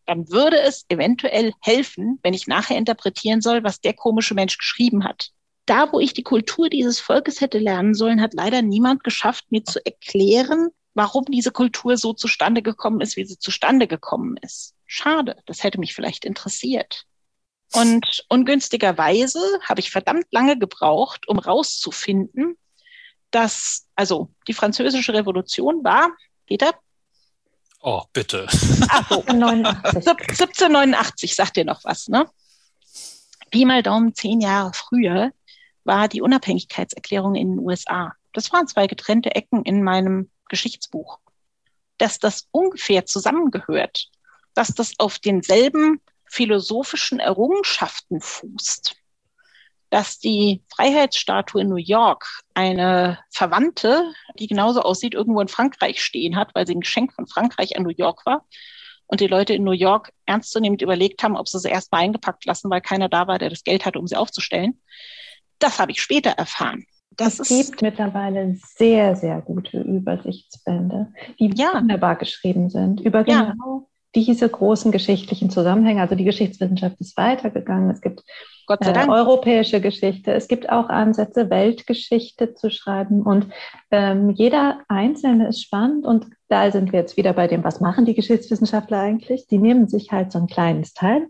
Dann 0.04 0.28
würde 0.28 0.60
es 0.60 0.84
eventuell 0.90 1.54
helfen, 1.62 2.18
wenn 2.22 2.34
ich 2.34 2.46
nachher 2.46 2.76
interpretieren 2.76 3.40
soll, 3.40 3.64
was 3.64 3.80
der 3.80 3.94
komische 3.94 4.34
Mensch 4.34 4.58
geschrieben 4.58 5.04
hat 5.04 5.30
da, 5.66 5.92
wo 5.92 6.00
ich 6.00 6.12
die 6.12 6.22
Kultur 6.22 6.68
dieses 6.68 7.00
Volkes 7.00 7.40
hätte 7.40 7.58
lernen 7.58 7.94
sollen, 7.94 8.20
hat 8.20 8.34
leider 8.34 8.62
niemand 8.62 9.04
geschafft, 9.04 9.44
mir 9.50 9.64
zu 9.64 9.84
erklären, 9.84 10.70
warum 10.94 11.24
diese 11.24 11.50
Kultur 11.50 11.96
so 11.96 12.12
zustande 12.12 12.62
gekommen 12.62 13.00
ist, 13.00 13.16
wie 13.16 13.24
sie 13.24 13.38
zustande 13.38 13.86
gekommen 13.86 14.36
ist. 14.42 14.74
Schade, 14.86 15.36
das 15.46 15.62
hätte 15.62 15.80
mich 15.80 15.94
vielleicht 15.94 16.24
interessiert. 16.24 17.04
Und 17.72 18.24
ungünstigerweise 18.28 19.40
habe 19.68 19.80
ich 19.80 19.90
verdammt 19.90 20.26
lange 20.30 20.58
gebraucht, 20.58 21.26
um 21.26 21.38
rauszufinden, 21.38 22.56
dass, 23.30 23.86
also 23.96 24.30
die 24.46 24.52
französische 24.52 25.12
Revolution 25.12 25.82
war, 25.82 26.10
Peter? 26.46 26.72
Oh, 27.80 28.02
bitte. 28.12 28.46
Ach 28.88 29.10
so, 29.10 29.24
1789, 29.26 31.34
sagt 31.34 31.56
ihr 31.56 31.64
noch 31.64 31.82
was, 31.84 32.08
ne? 32.08 32.30
Pi 33.50 33.64
mal 33.64 33.82
Daumen 33.82 34.14
zehn 34.14 34.40
Jahre 34.40 34.72
früher 34.72 35.32
war 35.84 36.08
die 36.08 36.22
Unabhängigkeitserklärung 36.22 37.34
in 37.34 37.52
den 37.52 37.58
USA. 37.58 38.14
Das 38.32 38.52
waren 38.52 38.66
zwei 38.66 38.86
getrennte 38.86 39.34
Ecken 39.34 39.62
in 39.64 39.82
meinem 39.82 40.30
Geschichtsbuch. 40.48 41.20
Dass 41.98 42.18
das 42.18 42.48
ungefähr 42.50 43.06
zusammengehört, 43.06 44.08
dass 44.54 44.68
das 44.68 44.94
auf 44.98 45.18
denselben 45.18 46.00
philosophischen 46.24 47.20
Errungenschaften 47.20 48.20
fußt, 48.20 48.96
dass 49.90 50.18
die 50.18 50.64
Freiheitsstatue 50.74 51.60
in 51.60 51.68
New 51.68 51.76
York 51.76 52.26
eine 52.54 53.20
Verwandte, 53.30 54.12
die 54.36 54.48
genauso 54.48 54.82
aussieht, 54.82 55.14
irgendwo 55.14 55.40
in 55.40 55.46
Frankreich 55.46 56.02
stehen 56.02 56.34
hat, 56.34 56.52
weil 56.54 56.66
sie 56.66 56.74
ein 56.74 56.80
Geschenk 56.80 57.12
von 57.12 57.28
Frankreich 57.28 57.76
an 57.76 57.84
New 57.84 57.94
York 57.96 58.26
war. 58.26 58.44
Und 59.06 59.20
die 59.20 59.28
Leute 59.28 59.54
in 59.54 59.62
New 59.62 59.70
York 59.70 60.12
ernstzunehmend 60.26 60.82
überlegt 60.82 61.22
haben, 61.22 61.36
ob 61.36 61.48
sie 61.48 61.60
sie 61.60 61.68
erstmal 61.68 62.02
eingepackt 62.02 62.44
lassen, 62.44 62.70
weil 62.70 62.80
keiner 62.80 63.08
da 63.08 63.28
war, 63.28 63.38
der 63.38 63.50
das 63.50 63.62
Geld 63.62 63.84
hatte, 63.84 64.00
um 64.00 64.08
sie 64.08 64.16
aufzustellen. 64.16 64.80
Das 65.58 65.78
habe 65.78 65.92
ich 65.92 66.00
später 66.00 66.30
erfahren. 66.30 66.84
Das 67.16 67.38
es 67.38 67.48
gibt 67.48 67.82
mittlerweile 67.82 68.56
sehr, 68.76 69.14
sehr 69.14 69.40
gute 69.40 69.80
Übersichtsbände, 69.80 71.12
die 71.38 71.52
ja. 71.54 71.74
wunderbar 71.74 72.16
geschrieben 72.16 72.70
sind, 72.70 73.00
über 73.00 73.24
ja. 73.28 73.52
genau 73.52 73.88
diese 74.14 74.48
großen 74.48 74.92
geschichtlichen 74.92 75.50
Zusammenhänge. 75.50 76.00
Also 76.00 76.14
die 76.14 76.24
Geschichtswissenschaft 76.24 77.00
ist 77.00 77.16
weitergegangen. 77.16 77.90
Es 77.90 78.00
gibt 78.00 78.22
Gott 78.66 78.84
sei 78.84 78.92
Dank. 78.92 79.08
Äh, 79.08 79.12
europäische 79.12 79.80
Geschichte. 79.80 80.32
Es 80.32 80.46
gibt 80.46 80.70
auch 80.70 80.88
Ansätze, 80.88 81.50
Weltgeschichte 81.50 82.54
zu 82.54 82.70
schreiben. 82.70 83.22
Und 83.22 83.48
ähm, 83.90 84.30
jeder 84.30 84.80
Einzelne 84.88 85.48
ist 85.48 85.62
spannend. 85.62 86.06
Und 86.06 86.26
da 86.48 86.70
sind 86.70 86.92
wir 86.92 87.00
jetzt 87.00 87.16
wieder 87.16 87.32
bei 87.32 87.48
dem, 87.48 87.64
was 87.64 87.80
machen 87.80 88.04
die 88.04 88.14
Geschichtswissenschaftler 88.14 89.00
eigentlich? 89.00 89.46
Die 89.48 89.58
nehmen 89.58 89.88
sich 89.88 90.12
halt 90.12 90.30
so 90.30 90.38
ein 90.38 90.46
kleines 90.46 90.94
Teil 90.94 91.26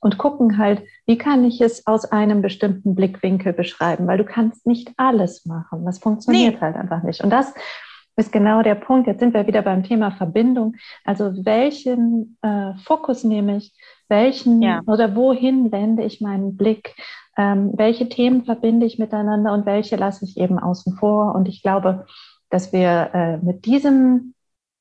und 0.00 0.18
gucken 0.18 0.58
halt, 0.58 0.82
wie 1.06 1.18
kann 1.18 1.44
ich 1.44 1.60
es 1.60 1.86
aus 1.86 2.04
einem 2.04 2.42
bestimmten 2.42 2.94
Blickwinkel 2.94 3.52
beschreiben, 3.52 4.06
weil 4.06 4.18
du 4.18 4.24
kannst 4.24 4.66
nicht 4.66 4.92
alles 4.96 5.44
machen. 5.44 5.84
Das 5.84 5.98
funktioniert 5.98 6.54
nee. 6.54 6.60
halt 6.60 6.76
einfach 6.76 7.02
nicht. 7.02 7.22
Und 7.22 7.30
das 7.30 7.52
ist 8.18 8.32
genau 8.32 8.62
der 8.62 8.74
Punkt. 8.74 9.06
Jetzt 9.06 9.20
sind 9.20 9.34
wir 9.34 9.46
wieder 9.46 9.62
beim 9.62 9.82
Thema 9.82 10.10
Verbindung. 10.10 10.74
Also 11.04 11.32
welchen 11.44 12.36
äh, 12.42 12.74
Fokus 12.84 13.24
nehme 13.24 13.56
ich? 13.58 13.72
Welchen 14.08 14.62
ja. 14.62 14.80
oder 14.86 15.14
wohin 15.14 15.70
wende 15.72 16.02
ich 16.02 16.20
meinen 16.20 16.56
Blick? 16.56 16.94
Ähm, 17.36 17.72
welche 17.74 18.08
Themen 18.08 18.44
verbinde 18.44 18.86
ich 18.86 18.98
miteinander 18.98 19.52
und 19.52 19.66
welche 19.66 19.96
lasse 19.96 20.24
ich 20.24 20.36
eben 20.36 20.58
außen 20.58 20.96
vor? 20.96 21.34
Und 21.34 21.48
ich 21.48 21.62
glaube, 21.62 22.06
dass 22.50 22.72
wir 22.72 23.10
äh, 23.14 23.36
mit 23.38 23.64
diesem, 23.66 24.34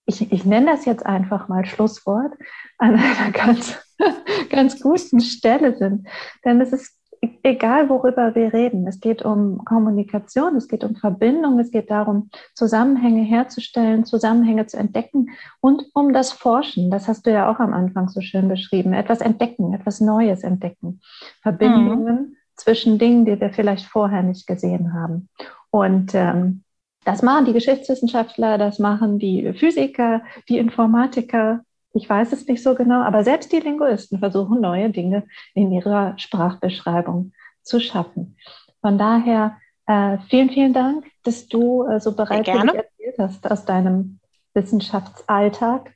ich, 0.06 0.32
ich 0.32 0.46
nenne 0.46 0.72
das 0.72 0.86
jetzt 0.86 1.06
einfach 1.06 1.48
mal 1.48 1.66
Schlusswort, 1.66 2.34
an 2.80 2.96
einer 2.96 3.32
ganz, 3.32 3.78
ganz 4.50 4.80
guten 4.80 5.20
Stelle 5.20 5.76
sind. 5.76 6.08
Denn 6.46 6.62
es 6.62 6.74
ist 6.74 6.98
egal, 7.44 7.90
worüber 7.90 8.36
wir 8.36 8.54
reden. 8.54 8.88
Es 8.88 9.00
geht 9.00 9.24
um 9.24 9.64
Kommunikation, 9.66 10.56
es 10.56 10.68
geht 10.68 10.84
um 10.84 10.96
Verbindung, 10.96 11.60
es 11.60 11.72
geht 11.72 11.90
darum, 11.90 12.30
Zusammenhänge 12.54 13.24
herzustellen, 13.24 14.06
Zusammenhänge 14.06 14.68
zu 14.68 14.78
entdecken 14.78 15.30
und 15.60 15.84
um 15.94 16.14
das 16.14 16.32
Forschen. 16.32 16.92
Das 16.92 17.08
hast 17.08 17.26
du 17.26 17.32
ja 17.32 17.50
auch 17.52 17.60
am 17.60 17.74
Anfang 17.74 18.10
so 18.10 18.22
schön 18.22 18.48
beschrieben. 18.48 18.94
Etwas 18.94 19.22
entdecken, 19.22 19.74
etwas 19.74 20.00
Neues 20.00 20.44
entdecken. 20.44 21.02
Verbindungen 21.42 22.16
mhm. 22.16 22.36
zwischen 22.56 23.00
Dingen, 23.00 23.26
die 23.26 23.40
wir 23.40 23.52
vielleicht 23.52 23.86
vorher 23.86 24.24
nicht 24.24 24.48
gesehen 24.48 24.94
haben. 24.94 25.30
Und 25.70 26.14
ähm, 26.14 26.64
das 27.04 27.22
machen 27.22 27.46
die 27.46 27.54
Geschichtswissenschaftler, 27.54 28.58
das 28.58 28.80
machen 28.80 29.18
die 29.18 29.54
Physiker, 29.54 30.22
die 30.50 30.58
Informatiker. 30.58 31.62
Ich 31.94 32.10
weiß 32.10 32.32
es 32.34 32.48
nicht 32.48 32.62
so 32.62 32.76
genau, 32.76 33.02
aber 33.02 33.24
selbst 33.24 33.52
die 33.52 33.60
Linguisten 33.60 34.20
versuchen 34.20 34.62
neue 34.62 34.90
Dinge 34.90 35.26
in 35.54 35.72
ihrer 35.72 36.18
Sprachbeschreibung 36.18 37.34
zu 37.64 37.80
schaffen. 37.80 38.38
Von 38.82 38.98
daher 38.98 39.58
äh, 39.88 40.18
vielen, 40.30 40.50
vielen 40.50 40.74
Dank, 40.74 41.06
dass 41.24 41.48
du 41.48 41.88
äh, 41.88 42.00
so 42.00 42.16
bereitwillig 42.16 42.76
erzählt 42.76 43.16
hast 43.18 43.50
aus 43.50 43.66
deinem 43.66 44.20
Wissenschaftsalltag. 44.54 45.94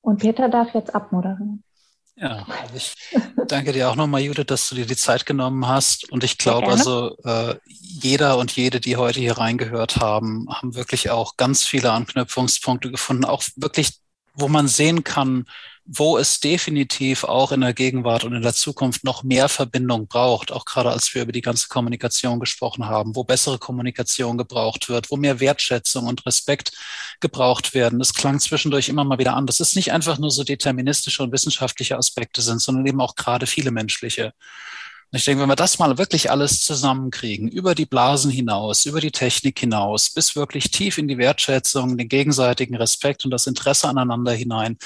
Und 0.00 0.20
Peter 0.20 0.48
darf 0.48 0.74
jetzt 0.74 0.94
abmoderieren. 0.94 1.62
Ja, 2.16 2.46
also 2.62 2.76
ich 2.76 2.94
danke 3.48 3.72
dir 3.72 3.90
auch 3.90 3.96
nochmal, 3.96 4.20
Judith, 4.20 4.46
dass 4.46 4.68
du 4.68 4.76
dir 4.76 4.86
die 4.86 4.96
Zeit 4.96 5.26
genommen 5.26 5.66
hast. 5.66 6.10
Und 6.12 6.22
ich 6.22 6.38
glaube 6.38 6.68
also, 6.68 7.16
äh, 7.24 7.56
jeder 7.66 8.38
und 8.38 8.52
jede, 8.52 8.80
die 8.80 8.96
heute 8.96 9.18
hier 9.18 9.36
reingehört 9.36 9.96
haben, 9.96 10.46
haben 10.48 10.76
wirklich 10.76 11.10
auch 11.10 11.36
ganz 11.36 11.64
viele 11.64 11.90
Anknüpfungspunkte 11.90 12.90
gefunden, 12.90 13.24
auch 13.24 13.42
wirklich, 13.56 13.98
wo 14.34 14.48
man 14.48 14.68
sehen 14.68 15.04
kann, 15.04 15.46
wo 15.86 16.16
es 16.16 16.40
definitiv 16.40 17.24
auch 17.24 17.52
in 17.52 17.60
der 17.60 17.74
Gegenwart 17.74 18.24
und 18.24 18.32
in 18.32 18.40
der 18.40 18.54
Zukunft 18.54 19.04
noch 19.04 19.22
mehr 19.22 19.50
Verbindung 19.50 20.06
braucht, 20.06 20.50
auch 20.50 20.64
gerade 20.64 20.90
als 20.90 21.14
wir 21.14 21.22
über 21.22 21.32
die 21.32 21.42
ganze 21.42 21.68
Kommunikation 21.68 22.40
gesprochen 22.40 22.86
haben, 22.86 23.14
wo 23.14 23.24
bessere 23.24 23.58
Kommunikation 23.58 24.38
gebraucht 24.38 24.88
wird, 24.88 25.10
wo 25.10 25.16
mehr 25.16 25.40
Wertschätzung 25.40 26.06
und 26.06 26.24
Respekt 26.24 26.72
gebraucht 27.20 27.74
werden. 27.74 27.98
Das 27.98 28.14
klang 28.14 28.40
zwischendurch 28.40 28.88
immer 28.88 29.04
mal 29.04 29.18
wieder 29.18 29.34
an. 29.34 29.46
Das 29.46 29.60
ist 29.60 29.76
nicht 29.76 29.92
einfach 29.92 30.18
nur 30.18 30.30
so 30.30 30.42
deterministische 30.42 31.22
und 31.22 31.32
wissenschaftliche 31.32 31.98
Aspekte 31.98 32.40
sind, 32.40 32.62
sondern 32.62 32.86
eben 32.86 33.00
auch 33.02 33.14
gerade 33.14 33.46
viele 33.46 33.70
menschliche. 33.70 34.32
Und 35.10 35.18
ich 35.18 35.24
denke, 35.24 35.42
wenn 35.42 35.48
wir 35.48 35.56
das 35.56 35.78
mal 35.78 35.96
wirklich 35.98 36.30
alles 36.30 36.62
zusammenkriegen, 36.62 37.48
über 37.48 37.74
die 37.74 37.86
Blasen 37.86 38.30
hinaus, 38.30 38.86
über 38.86 39.00
die 39.00 39.12
Technik 39.12 39.58
hinaus, 39.58 40.10
bis 40.10 40.34
wirklich 40.34 40.70
tief 40.70 40.98
in 40.98 41.08
die 41.08 41.18
Wertschätzung, 41.18 41.96
den 41.96 42.08
gegenseitigen 42.08 42.76
Respekt 42.76 43.24
und 43.24 43.30
das 43.30 43.46
Interesse 43.46 43.88
aneinander 43.88 44.32
hinein, 44.32 44.76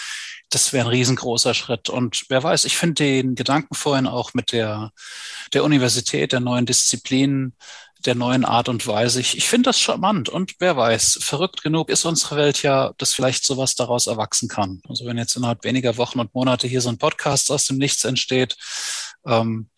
das 0.50 0.72
wäre 0.72 0.86
ein 0.86 0.90
riesengroßer 0.90 1.54
Schritt. 1.54 1.88
Und 1.88 2.24
wer 2.28 2.42
weiß, 2.42 2.64
ich 2.64 2.76
finde 2.76 3.04
den 3.04 3.34
Gedanken 3.34 3.74
vorhin 3.74 4.06
auch 4.06 4.34
mit 4.34 4.52
der, 4.52 4.92
der 5.52 5.64
Universität, 5.64 6.32
der 6.32 6.40
neuen 6.40 6.66
Disziplinen, 6.66 7.54
der 8.04 8.14
neuen 8.14 8.44
Art 8.44 8.68
und 8.68 8.86
Weise. 8.86 9.20
Ich, 9.20 9.36
ich 9.36 9.48
finde 9.48 9.70
das 9.70 9.80
charmant 9.80 10.28
und 10.28 10.54
wer 10.60 10.76
weiß, 10.76 11.18
verrückt 11.20 11.62
genug 11.62 11.90
ist 11.90 12.04
unsere 12.04 12.36
Welt 12.36 12.62
ja, 12.62 12.92
dass 12.98 13.14
vielleicht 13.14 13.44
sowas 13.44 13.74
daraus 13.74 14.06
erwachsen 14.06 14.48
kann. 14.48 14.80
Also 14.88 15.04
wenn 15.04 15.18
jetzt 15.18 15.36
innerhalb 15.36 15.64
weniger 15.64 15.96
Wochen 15.96 16.20
und 16.20 16.34
Monate 16.34 16.68
hier 16.68 16.80
so 16.80 16.88
ein 16.88 16.98
Podcast 16.98 17.50
aus 17.50 17.66
dem 17.66 17.78
Nichts 17.78 18.04
entsteht, 18.04 18.56
ähm, 19.26 19.68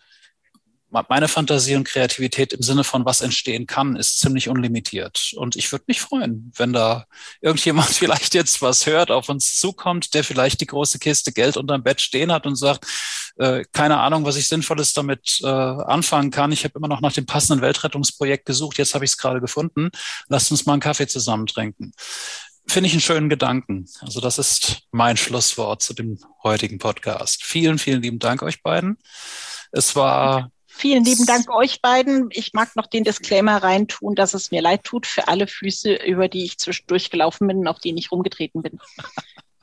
meine 0.91 1.29
Fantasie 1.29 1.77
und 1.77 1.85
Kreativität 1.85 2.53
im 2.53 2.63
Sinne 2.63 2.85
von 2.85 3.05
was 3.05 3.21
entstehen 3.21 3.67
kann, 3.67 3.97
ist 3.97 4.19
ziemlich 4.19 4.49
unlimitiert. 4.49 5.33
Und 5.37 5.57
ich 5.57 5.71
würde 5.71 5.85
mich 5.87 6.01
freuen, 6.01 6.53
wenn 6.57 6.73
da 6.73 7.07
irgendjemand 7.41 7.89
vielleicht 7.91 8.35
jetzt 8.35 8.61
was 8.61 8.87
hört, 8.87 9.11
auf 9.11 9.29
uns 9.29 9.59
zukommt, 9.59 10.15
der 10.15 10.25
vielleicht 10.25 10.61
die 10.61 10.67
große 10.67 10.99
Kiste 10.99 11.33
Geld 11.33 11.57
unterm 11.57 11.83
Bett 11.83 12.01
stehen 12.01 12.33
hat 12.33 12.47
und 12.47 12.57
sagt, 12.57 12.87
äh, 13.37 13.65
keine 13.73 13.99
Ahnung, 13.99 14.25
was 14.25 14.37
ich 14.37 14.49
Sinnvolles 14.49 14.93
damit 14.93 15.41
äh, 15.43 15.47
anfangen 15.47 16.31
kann. 16.31 16.53
Ich 16.53 16.65
habe 16.65 16.79
immer 16.79 16.89
noch 16.89 17.01
nach 17.01 17.13
dem 17.13 17.27
passenden 17.27 17.63
Weltrettungsprojekt 17.63 18.45
gesucht, 18.45 18.79
jetzt 18.79 18.95
habe 18.95 19.05
ich 19.05 19.13
es 19.13 19.19
gerade 19.19 19.41
gefunden. 19.41 19.91
Lasst 20.29 20.51
uns 20.51 20.67
mal 20.67 20.75
einen 20.75 20.83
Kaffee 20.83 21.07
zusammen 21.07 21.47
trinken. 21.47 21.93
Finde 22.67 22.87
ich 22.87 22.93
einen 22.93 23.01
schönen 23.01 23.29
Gedanken. 23.29 23.87
Also 24.01 24.21
das 24.21 24.39
ist 24.39 24.83
mein 24.93 25.17
Schlusswort 25.17 25.83
zu 25.83 25.95
dem 25.95 26.19
heutigen 26.43 26.79
Podcast. 26.79 27.45
Vielen, 27.45 27.79
vielen 27.79 28.03
lieben 28.03 28.19
Dank 28.19 28.43
euch 28.43 28.63
beiden. 28.63 28.99
Es 29.73 29.97
war 29.97 30.51
Vielen 30.81 31.05
lieben 31.05 31.27
Dank 31.27 31.51
euch 31.55 31.83
beiden. 31.83 32.31
Ich 32.33 32.55
mag 32.55 32.75
noch 32.75 32.87
den 32.87 33.05
Disclaimer 33.05 33.63
reintun, 33.63 34.15
dass 34.15 34.33
es 34.33 34.51
mir 34.51 34.63
leid 34.63 34.83
tut 34.83 35.07
für 35.07 35.29
alle 35.29 35.47
Füße, 35.47 35.93
über 35.93 36.27
die 36.27 36.47
ich 36.47 36.57
zwischendurch 36.57 37.11
gelaufen 37.11 37.47
bin 37.49 37.59
und 37.59 37.69
auf 37.69 37.81
denen 37.81 37.99
ich 37.99 38.11
rumgetreten 38.11 38.63
bin. 38.63 38.81